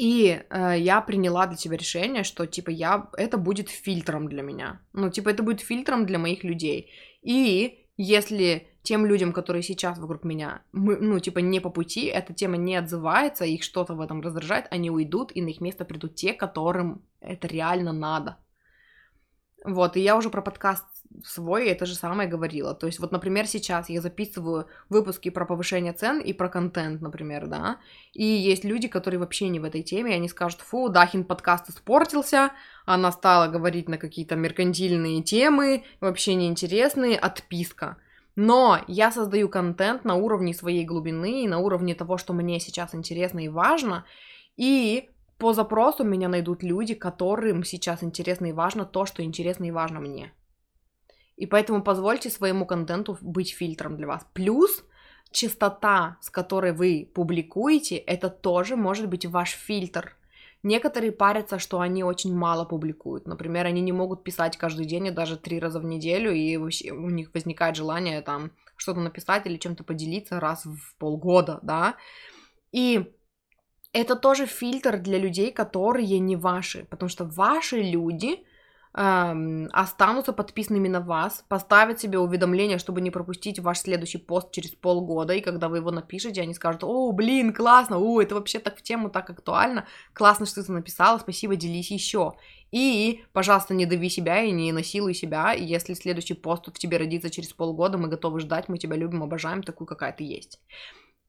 И 0.00 0.40
э, 0.48 0.76
я 0.78 1.02
приняла 1.02 1.46
для 1.46 1.58
себя 1.58 1.76
решение, 1.76 2.24
что 2.24 2.46
типа 2.46 2.70
я 2.70 3.10
это 3.18 3.36
будет 3.36 3.68
фильтром 3.68 4.28
для 4.28 4.42
меня. 4.42 4.80
Ну, 4.94 5.10
типа, 5.10 5.28
это 5.28 5.42
будет 5.42 5.60
фильтром 5.60 6.06
для 6.06 6.18
моих 6.18 6.42
людей. 6.42 6.90
И 7.20 7.84
если 7.98 8.66
тем 8.82 9.04
людям, 9.04 9.34
которые 9.34 9.62
сейчас 9.62 9.98
вокруг 9.98 10.24
меня, 10.24 10.62
мы, 10.72 10.96
ну, 10.96 11.20
типа, 11.20 11.40
не 11.40 11.60
по 11.60 11.68
пути, 11.68 12.06
эта 12.06 12.32
тема 12.32 12.56
не 12.56 12.76
отзывается, 12.76 13.44
их 13.44 13.62
что-то 13.62 13.92
в 13.92 14.00
этом 14.00 14.22
раздражает, 14.22 14.68
они 14.70 14.90
уйдут, 14.90 15.32
и 15.34 15.42
на 15.42 15.50
их 15.50 15.60
место 15.60 15.84
придут 15.84 16.14
те, 16.14 16.32
которым 16.32 17.02
это 17.20 17.46
реально 17.46 17.92
надо. 17.92 18.38
Вот, 19.64 19.96
и 19.96 20.00
я 20.00 20.16
уже 20.16 20.30
про 20.30 20.40
подкаст 20.40 20.84
свой 21.24 21.66
это 21.66 21.86
же 21.86 21.94
самое 21.94 22.28
говорила. 22.28 22.74
То 22.74 22.86
есть, 22.86 22.98
вот, 22.98 23.12
например, 23.12 23.46
сейчас 23.46 23.90
я 23.90 24.00
записываю 24.00 24.66
выпуски 24.88 25.28
про 25.28 25.44
повышение 25.44 25.92
цен 25.92 26.20
и 26.20 26.32
про 26.32 26.48
контент, 26.48 27.02
например, 27.02 27.46
да, 27.46 27.78
и 28.12 28.24
есть 28.24 28.64
люди, 28.64 28.88
которые 28.88 29.20
вообще 29.20 29.48
не 29.48 29.60
в 29.60 29.64
этой 29.64 29.82
теме, 29.82 30.12
и 30.12 30.14
они 30.14 30.28
скажут, 30.28 30.60
фу, 30.60 30.88
Дахин 30.88 31.24
подкаст 31.24 31.68
испортился, 31.68 32.52
она 32.86 33.12
стала 33.12 33.48
говорить 33.48 33.88
на 33.88 33.98
какие-то 33.98 34.36
меркантильные 34.36 35.22
темы, 35.22 35.84
вообще 36.00 36.34
неинтересные, 36.34 37.18
отписка. 37.18 37.98
Но 38.36 38.80
я 38.86 39.10
создаю 39.10 39.48
контент 39.48 40.04
на 40.04 40.14
уровне 40.14 40.54
своей 40.54 40.84
глубины, 40.84 41.46
на 41.48 41.58
уровне 41.58 41.94
того, 41.94 42.16
что 42.16 42.32
мне 42.32 42.60
сейчас 42.60 42.94
интересно 42.94 43.40
и 43.40 43.48
важно, 43.48 44.06
и 44.56 45.10
по 45.40 45.54
запросу 45.54 46.04
меня 46.04 46.28
найдут 46.28 46.62
люди, 46.62 46.94
которым 46.94 47.64
сейчас 47.64 48.04
интересно 48.04 48.46
и 48.46 48.52
важно 48.52 48.84
то, 48.84 49.06
что 49.06 49.24
интересно 49.24 49.64
и 49.64 49.70
важно 49.70 49.98
мне. 49.98 50.32
И 51.36 51.46
поэтому 51.46 51.82
позвольте 51.82 52.28
своему 52.28 52.66
контенту 52.66 53.16
быть 53.22 53.54
фильтром 53.54 53.96
для 53.96 54.06
вас. 54.06 54.26
Плюс 54.34 54.84
частота, 55.32 56.18
с 56.20 56.28
которой 56.28 56.72
вы 56.72 57.10
публикуете, 57.14 57.96
это 57.96 58.28
тоже 58.28 58.76
может 58.76 59.08
быть 59.08 59.24
ваш 59.24 59.52
фильтр. 59.52 60.14
Некоторые 60.62 61.10
парятся, 61.10 61.58
что 61.58 61.80
они 61.80 62.04
очень 62.04 62.36
мало 62.36 62.66
публикуют. 62.66 63.26
Например, 63.26 63.64
они 63.64 63.80
не 63.80 63.92
могут 63.92 64.22
писать 64.22 64.58
каждый 64.58 64.84
день 64.84 65.06
и 65.06 65.10
даже 65.10 65.38
три 65.38 65.58
раза 65.58 65.80
в 65.80 65.86
неделю, 65.86 66.32
и 66.32 66.56
у 66.56 67.08
них 67.08 67.30
возникает 67.32 67.76
желание 67.76 68.20
там 68.20 68.50
что-то 68.76 69.00
написать 69.00 69.46
или 69.46 69.56
чем-то 69.56 69.84
поделиться 69.84 70.38
раз 70.38 70.66
в 70.66 70.98
полгода, 70.98 71.60
да. 71.62 71.96
И 72.72 73.10
это 73.92 74.16
тоже 74.16 74.46
фильтр 74.46 74.98
для 74.98 75.18
людей, 75.18 75.52
которые 75.52 76.18
не 76.18 76.36
ваши, 76.36 76.86
потому 76.90 77.08
что 77.08 77.24
ваши 77.24 77.80
люди 77.80 78.44
эм, 78.94 79.68
останутся 79.72 80.32
подписанными 80.32 80.88
на 80.88 81.00
вас, 81.00 81.44
поставят 81.48 82.00
себе 82.00 82.18
уведомление, 82.18 82.78
чтобы 82.78 83.00
не 83.00 83.10
пропустить 83.10 83.58
ваш 83.58 83.80
следующий 83.80 84.18
пост 84.18 84.52
через 84.52 84.70
полгода, 84.70 85.34
и 85.34 85.40
когда 85.40 85.68
вы 85.68 85.78
его 85.78 85.90
напишете, 85.90 86.42
они 86.42 86.54
скажут, 86.54 86.84
о, 86.84 87.10
блин, 87.12 87.52
классно, 87.52 87.98
о, 87.98 88.22
это 88.22 88.36
вообще 88.36 88.60
так 88.60 88.78
в 88.78 88.82
тему, 88.82 89.10
так 89.10 89.28
актуально, 89.30 89.86
классно, 90.12 90.46
что 90.46 90.62
ты 90.62 90.70
написала, 90.72 91.18
спасибо, 91.18 91.56
делись 91.56 91.90
еще. 91.90 92.34
И, 92.70 93.24
пожалуйста, 93.32 93.74
не 93.74 93.86
дави 93.86 94.08
себя 94.08 94.42
и 94.42 94.52
не 94.52 94.70
насилуй 94.70 95.14
себя, 95.14 95.52
и 95.52 95.64
если 95.64 95.94
следующий 95.94 96.34
пост 96.34 96.68
в 96.68 96.78
тебе 96.78 96.98
родится 96.98 97.28
через 97.28 97.52
полгода, 97.52 97.98
мы 97.98 98.06
готовы 98.06 98.38
ждать, 98.38 98.68
мы 98.68 98.78
тебя 98.78 98.94
любим, 98.94 99.24
обожаем, 99.24 99.64
такую, 99.64 99.88
какая 99.88 100.12
ты 100.12 100.22
есть. 100.22 100.60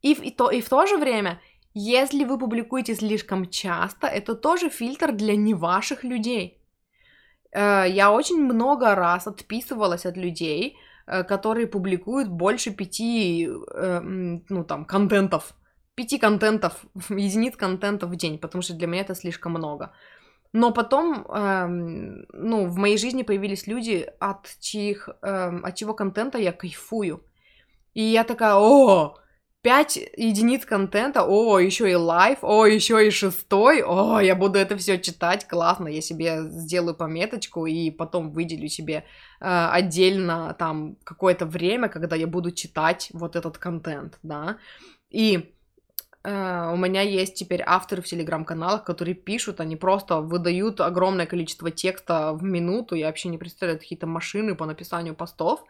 И, 0.02 0.14
и, 0.14 0.32
то, 0.32 0.50
и 0.50 0.62
в 0.62 0.70
то 0.70 0.86
же 0.86 0.98
время 0.98 1.40
если 1.74 2.26
вы 2.26 2.38
публикуете 2.38 2.96
слишком 2.96 3.50
часто, 3.50 4.08
это 4.08 4.36
тоже 4.36 4.70
фильтр 4.70 5.12
для 5.12 5.36
не 5.36 5.54
ваших 5.54 6.04
людей. 6.04 6.62
Э, 7.52 7.86
я 7.88 8.12
очень 8.12 8.44
много 8.44 8.96
раз 8.96 9.28
отписывалась 9.28 10.06
от 10.06 10.18
людей, 10.18 10.76
э, 11.08 11.24
которые 11.24 11.68
публикуют 11.68 12.30
больше 12.30 12.72
пяти, 12.72 13.48
э, 13.48 14.02
ну 14.50 14.64
там, 14.64 14.86
контентов, 14.86 15.54
пяти 15.96 16.18
контентов, 16.18 16.86
единиц 17.10 17.56
контента 17.56 18.08
в 18.08 18.16
день, 18.16 18.38
потому 18.38 18.62
что 18.62 18.74
для 18.74 18.88
меня 18.88 19.02
это 19.02 19.16
слишком 19.16 19.54
много. 19.54 19.94
Но 20.54 20.72
потом, 20.72 21.26
эм, 21.30 22.26
ну, 22.34 22.68
в 22.68 22.76
моей 22.76 22.98
жизни 22.98 23.24
появились 23.24 23.68
люди, 23.68 24.06
от 24.20 24.58
чьих, 24.60 25.08
эм, 25.22 25.64
от 25.64 25.76
чего 25.76 25.94
контента 25.94 26.38
я 26.38 26.52
кайфую. 26.52 27.24
И 27.94 28.04
я 28.04 28.26
такая, 28.26 28.56
о, 28.56 29.16
5 29.64 29.98
единиц 30.18 30.66
контента, 30.66 31.24
о, 31.24 31.60
еще 31.60 31.90
и 31.92 31.94
live, 31.94 32.40
о, 32.42 32.66
еще 32.66 33.08
и 33.08 33.12
шестой, 33.12 33.84
о, 33.84 34.20
я 34.20 34.36
буду 34.36 34.58
это 34.58 34.76
все 34.76 35.00
читать, 35.00 35.48
классно, 35.48 35.88
я 35.88 36.02
себе 36.02 36.44
сделаю 36.50 36.96
пометочку 36.96 37.68
и 37.68 37.92
потом 37.92 38.32
выделю 38.32 38.68
себе 38.68 39.06
э, 39.40 39.68
отдельно 39.72 40.56
там 40.58 40.98
какое-то 41.04 41.46
время, 41.46 41.90
когда 41.90 42.16
я 42.16 42.26
буду 42.26 42.52
читать 42.52 43.10
вот 43.14 43.36
этот 43.36 43.58
контент, 43.58 44.18
да, 44.24 44.58
и 45.10 45.54
Uh, 46.24 46.72
у 46.74 46.78
меня 46.78 47.02
есть 47.02 47.34
теперь 47.34 47.64
авторы 47.66 48.04
в 48.04 48.06
телеграм-каналах, 48.06 48.84
которые 48.84 49.16
пишут, 49.16 49.60
они 49.60 49.76
просто 49.76 50.22
выдают 50.22 50.80
огромное 50.80 51.26
количество 51.26 51.72
текста 51.72 52.34
в 52.34 52.44
минуту, 52.44 52.94
я 52.94 53.08
вообще 53.08 53.30
не 53.30 53.40
представляю, 53.40 53.80
какие-то 53.80 54.06
машины 54.06 54.54
по 54.54 54.68
написанию 54.68 55.16
постов, 55.16 55.66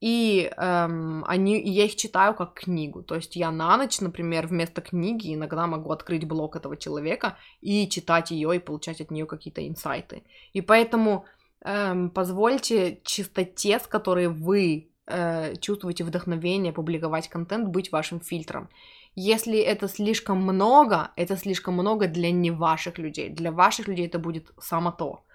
и 0.00 0.50
эм, 0.56 1.24
они, 1.26 1.60
я 1.62 1.84
их 1.84 1.96
читаю 1.96 2.34
как 2.34 2.54
книгу. 2.54 3.02
То 3.02 3.14
есть 3.14 3.34
я 3.36 3.50
на 3.50 3.76
ночь, 3.76 4.00
например, 4.00 4.46
вместо 4.46 4.82
книги 4.82 5.34
иногда 5.34 5.66
могу 5.66 5.90
открыть 5.90 6.26
блог 6.26 6.56
этого 6.56 6.76
человека 6.76 7.38
и 7.62 7.88
читать 7.88 8.30
ее 8.30 8.56
и 8.56 8.58
получать 8.58 9.00
от 9.00 9.10
нее 9.10 9.26
какие-то 9.26 9.66
инсайты. 9.66 10.22
И 10.52 10.60
поэтому 10.60 11.24
эм, 11.64 12.10
позвольте 12.10 13.00
чистоте, 13.04 13.78
с 13.78 13.86
которой 13.86 14.28
вы 14.28 14.90
э, 15.06 15.56
чувствуете 15.56 16.04
вдохновение 16.04 16.72
публиковать 16.72 17.28
контент, 17.28 17.68
быть 17.68 17.90
вашим 17.90 18.20
фильтром. 18.20 18.68
Если 19.14 19.58
это 19.58 19.88
слишком 19.88 20.42
много, 20.42 21.10
это 21.16 21.38
слишком 21.38 21.72
много 21.72 22.06
для 22.06 22.30
не 22.30 22.50
ваших 22.50 22.98
людей. 22.98 23.30
Для 23.30 23.50
ваших 23.50 23.88
людей 23.88 24.06
это 24.06 24.18
будет 24.18 24.52
само 24.60 24.92
то. 24.92 25.25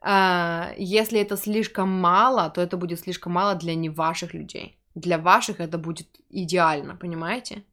А, 0.00 0.72
если 0.76 1.20
это 1.20 1.36
слишком 1.36 1.88
мало, 1.88 2.50
то 2.50 2.60
это 2.60 2.76
будет 2.76 3.00
слишком 3.00 3.32
мало 3.32 3.54
для 3.54 3.74
не 3.74 3.88
ваших 3.88 4.34
людей. 4.34 4.78
Для 4.94 5.18
ваших 5.18 5.60
это 5.60 5.78
будет 5.78 6.08
идеально, 6.30 6.96
понимаете? 6.96 7.64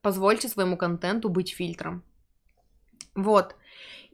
Позвольте 0.00 0.48
своему 0.48 0.76
контенту 0.76 1.28
быть 1.28 1.52
фильтром. 1.52 2.02
Вот. 3.14 3.56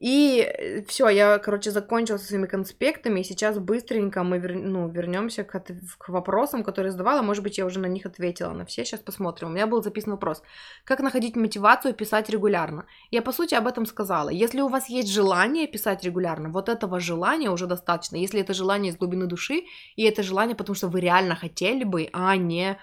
И 0.03 0.41
э, 0.41 0.83
все, 0.89 1.09
я, 1.09 1.39
короче, 1.39 1.71
закончила 1.71 2.19
со 2.19 2.27
своими 2.27 2.47
конспектами, 2.47 3.21
и 3.21 3.25
сейчас 3.25 3.59
быстренько 3.59 4.25
мы 4.25 4.39
вер... 4.39 4.57
ну, 4.57 4.89
вернемся 4.89 5.45
к, 5.45 5.63
к 5.99 6.09
вопросам, 6.09 6.65
которые 6.65 6.91
задавала. 6.91 7.23
Может 7.23 7.45
быть, 7.45 7.59
я 7.59 7.65
уже 7.65 7.79
на 7.79 7.87
них 7.87 8.05
ответила 8.05 8.53
на 8.53 8.65
все. 8.65 8.85
Сейчас 8.85 8.99
посмотрим. 8.99 9.49
У 9.49 9.53
меня 9.53 9.69
был 9.69 9.81
записан 9.81 10.11
вопрос. 10.11 10.43
Как 10.85 11.01
находить 11.01 11.37
мотивацию 11.37 11.95
писать 11.95 12.31
регулярно? 12.31 12.85
Я, 13.13 13.23
по 13.23 13.31
сути, 13.33 13.55
об 13.55 13.69
этом 13.69 13.87
сказала. 13.87 14.31
Если 14.31 14.61
у 14.61 14.69
вас 14.69 14.89
есть 14.89 15.09
желание 15.09 15.69
писать 15.69 16.03
регулярно, 16.05 16.49
вот 16.49 16.69
этого 16.69 16.99
желания 16.99 17.51
уже 17.51 17.67
достаточно. 17.67 18.17
Если 18.17 18.41
это 18.41 18.55
желание 18.55 18.91
из 18.91 18.97
глубины 18.97 19.27
души, 19.27 19.63
и 19.95 20.03
это 20.03 20.25
желание, 20.25 20.57
потому 20.57 20.75
что 20.75 20.89
вы 20.89 21.01
реально 21.01 21.37
хотели 21.37 21.85
бы, 21.85 22.09
а 22.13 22.37
не 22.37 22.77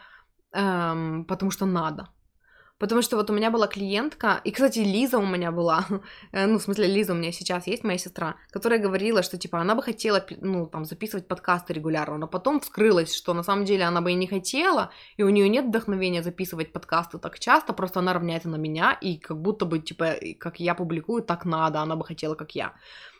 эм, 0.53 1.26
потому 1.26 1.51
что 1.51 1.65
надо. 1.65 2.07
Потому 2.80 3.01
что 3.01 3.17
вот 3.17 3.30
у 3.30 3.34
меня 3.34 3.51
была 3.51 3.67
клиентка, 3.67 4.39
и, 4.45 4.51
кстати, 4.51 4.80
Лиза 4.80 5.17
у 5.17 5.25
меня 5.25 5.51
была, 5.51 5.86
э, 6.32 6.45
ну, 6.45 6.59
в 6.59 6.61
смысле, 6.61 6.88
Лиза 6.88 7.11
у 7.11 7.15
меня 7.15 7.34
сейчас 7.34 7.67
есть, 7.67 7.84
моя 7.84 7.97
сестра, 7.97 8.36
которая 8.51 8.80
говорила, 8.80 9.21
что, 9.21 9.38
типа, 9.38 9.59
она 9.59 9.75
бы 9.75 9.84
хотела, 9.84 10.25
ну, 10.39 10.65
там, 10.65 10.86
записывать 10.86 11.27
подкасты 11.27 11.73
регулярно, 11.73 12.17
но 12.17 12.27
потом 12.27 12.61
вскрылась, 12.61 13.13
что 13.13 13.34
на 13.34 13.43
самом 13.43 13.65
деле 13.65 13.84
она 13.84 13.99
бы 13.99 14.11
и 14.11 14.15
не 14.15 14.27
хотела, 14.27 14.91
и 15.17 15.23
у 15.23 15.30
нее 15.30 15.49
нет 15.49 15.65
вдохновения 15.65 16.23
записывать 16.23 16.71
подкасты 16.71 17.17
так 17.17 17.38
часто, 17.39 17.73
просто 17.73 17.99
она 17.99 18.13
равняется 18.13 18.47
на 18.47 18.55
меня, 18.55 18.97
и 19.01 19.17
как 19.17 19.41
будто 19.41 19.65
бы, 19.65 19.80
типа, 19.80 20.15
как 20.39 20.61
я 20.61 20.73
публикую, 20.73 21.21
так 21.21 21.43
надо, 21.43 21.82
она 21.82 21.97
бы 21.97 22.05
хотела, 22.05 22.36
как 22.36 22.55
я. 22.55 22.73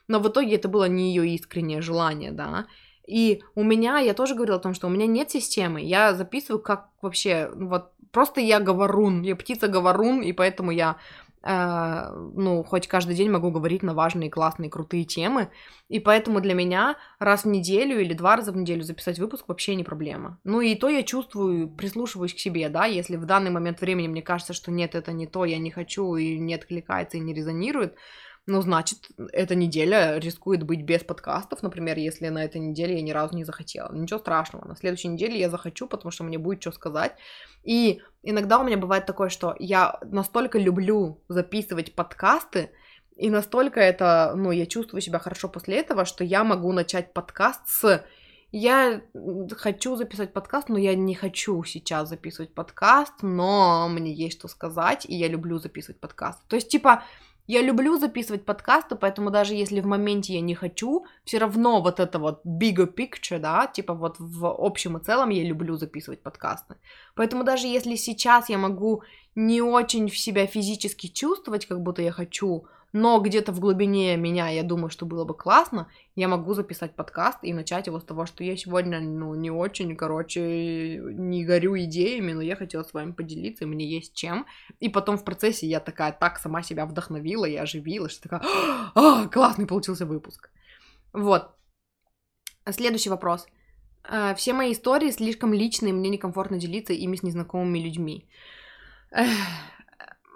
Но 0.07 0.20
в 0.20 0.28
итоге 0.30 0.55
это 0.55 0.70
было 0.70 0.88
не 0.88 1.10
ее 1.10 1.36
искреннее 1.36 1.82
желание, 1.82 2.32
да, 2.32 2.66
и 3.10 3.41
у 3.55 3.64
меня, 3.64 3.97
я 3.97 4.14
тоже 4.14 4.36
говорила 4.36 4.57
о 4.57 4.62
том, 4.62 4.76
что 4.76 4.88
у 4.88 4.89
меня 4.91 5.07
нет 5.07 5.32
системы, 5.32 5.82
я 5.82 6.14
записываю 6.14 6.62
как 6.62 6.89
вообще, 7.01 7.49
вот 7.55 7.91
просто 8.12 8.41
я 8.41 8.60
говорун, 8.60 9.22
я 9.22 9.36
птица-говорун, 9.36 10.22
и 10.22 10.34
поэтому 10.34 10.72
я 10.72 10.97
Uh, 11.41 12.34
ну, 12.36 12.66
хоть 12.66 12.89
каждый 12.89 13.16
день 13.16 13.32
могу 13.32 13.49
говорить 13.49 13.82
на 13.82 13.93
важные, 13.93 14.30
классные, 14.30 14.70
крутые 14.70 15.05
темы, 15.05 15.49
и 15.88 16.01
поэтому 16.01 16.41
для 16.41 16.53
меня 16.53 16.97
раз 17.18 17.45
в 17.45 17.47
неделю 17.47 17.97
или 18.01 18.14
два 18.14 18.36
раза 18.36 18.51
в 18.51 18.57
неделю 18.57 18.84
записать 18.84 19.20
выпуск 19.20 19.45
вообще 19.47 19.76
не 19.76 19.86
проблема. 19.86 20.38
Ну 20.43 20.60
и 20.60 20.76
то 20.76 20.89
я 20.89 21.01
чувствую, 21.01 21.70
прислушиваюсь 21.70 22.34
к 22.34 22.39
себе, 22.39 22.68
да, 22.68 22.84
если 22.88 23.16
в 23.16 23.26
данный 23.26 23.51
момент 23.51 23.80
времени 23.80 24.10
мне 24.10 24.22
кажется, 24.22 24.51
что 24.51 24.70
нет, 24.70 24.95
это 24.95 25.14
не 25.14 25.28
то, 25.28 25.45
я 25.45 25.60
не 25.60 25.72
хочу, 25.72 26.14
и 26.18 26.38
не 26.38 26.55
откликается, 26.55 27.16
и 27.16 27.22
не 27.22 27.34
резонирует, 27.34 27.95
ну, 28.50 28.62
значит, 28.62 29.10
эта 29.32 29.56
неделя 29.56 30.18
рискует 30.18 30.64
быть 30.64 30.82
без 30.82 31.04
подкастов, 31.04 31.64
например, 31.64 31.97
если 31.97 32.28
на 32.30 32.43
этой 32.43 32.60
неделе 32.60 32.95
я 32.95 33.02
ни 33.02 33.12
разу 33.12 33.36
не 33.36 33.45
захотела. 33.45 33.93
Ничего 33.93 34.20
страшного, 34.20 34.68
на 34.68 34.76
следующей 34.76 35.08
неделе 35.08 35.39
я 35.39 35.50
захочу, 35.50 35.88
потому 35.88 36.12
что 36.12 36.24
мне 36.24 36.38
будет 36.38 36.62
что 36.62 36.72
сказать. 36.72 37.16
И 37.64 38.02
иногда 38.24 38.60
у 38.60 38.64
меня 38.64 38.78
бывает 38.78 39.06
такое, 39.06 39.30
что 39.30 39.56
я 39.60 40.00
настолько 40.04 40.60
люблю 40.60 41.22
записывать 41.30 41.93
подкасты, 41.95 42.72
и 43.16 43.30
настолько 43.30 43.80
это, 43.80 44.34
ну, 44.36 44.52
я 44.52 44.66
чувствую 44.66 45.02
себя 45.02 45.20
хорошо 45.20 45.50
после 45.50 45.78
этого, 45.78 46.06
что 46.06 46.24
я 46.24 46.43
могу 46.43 46.72
начать 46.72 47.14
подкаст 47.14 47.62
с 47.68 48.04
я 48.52 49.02
хочу 49.58 49.95
записать 49.95 50.34
подкаст, 50.34 50.70
но 50.70 50.78
я 50.80 50.95
не 50.95 51.14
хочу 51.14 51.64
сейчас 51.64 52.10
записывать 52.10 52.54
подкаст, 52.54 53.14
но 53.22 53.88
мне 53.89 54.12
есть 54.12 54.39
что 54.39 54.47
сказать, 54.47 55.06
и 55.08 55.16
я 55.16 55.28
люблю 55.28 55.60
записывать 55.60 56.00
подкаст. 56.00 56.39
То 56.47 56.56
есть, 56.56 56.70
типа, 56.70 57.04
я 57.50 57.64
люблю 57.64 57.97
записывать 57.97 58.45
подкасты, 58.45 58.95
поэтому 58.95 59.32
даже 59.32 59.56
если 59.56 59.82
в 59.82 59.88
моменте 59.88 60.34
я 60.34 60.41
не 60.41 60.54
хочу, 60.54 61.06
все 61.24 61.39
равно 61.39 61.82
вот 61.82 62.00
это 62.00 62.20
вот 62.20 62.45
bigger 62.45 62.93
picture, 62.93 63.39
да, 63.39 63.66
типа 63.66 63.95
вот 63.95 64.18
в 64.20 64.45
общем 64.45 64.97
и 64.97 65.04
целом 65.04 65.30
я 65.30 65.43
люблю 65.43 65.76
записывать 65.76 66.22
подкасты. 66.22 66.76
Поэтому 67.16 67.43
даже 67.43 67.66
если 67.66 67.95
сейчас 67.95 68.50
я 68.50 68.60
могу 68.60 69.02
не 69.34 69.64
очень 69.64 70.10
в 70.10 70.18
себя 70.18 70.45
физически 70.45 71.08
чувствовать, 71.08 71.66
как 71.66 71.82
будто 71.82 72.04
я 72.04 72.12
хочу, 72.12 72.68
но 72.92 73.20
где-то 73.20 73.52
в 73.52 73.60
глубине 73.60 74.18
меня 74.18 74.50
я 74.50 74.64
думаю, 74.64 74.90
что 74.90 75.06
было 75.06 75.26
бы 75.26 75.36
классно, 75.36 75.88
я 76.16 76.28
могу 76.28 76.54
записать 76.54 76.96
подкаст 76.96 77.40
и 77.44 77.54
начать 77.54 77.88
его 77.88 78.00
с 78.00 78.04
того, 78.04 78.26
что 78.26 78.44
я 78.44 78.58
сегодня, 78.58 79.00
ну, 79.00 79.36
не 79.36 79.52
очень, 79.52 79.96
короче, 79.96 80.98
не 80.98 81.46
горю 81.46 81.78
идеями, 81.78 82.34
но 82.34 82.42
я 82.42 82.56
хотела 82.56 82.84
с 82.84 82.94
вами 82.94 83.12
поделиться, 83.12 83.64
и 83.64 83.68
мне 83.68 83.86
есть 83.86 84.14
чем. 84.14 84.46
И 84.80 84.90
потом 84.90 85.18
в 85.18 85.24
процессе 85.24 85.68
я 85.68 85.80
такая 85.80 86.12
так 86.12 86.40
сама 86.40 86.64
себя 86.64 86.86
вдохновила 86.86 87.46
и 87.46 87.56
оживила, 87.56 88.10
что 88.10 88.24
такая, 88.24 88.42
а, 88.96 89.28
классный 89.28 89.68
получился 89.68 90.06
выпуск. 90.06 90.50
Вот. 91.14 91.50
Следующий 92.70 93.10
вопрос. 93.10 93.48
А, 94.04 94.34
все 94.34 94.54
мои 94.54 94.74
истории 94.74 95.12
слишком 95.12 95.54
личные, 95.54 95.94
мне 95.94 96.10
некомфортно 96.10 96.58
делиться 96.58 96.94
ими 96.94 97.16
с 97.16 97.24
незнакомыми 97.24 97.80
людьми. 97.80 98.28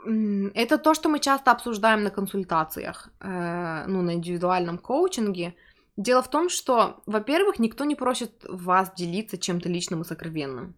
Это 0.05 0.77
то, 0.77 0.93
что 0.93 1.09
мы 1.09 1.19
часто 1.19 1.51
обсуждаем 1.51 2.03
на 2.03 2.09
консультациях, 2.09 3.09
э, 3.19 3.85
ну, 3.87 4.01
на 4.01 4.13
индивидуальном 4.13 4.77
коучинге. 4.77 5.55
Дело 5.97 6.21
в 6.21 6.29
том, 6.29 6.49
что, 6.49 7.01
во-первых, 7.05 7.59
никто 7.59 7.85
не 7.85 7.95
просит 7.95 8.31
вас 8.47 8.93
делиться 8.95 9.37
чем-то 9.37 9.69
личным 9.69 10.01
и 10.01 10.05
сокровенным. 10.05 10.75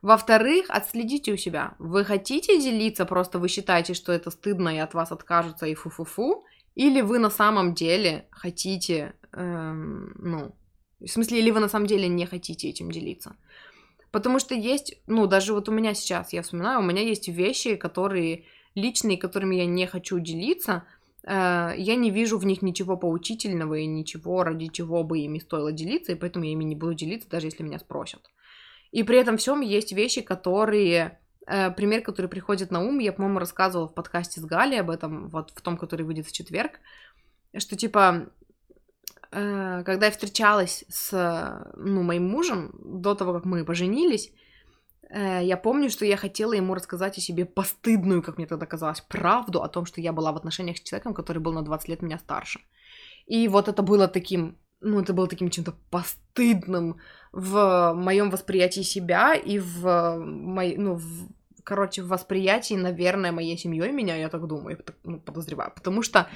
Во-вторых, 0.00 0.66
отследите 0.68 1.32
у 1.32 1.36
себя. 1.36 1.74
Вы 1.78 2.04
хотите 2.04 2.60
делиться, 2.60 3.06
просто 3.06 3.38
вы 3.38 3.48
считаете, 3.48 3.94
что 3.94 4.12
это 4.12 4.30
стыдно 4.30 4.68
и 4.68 4.78
от 4.78 4.94
вас 4.94 5.12
откажутся 5.12 5.66
и 5.66 5.74
фу-фу-фу, 5.74 6.44
или 6.74 7.00
вы 7.00 7.18
на 7.18 7.30
самом 7.30 7.74
деле 7.74 8.28
хотите, 8.30 9.14
эм, 9.32 10.12
ну, 10.18 10.54
в 11.00 11.06
смысле, 11.08 11.38
или 11.38 11.50
вы 11.50 11.60
на 11.60 11.68
самом 11.68 11.86
деле 11.86 12.08
не 12.08 12.26
хотите 12.26 12.68
этим 12.68 12.90
делиться. 12.90 13.36
Потому 14.10 14.38
что 14.38 14.54
есть, 14.54 14.96
ну, 15.06 15.26
даже 15.26 15.54
вот 15.54 15.68
у 15.68 15.72
меня 15.72 15.94
сейчас, 15.94 16.32
я 16.32 16.42
вспоминаю, 16.42 16.80
у 16.80 16.84
меня 16.84 17.02
есть 17.02 17.28
вещи, 17.28 17.74
которые 17.74 18.44
личные, 18.74 19.18
которыми 19.18 19.56
я 19.56 19.66
не 19.66 19.86
хочу 19.86 20.18
делиться, 20.18 20.84
э, 21.22 21.72
я 21.76 21.96
не 21.96 22.10
вижу 22.10 22.38
в 22.38 22.46
них 22.46 22.62
ничего 22.62 22.96
поучительного 22.96 23.74
и 23.74 23.86
ничего, 23.86 24.44
ради 24.44 24.68
чего 24.68 25.04
бы 25.04 25.20
ими 25.20 25.38
стоило 25.38 25.72
делиться, 25.72 26.12
и 26.12 26.16
поэтому 26.16 26.44
я 26.44 26.52
ими 26.52 26.64
не 26.64 26.76
буду 26.76 26.94
делиться, 26.94 27.28
даже 27.28 27.46
если 27.46 27.62
меня 27.62 27.78
спросят. 27.78 28.20
И 28.92 29.02
при 29.02 29.18
этом 29.18 29.36
всем 29.36 29.60
есть 29.60 29.92
вещи, 29.92 30.20
которые... 30.20 31.18
Э, 31.46 31.70
пример, 31.70 32.02
который 32.02 32.28
приходит 32.28 32.70
на 32.70 32.80
ум, 32.80 32.98
я, 32.98 33.12
по-моему, 33.12 33.38
рассказывала 33.38 33.88
в 33.88 33.94
подкасте 33.94 34.40
с 34.40 34.44
Галей 34.44 34.80
об 34.80 34.90
этом, 34.90 35.28
вот 35.28 35.50
в 35.54 35.60
том, 35.60 35.76
который 35.76 36.06
выйдет 36.06 36.26
в 36.26 36.32
четверг, 36.32 36.80
что, 37.56 37.76
типа, 37.76 38.28
Э, 39.34 39.82
когда 39.84 40.06
я 40.06 40.12
встречалась 40.12 40.84
с 40.88 41.72
ну, 41.76 42.02
моим 42.02 42.28
мужем, 42.28 42.72
до 42.84 43.16
того, 43.16 43.32
как 43.32 43.44
мы 43.44 43.64
поженились, 43.64 44.30
я 45.10 45.56
помню, 45.56 45.90
что 45.90 46.04
я 46.04 46.16
хотела 46.16 46.52
ему 46.52 46.74
рассказать 46.74 47.18
о 47.18 47.20
себе 47.20 47.44
постыдную, 47.44 48.22
как 48.22 48.38
мне 48.38 48.46
тогда 48.46 48.66
казалось, 48.66 49.00
правду 49.00 49.62
о 49.62 49.68
том, 49.68 49.86
что 49.86 50.00
я 50.00 50.12
была 50.12 50.32
в 50.32 50.36
отношениях 50.36 50.78
с 50.78 50.82
человеком, 50.82 51.14
который 51.14 51.38
был 51.38 51.52
на 51.52 51.62
20 51.62 51.88
лет 51.88 52.02
меня 52.02 52.18
старше. 52.18 52.60
И 53.26 53.48
вот 53.48 53.68
это 53.68 53.82
было 53.82 54.08
таким, 54.08 54.58
ну, 54.80 55.00
это 55.00 55.12
было 55.12 55.26
таким 55.26 55.50
чем-то 55.50 55.74
постыдным 55.90 56.98
в 57.32 57.92
моем 57.94 58.30
восприятии 58.30 58.82
себя 58.82 59.34
и 59.34 59.58
в, 59.58 60.18
мой, 60.18 60.76
ну, 60.76 60.94
в 60.94 61.28
короче, 61.64 62.02
в 62.02 62.08
восприятии, 62.08 62.74
наверное, 62.74 63.32
моей 63.32 63.56
семьей 63.56 63.90
меня, 63.90 64.16
я 64.16 64.28
так 64.28 64.46
думаю, 64.46 64.78
ну, 65.02 65.18
подозреваю. 65.18 65.72
Потому 65.74 66.02
что, 66.02 66.28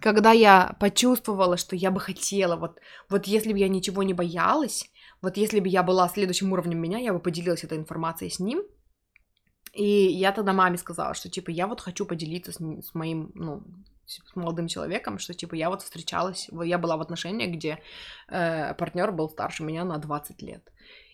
когда 0.00 0.30
я 0.30 0.76
почувствовала, 0.80 1.56
что 1.56 1.76
я 1.76 1.90
бы 1.90 2.00
хотела, 2.00 2.56
вот, 2.56 2.78
вот 3.10 3.26
если 3.26 3.52
бы 3.52 3.58
я 3.58 3.68
ничего 3.68 4.04
не 4.04 4.14
боялась, 4.14 4.90
вот 5.26 5.36
если 5.36 5.58
бы 5.58 5.66
я 5.66 5.82
была 5.82 6.08
следующим 6.08 6.52
уровнем 6.52 6.78
меня, 6.78 6.98
я 6.98 7.12
бы 7.12 7.18
поделилась 7.18 7.64
этой 7.64 7.78
информацией 7.78 8.30
с 8.30 8.38
ним. 8.38 8.62
И 9.72 9.84
я 9.84 10.30
тогда 10.30 10.52
маме 10.52 10.78
сказала, 10.78 11.14
что, 11.14 11.28
типа, 11.28 11.50
я 11.50 11.66
вот 11.66 11.80
хочу 11.80 12.06
поделиться 12.06 12.52
с, 12.52 12.58
с 12.58 12.94
моим, 12.94 13.32
ну, 13.34 13.64
с 14.04 14.36
молодым 14.36 14.68
человеком, 14.68 15.18
что, 15.18 15.34
типа, 15.34 15.56
я 15.56 15.68
вот 15.68 15.82
встречалась, 15.82 16.48
я 16.64 16.78
была 16.78 16.96
в 16.96 17.00
отношениях, 17.00 17.50
где 17.56 17.80
э, 18.28 18.74
партнер 18.74 19.10
был 19.10 19.28
старше 19.28 19.64
меня 19.64 19.84
на 19.84 19.98
20 19.98 20.42
лет. 20.42 20.72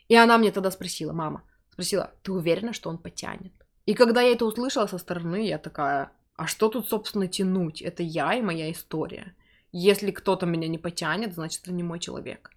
И 0.08 0.14
она 0.14 0.36
мне 0.36 0.52
тогда 0.52 0.70
спросила, 0.70 1.14
мама, 1.14 1.42
спросила, 1.70 2.12
ты 2.22 2.32
уверена, 2.32 2.74
что 2.74 2.90
он 2.90 2.98
потянет? 2.98 3.54
И 3.86 3.94
когда 3.94 4.20
я 4.20 4.32
это 4.32 4.44
услышала 4.44 4.88
со 4.88 4.98
стороны, 4.98 5.48
я 5.48 5.56
такая, 5.56 6.12
а 6.36 6.46
что 6.46 6.68
тут, 6.68 6.86
собственно, 6.86 7.28
тянуть? 7.28 7.80
Это 7.80 8.02
я 8.02 8.34
и 8.34 8.42
моя 8.42 8.70
история. 8.70 9.34
Если 9.72 10.10
кто-то 10.10 10.44
меня 10.44 10.68
не 10.68 10.76
потянет, 10.76 11.32
значит, 11.32 11.62
это 11.62 11.72
не 11.72 11.82
мой 11.82 11.98
человек. 11.98 12.50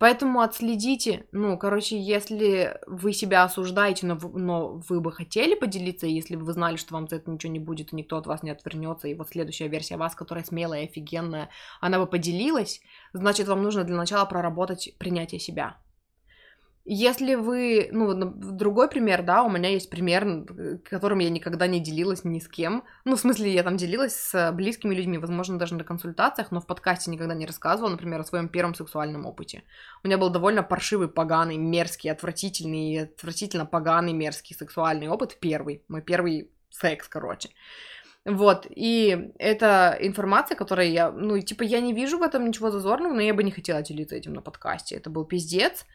Поэтому 0.00 0.40
отследите, 0.40 1.26
ну, 1.30 1.58
короче, 1.58 2.00
если 2.00 2.80
вы 2.86 3.12
себя 3.12 3.42
осуждаете, 3.42 4.06
но, 4.06 4.18
но 4.32 4.80
вы 4.88 4.98
бы 4.98 5.12
хотели 5.12 5.54
поделиться, 5.54 6.06
если 6.06 6.36
бы 6.36 6.44
вы 6.46 6.54
знали, 6.54 6.76
что 6.76 6.94
вам 6.94 7.06
за 7.06 7.16
это 7.16 7.30
ничего 7.30 7.52
не 7.52 7.58
будет, 7.58 7.92
и 7.92 7.96
никто 7.96 8.16
от 8.16 8.26
вас 8.26 8.42
не 8.42 8.48
отвернется, 8.48 9.08
и 9.08 9.14
вот 9.14 9.28
следующая 9.28 9.68
версия 9.68 9.98
вас, 9.98 10.14
которая 10.14 10.42
смелая 10.42 10.84
и 10.84 10.86
офигенная, 10.86 11.50
она 11.82 11.98
бы 11.98 12.06
поделилась, 12.06 12.80
значит, 13.12 13.46
вам 13.46 13.62
нужно 13.62 13.84
для 13.84 13.94
начала 13.94 14.24
проработать 14.24 14.94
принятие 14.96 15.38
себя. 15.38 15.76
Если 16.84 17.34
вы, 17.34 17.90
ну, 17.92 18.14
другой 18.14 18.88
пример, 18.88 19.22
да, 19.22 19.42
у 19.42 19.50
меня 19.50 19.68
есть 19.68 19.90
пример, 19.90 20.46
которым 20.82 21.18
я 21.18 21.28
никогда 21.28 21.66
не 21.66 21.78
делилась 21.78 22.24
ни 22.24 22.38
с 22.38 22.48
кем. 22.48 22.84
Ну, 23.04 23.16
в 23.16 23.20
смысле, 23.20 23.52
я 23.52 23.62
там 23.62 23.76
делилась 23.76 24.14
с 24.14 24.52
близкими 24.52 24.94
людьми, 24.94 25.18
возможно, 25.18 25.58
даже 25.58 25.74
на 25.74 25.84
консультациях, 25.84 26.50
но 26.50 26.60
в 26.60 26.66
подкасте 26.66 27.10
никогда 27.10 27.34
не 27.34 27.46
рассказывала, 27.46 27.90
например, 27.90 28.20
о 28.20 28.24
своем 28.24 28.48
первом 28.48 28.74
сексуальном 28.74 29.26
опыте. 29.26 29.62
У 30.02 30.08
меня 30.08 30.16
был 30.16 30.30
довольно 30.30 30.62
паршивый, 30.62 31.08
поганый, 31.08 31.58
мерзкий, 31.58 32.10
отвратительный, 32.10 33.02
отвратительно 33.02 33.66
поганый, 33.66 34.14
мерзкий 34.14 34.56
сексуальный 34.56 35.08
опыт 35.08 35.36
первый. 35.38 35.84
Мой 35.88 36.00
первый 36.00 36.50
секс, 36.70 37.08
короче. 37.08 37.50
Вот, 38.24 38.66
и 38.68 39.32
это 39.38 39.96
информация, 40.00 40.54
которая 40.54 40.88
я, 40.88 41.10
ну, 41.10 41.38
типа, 41.40 41.62
я 41.62 41.80
не 41.80 41.94
вижу 41.94 42.18
в 42.18 42.22
этом 42.22 42.46
ничего 42.46 42.70
зазорного, 42.70 43.14
но 43.14 43.20
я 43.20 43.32
бы 43.32 43.42
не 43.42 43.50
хотела 43.50 43.80
делиться 43.82 44.16
этим 44.16 44.34
на 44.34 44.42
подкасте. 44.42 44.96
Это 44.96 45.08
был 45.08 45.24
пиздец. 45.24 45.86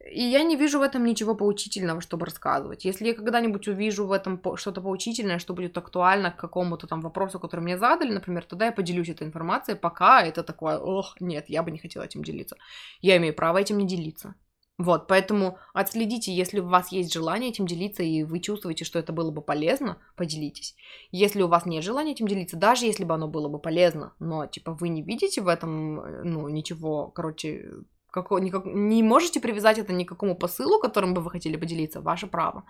И 0.00 0.22
я 0.22 0.42
не 0.42 0.56
вижу 0.56 0.78
в 0.78 0.82
этом 0.82 1.04
ничего 1.04 1.34
поучительного, 1.34 2.00
чтобы 2.00 2.26
рассказывать. 2.26 2.84
Если 2.84 3.06
я 3.06 3.14
когда-нибудь 3.14 3.68
увижу 3.68 4.06
в 4.06 4.12
этом 4.12 4.40
что-то 4.56 4.80
поучительное, 4.80 5.38
что 5.38 5.54
будет 5.54 5.76
актуально 5.78 6.30
к 6.30 6.36
какому-то 6.36 6.86
там 6.86 7.00
вопросу, 7.00 7.40
который 7.40 7.60
мне 7.60 7.78
задали, 7.78 8.12
например, 8.12 8.44
тогда 8.44 8.66
я 8.66 8.72
поделюсь 8.72 9.08
этой 9.08 9.26
информацией, 9.26 9.78
пока 9.78 10.22
это 10.22 10.42
такое, 10.42 10.78
ох, 10.78 11.20
нет, 11.20 11.46
я 11.48 11.62
бы 11.62 11.70
не 11.70 11.78
хотела 11.78 12.02
этим 12.02 12.22
делиться. 12.22 12.56
Я 13.00 13.16
имею 13.16 13.34
право 13.34 13.58
этим 13.58 13.78
не 13.78 13.86
делиться. 13.86 14.34
Вот, 14.76 15.06
поэтому 15.06 15.58
отследите, 15.72 16.34
если 16.34 16.58
у 16.58 16.66
вас 16.66 16.90
есть 16.90 17.12
желание 17.12 17.50
этим 17.50 17.64
делиться, 17.64 18.02
и 18.02 18.24
вы 18.24 18.40
чувствуете, 18.40 18.84
что 18.84 18.98
это 18.98 19.12
было 19.12 19.30
бы 19.30 19.40
полезно, 19.40 19.98
поделитесь. 20.16 20.74
Если 21.12 21.42
у 21.42 21.48
вас 21.48 21.64
нет 21.64 21.84
желания 21.84 22.10
этим 22.10 22.26
делиться, 22.26 22.56
даже 22.56 22.86
если 22.86 23.04
бы 23.04 23.14
оно 23.14 23.28
было 23.28 23.48
бы 23.48 23.60
полезно, 23.60 24.14
но, 24.18 24.46
типа, 24.46 24.72
вы 24.72 24.88
не 24.88 25.02
видите 25.02 25.42
в 25.42 25.48
этом, 25.48 26.24
ну, 26.24 26.48
ничего, 26.48 27.06
короче, 27.06 27.70
Какого, 28.14 28.38
никак, 28.38 28.64
не 28.64 29.02
можете 29.02 29.40
привязать 29.40 29.78
это 29.78 29.92
ни 29.92 30.04
к 30.04 30.08
какому 30.08 30.36
посылу, 30.36 30.78
которым 30.78 31.14
бы 31.14 31.20
вы 31.20 31.32
хотели 31.32 31.56
поделиться, 31.56 32.00
ваше 32.00 32.28
право. 32.28 32.62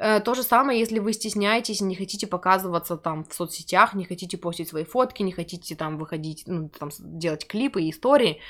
Э, 0.00 0.18
то 0.18 0.34
же 0.34 0.42
самое, 0.42 0.80
если 0.80 0.98
вы 0.98 1.12
стесняетесь, 1.12 1.80
не 1.80 1.94
хотите 1.94 2.26
показываться 2.26 2.96
там 2.96 3.24
в 3.24 3.32
соцсетях, 3.32 3.94
не 3.94 4.04
хотите 4.04 4.36
постить 4.36 4.68
свои 4.68 4.82
фотки, 4.82 5.22
не 5.22 5.30
хотите 5.30 5.76
там 5.76 5.96
выходить, 5.96 6.42
ну, 6.46 6.68
там, 6.68 6.90
делать 6.98 7.46
клипы 7.46 7.82
и 7.82 7.90
истории, 7.90 8.40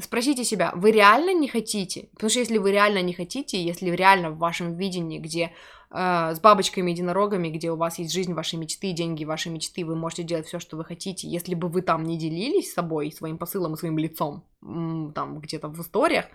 спросите 0.00 0.44
себя, 0.44 0.72
вы 0.74 0.92
реально 0.92 1.34
не 1.34 1.46
хотите? 1.48 2.08
Потому 2.14 2.30
что 2.30 2.40
если 2.40 2.56
вы 2.56 2.72
реально 2.72 3.02
не 3.02 3.12
хотите, 3.12 3.62
если 3.62 3.90
реально 3.90 4.30
в 4.30 4.38
вашем 4.38 4.76
видении, 4.76 5.18
где 5.18 5.52
э, 5.90 6.34
с 6.34 6.40
бабочками, 6.40 6.90
единорогами, 6.90 7.48
где 7.48 7.70
у 7.70 7.76
вас 7.76 7.98
есть 7.98 8.12
жизнь 8.12 8.32
вашей 8.32 8.58
мечты, 8.58 8.92
деньги 8.92 9.24
вашей 9.24 9.52
мечты, 9.52 9.84
вы 9.84 9.96
можете 9.96 10.22
делать 10.22 10.46
все, 10.46 10.58
что 10.58 10.76
вы 10.76 10.84
хотите, 10.84 11.28
если 11.28 11.54
бы 11.54 11.68
вы 11.68 11.82
там 11.82 12.04
не 12.04 12.18
делились 12.18 12.72
собой, 12.72 13.12
своим 13.12 13.38
посылом 13.38 13.74
и 13.74 13.76
своим 13.76 13.98
лицом, 13.98 14.44
там 14.60 15.40
где-то 15.40 15.68
в 15.68 15.80
историях, 15.80 16.26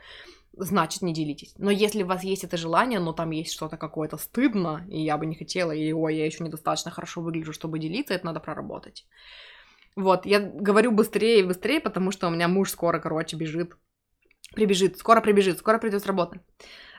значит, 0.53 1.01
не 1.01 1.13
делитесь. 1.13 1.53
Но 1.57 1.71
если 1.71 2.03
у 2.03 2.07
вас 2.07 2.23
есть 2.23 2.43
это 2.43 2.57
желание, 2.57 2.99
но 2.99 3.13
там 3.13 3.31
есть 3.31 3.53
что-то 3.53 3.77
какое-то 3.77 4.17
стыдно, 4.17 4.85
и 4.89 5.01
я 5.01 5.17
бы 5.17 5.25
не 5.25 5.35
хотела, 5.35 5.71
и 5.71 5.91
ой, 5.93 6.15
я 6.15 6.25
еще 6.25 6.43
недостаточно 6.43 6.91
хорошо 6.91 7.21
выгляжу, 7.21 7.53
чтобы 7.53 7.79
делиться, 7.79 8.13
это 8.13 8.25
надо 8.25 8.39
проработать. 8.39 9.05
Вот, 9.95 10.25
я 10.25 10.39
говорю 10.39 10.91
быстрее 10.91 11.39
и 11.39 11.43
быстрее, 11.43 11.79
потому 11.81 12.11
что 12.11 12.27
у 12.27 12.31
меня 12.31 12.47
муж 12.47 12.71
скоро, 12.71 12.99
короче, 12.99 13.35
бежит. 13.35 13.75
Прибежит, 14.53 14.97
скоро 14.97 15.21
прибежит, 15.21 15.59
скоро 15.59 15.79
придет 15.79 16.03
с 16.03 16.05
работы. 16.05 16.41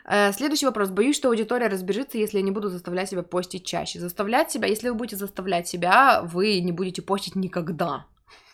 Э, 0.05 0.33
следующий 0.33 0.67
вопрос. 0.67 0.91
Боюсь, 0.91 1.17
что 1.17 1.29
аудитория 1.29 1.69
разбежится, 1.69 2.19
если 2.19 2.39
я 2.39 2.45
не 2.45 2.51
буду 2.51 2.69
заставлять 2.69 3.09
себя 3.09 3.23
постить 3.23 3.65
чаще. 3.65 4.01
Заставлять 4.01 4.51
себя, 4.51 4.69
если 4.69 4.89
вы 4.89 4.95
будете 4.95 5.17
заставлять 5.17 5.69
себя, 5.69 6.23
вы 6.23 6.61
не 6.61 6.73
будете 6.73 7.03
постить 7.03 7.37
никогда. 7.37 8.07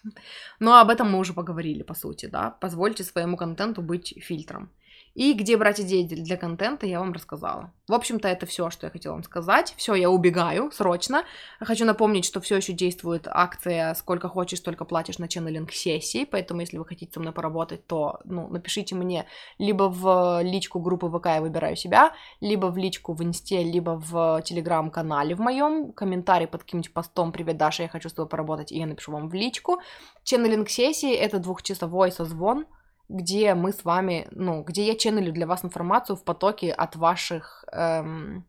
Но 0.61 0.79
об 0.79 0.91
этом 0.91 1.11
мы 1.11 1.19
уже 1.19 1.33
поговорили, 1.33 1.83
по 1.83 1.95
сути, 1.95 2.27
да. 2.27 2.51
Позвольте 2.61 3.05
своему 3.05 3.37
контенту 3.37 3.83
быть 3.83 4.15
фильтром. 4.21 4.71
И 5.19 5.33
где 5.33 5.57
брать 5.57 5.81
идеи 5.81 6.05
для 6.05 6.37
контента, 6.37 6.87
я 6.87 7.01
вам 7.01 7.13
рассказала. 7.13 7.73
В 7.89 7.93
общем-то, 7.93 8.29
это 8.29 8.47
все, 8.47 8.71
что 8.71 8.87
я 8.87 8.91
хотела 8.93 9.15
вам 9.15 9.25
сказать. 9.25 9.75
Все, 9.77 9.97
я 9.97 10.11
убегаю 10.11 10.71
срочно. 10.71 11.25
Хочу 11.59 11.85
напомнить, 11.85 12.25
что 12.25 12.41
все 12.41 12.59
еще 12.59 12.73
действует 12.73 13.27
акция 13.27 13.95
«Сколько 13.95 14.29
хочешь, 14.29 14.61
столько 14.61 14.85
платишь» 14.85 15.19
на 15.19 15.27
ченнелинг 15.27 15.73
сессии, 15.73 16.25
поэтому 16.25 16.61
если 16.61 16.79
вы 16.79 16.85
хотите 16.85 17.11
со 17.13 17.19
мной 17.19 17.33
поработать, 17.33 17.85
то 17.89 18.21
ну, 18.27 18.47
напишите 18.47 18.95
мне 18.95 19.27
либо 19.59 19.89
в 19.89 20.41
личку 20.45 20.79
группы 20.79 21.09
ВК 21.09 21.27
«Я 21.27 21.41
выбираю 21.41 21.75
себя», 21.75 22.13
либо 22.41 22.67
в 22.67 22.77
личку 22.77 23.13
в 23.13 23.21
Инсте, 23.25 23.65
либо 23.65 23.99
в 23.99 24.41
Телеграм-канале 24.45 25.35
в 25.35 25.41
моем, 25.41 25.91
комментарий 25.95 26.47
под 26.47 26.63
каким-нибудь 26.63 26.93
постом 26.93 27.33
«Привет, 27.33 27.57
Даша, 27.57 27.83
я 27.83 27.89
хочу 27.89 28.09
с 28.09 28.13
тобой 28.13 28.29
поработать», 28.29 28.71
и 28.71 28.79
я 28.79 28.87
напишу 28.87 29.11
вам 29.11 29.29
в 29.29 29.35
личку. 29.35 29.81
Ченнелинг 30.23 30.69
сессии— 30.69 31.13
это 31.13 31.41
двухчасовой 31.41 32.13
созвон, 32.13 32.67
где 33.09 33.55
мы 33.55 33.73
с 33.73 33.85
вами, 33.85 34.29
ну, 34.31 34.63
где 34.63 34.87
я 34.87 34.95
ченнелю 34.95 35.33
для 35.33 35.47
вас 35.47 35.65
информацию 35.65 36.17
в 36.17 36.25
потоке 36.25 36.73
от 36.73 36.97
ваших 36.97 37.65
эм, 37.73 38.45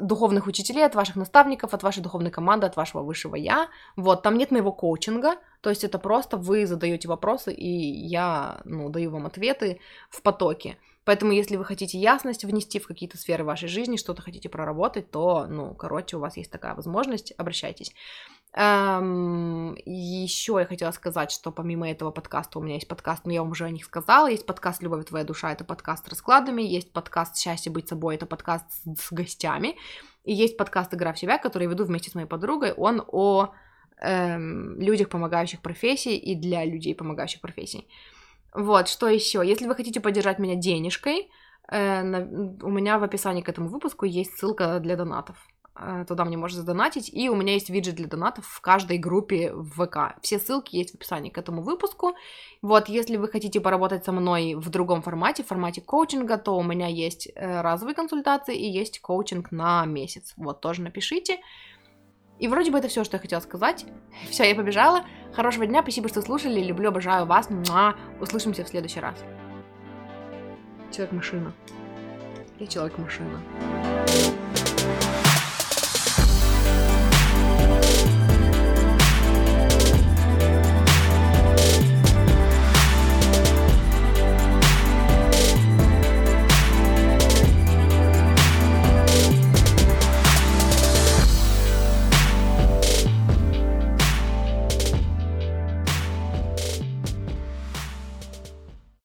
духовных 0.00 0.46
учителей, 0.46 0.84
от 0.84 0.94
ваших 0.94 1.16
наставников, 1.16 1.74
от 1.74 1.82
вашей 1.82 2.02
духовной 2.02 2.30
команды, 2.30 2.66
от 2.66 2.76
вашего 2.76 3.02
высшего 3.02 3.36
я. 3.36 3.68
Вот, 3.96 4.22
там 4.22 4.36
нет 4.36 4.50
моего 4.50 4.72
коучинга, 4.72 5.36
то 5.60 5.70
есть 5.70 5.84
это 5.84 5.98
просто 5.98 6.36
вы 6.36 6.66
задаете 6.66 7.08
вопросы, 7.08 7.52
и 7.52 7.68
я, 7.68 8.60
ну, 8.64 8.88
даю 8.90 9.10
вам 9.10 9.26
ответы 9.26 9.80
в 10.10 10.22
потоке. 10.22 10.76
Поэтому, 11.04 11.32
если 11.32 11.56
вы 11.56 11.64
хотите 11.64 11.98
ясность 11.98 12.44
внести 12.44 12.78
в 12.78 12.86
какие-то 12.86 13.18
сферы 13.18 13.44
вашей 13.44 13.68
жизни, 13.68 13.96
что-то 13.96 14.22
хотите 14.22 14.48
проработать, 14.48 15.10
то, 15.10 15.46
ну, 15.46 15.74
короче, 15.74 16.16
у 16.16 16.20
вас 16.20 16.36
есть 16.36 16.50
такая 16.50 16.74
возможность, 16.74 17.34
обращайтесь. 17.36 17.92
Эм, 18.56 19.76
еще 19.84 20.58
я 20.60 20.66
хотела 20.66 20.92
сказать, 20.92 21.32
что 21.32 21.50
помимо 21.50 21.90
этого 21.90 22.12
подкаста 22.12 22.60
у 22.60 22.62
меня 22.62 22.74
есть 22.74 22.86
подкаст, 22.86 23.26
но 23.26 23.32
я 23.32 23.42
вам 23.42 23.50
уже 23.50 23.64
о 23.64 23.70
них 23.70 23.84
сказала, 23.84 24.30
есть 24.30 24.46
подкаст 24.46 24.80
«Любовь 24.80 25.04
твоя 25.06 25.24
душа», 25.24 25.50
это 25.50 25.64
подкаст 25.64 26.06
с 26.06 26.08
раскладами, 26.08 26.62
есть 26.62 26.92
подкаст 26.92 27.36
«Счастье 27.36 27.72
быть 27.72 27.88
собой», 27.88 28.14
это 28.14 28.26
подкаст 28.26 28.66
с, 28.70 29.06
с 29.06 29.12
гостями, 29.12 29.76
и 30.22 30.32
есть 30.32 30.56
подкаст 30.56 30.94
«Игра 30.94 31.12
в 31.12 31.18
себя», 31.18 31.38
который 31.38 31.64
я 31.64 31.70
веду 31.70 31.84
вместе 31.84 32.10
с 32.10 32.14
моей 32.14 32.28
подругой, 32.28 32.72
он 32.74 33.02
о 33.08 33.52
эм, 34.00 34.80
людях, 34.80 35.08
помогающих 35.08 35.60
профессии 35.60 36.16
и 36.16 36.36
для 36.36 36.64
людей, 36.64 36.94
помогающих 36.94 37.40
профессий. 37.40 37.88
Вот, 38.52 38.86
что 38.86 39.08
еще? 39.08 39.42
Если 39.44 39.66
вы 39.66 39.74
хотите 39.74 40.00
поддержать 40.00 40.38
меня 40.38 40.54
денежкой, 40.54 41.28
э, 41.72 42.02
на, 42.04 42.20
у 42.64 42.70
меня 42.70 43.00
в 43.00 43.02
описании 43.02 43.42
к 43.42 43.48
этому 43.48 43.66
выпуску 43.66 44.04
есть 44.04 44.38
ссылка 44.38 44.78
для 44.78 44.94
донатов. 44.94 45.36
Э, 45.76 46.04
туда 46.06 46.24
мне 46.24 46.36
можно 46.36 46.60
задонатить, 46.60 47.10
и 47.12 47.28
у 47.28 47.34
меня 47.34 47.54
есть 47.54 47.68
виджет 47.68 47.96
для 47.96 48.06
донатов 48.06 48.46
в 48.46 48.60
каждой 48.60 48.98
группе 48.98 49.52
в 49.52 49.84
ВК. 49.84 50.16
Все 50.22 50.38
ссылки 50.38 50.76
есть 50.76 50.92
в 50.92 50.94
описании 50.94 51.30
к 51.30 51.38
этому 51.38 51.62
выпуску. 51.62 52.14
Вот, 52.62 52.88
если 52.88 53.16
вы 53.16 53.28
хотите 53.28 53.60
поработать 53.60 54.04
со 54.04 54.12
мной 54.12 54.54
в 54.54 54.68
другом 54.70 55.02
формате, 55.02 55.42
в 55.42 55.48
формате 55.48 55.80
коучинга, 55.80 56.38
то 56.38 56.56
у 56.56 56.62
меня 56.62 56.86
есть 56.86 57.28
э, 57.34 57.60
разовые 57.60 57.94
консультации 57.94 58.56
и 58.56 58.70
есть 58.70 59.00
коучинг 59.00 59.50
на 59.50 59.84
месяц. 59.84 60.34
Вот, 60.36 60.60
тоже 60.60 60.82
напишите. 60.82 61.40
И 62.38 62.48
вроде 62.48 62.70
бы 62.70 62.78
это 62.78 62.88
все, 62.88 63.04
что 63.04 63.16
я 63.16 63.20
хотела 63.20 63.40
сказать. 63.40 63.86
Все, 64.30 64.44
я 64.44 64.54
побежала. 64.54 65.04
Хорошего 65.32 65.66
дня, 65.66 65.82
спасибо, 65.82 66.08
что 66.08 66.22
слушали. 66.22 66.60
Люблю, 66.60 66.88
обожаю 66.88 67.26
вас. 67.26 67.50
Муа. 67.50 67.94
Услышимся 68.20 68.64
в 68.64 68.68
следующий 68.68 69.00
раз. 69.00 69.16
Человек-машина. 70.92 71.52
Я 72.60 72.66
человек-машина. 72.66 73.40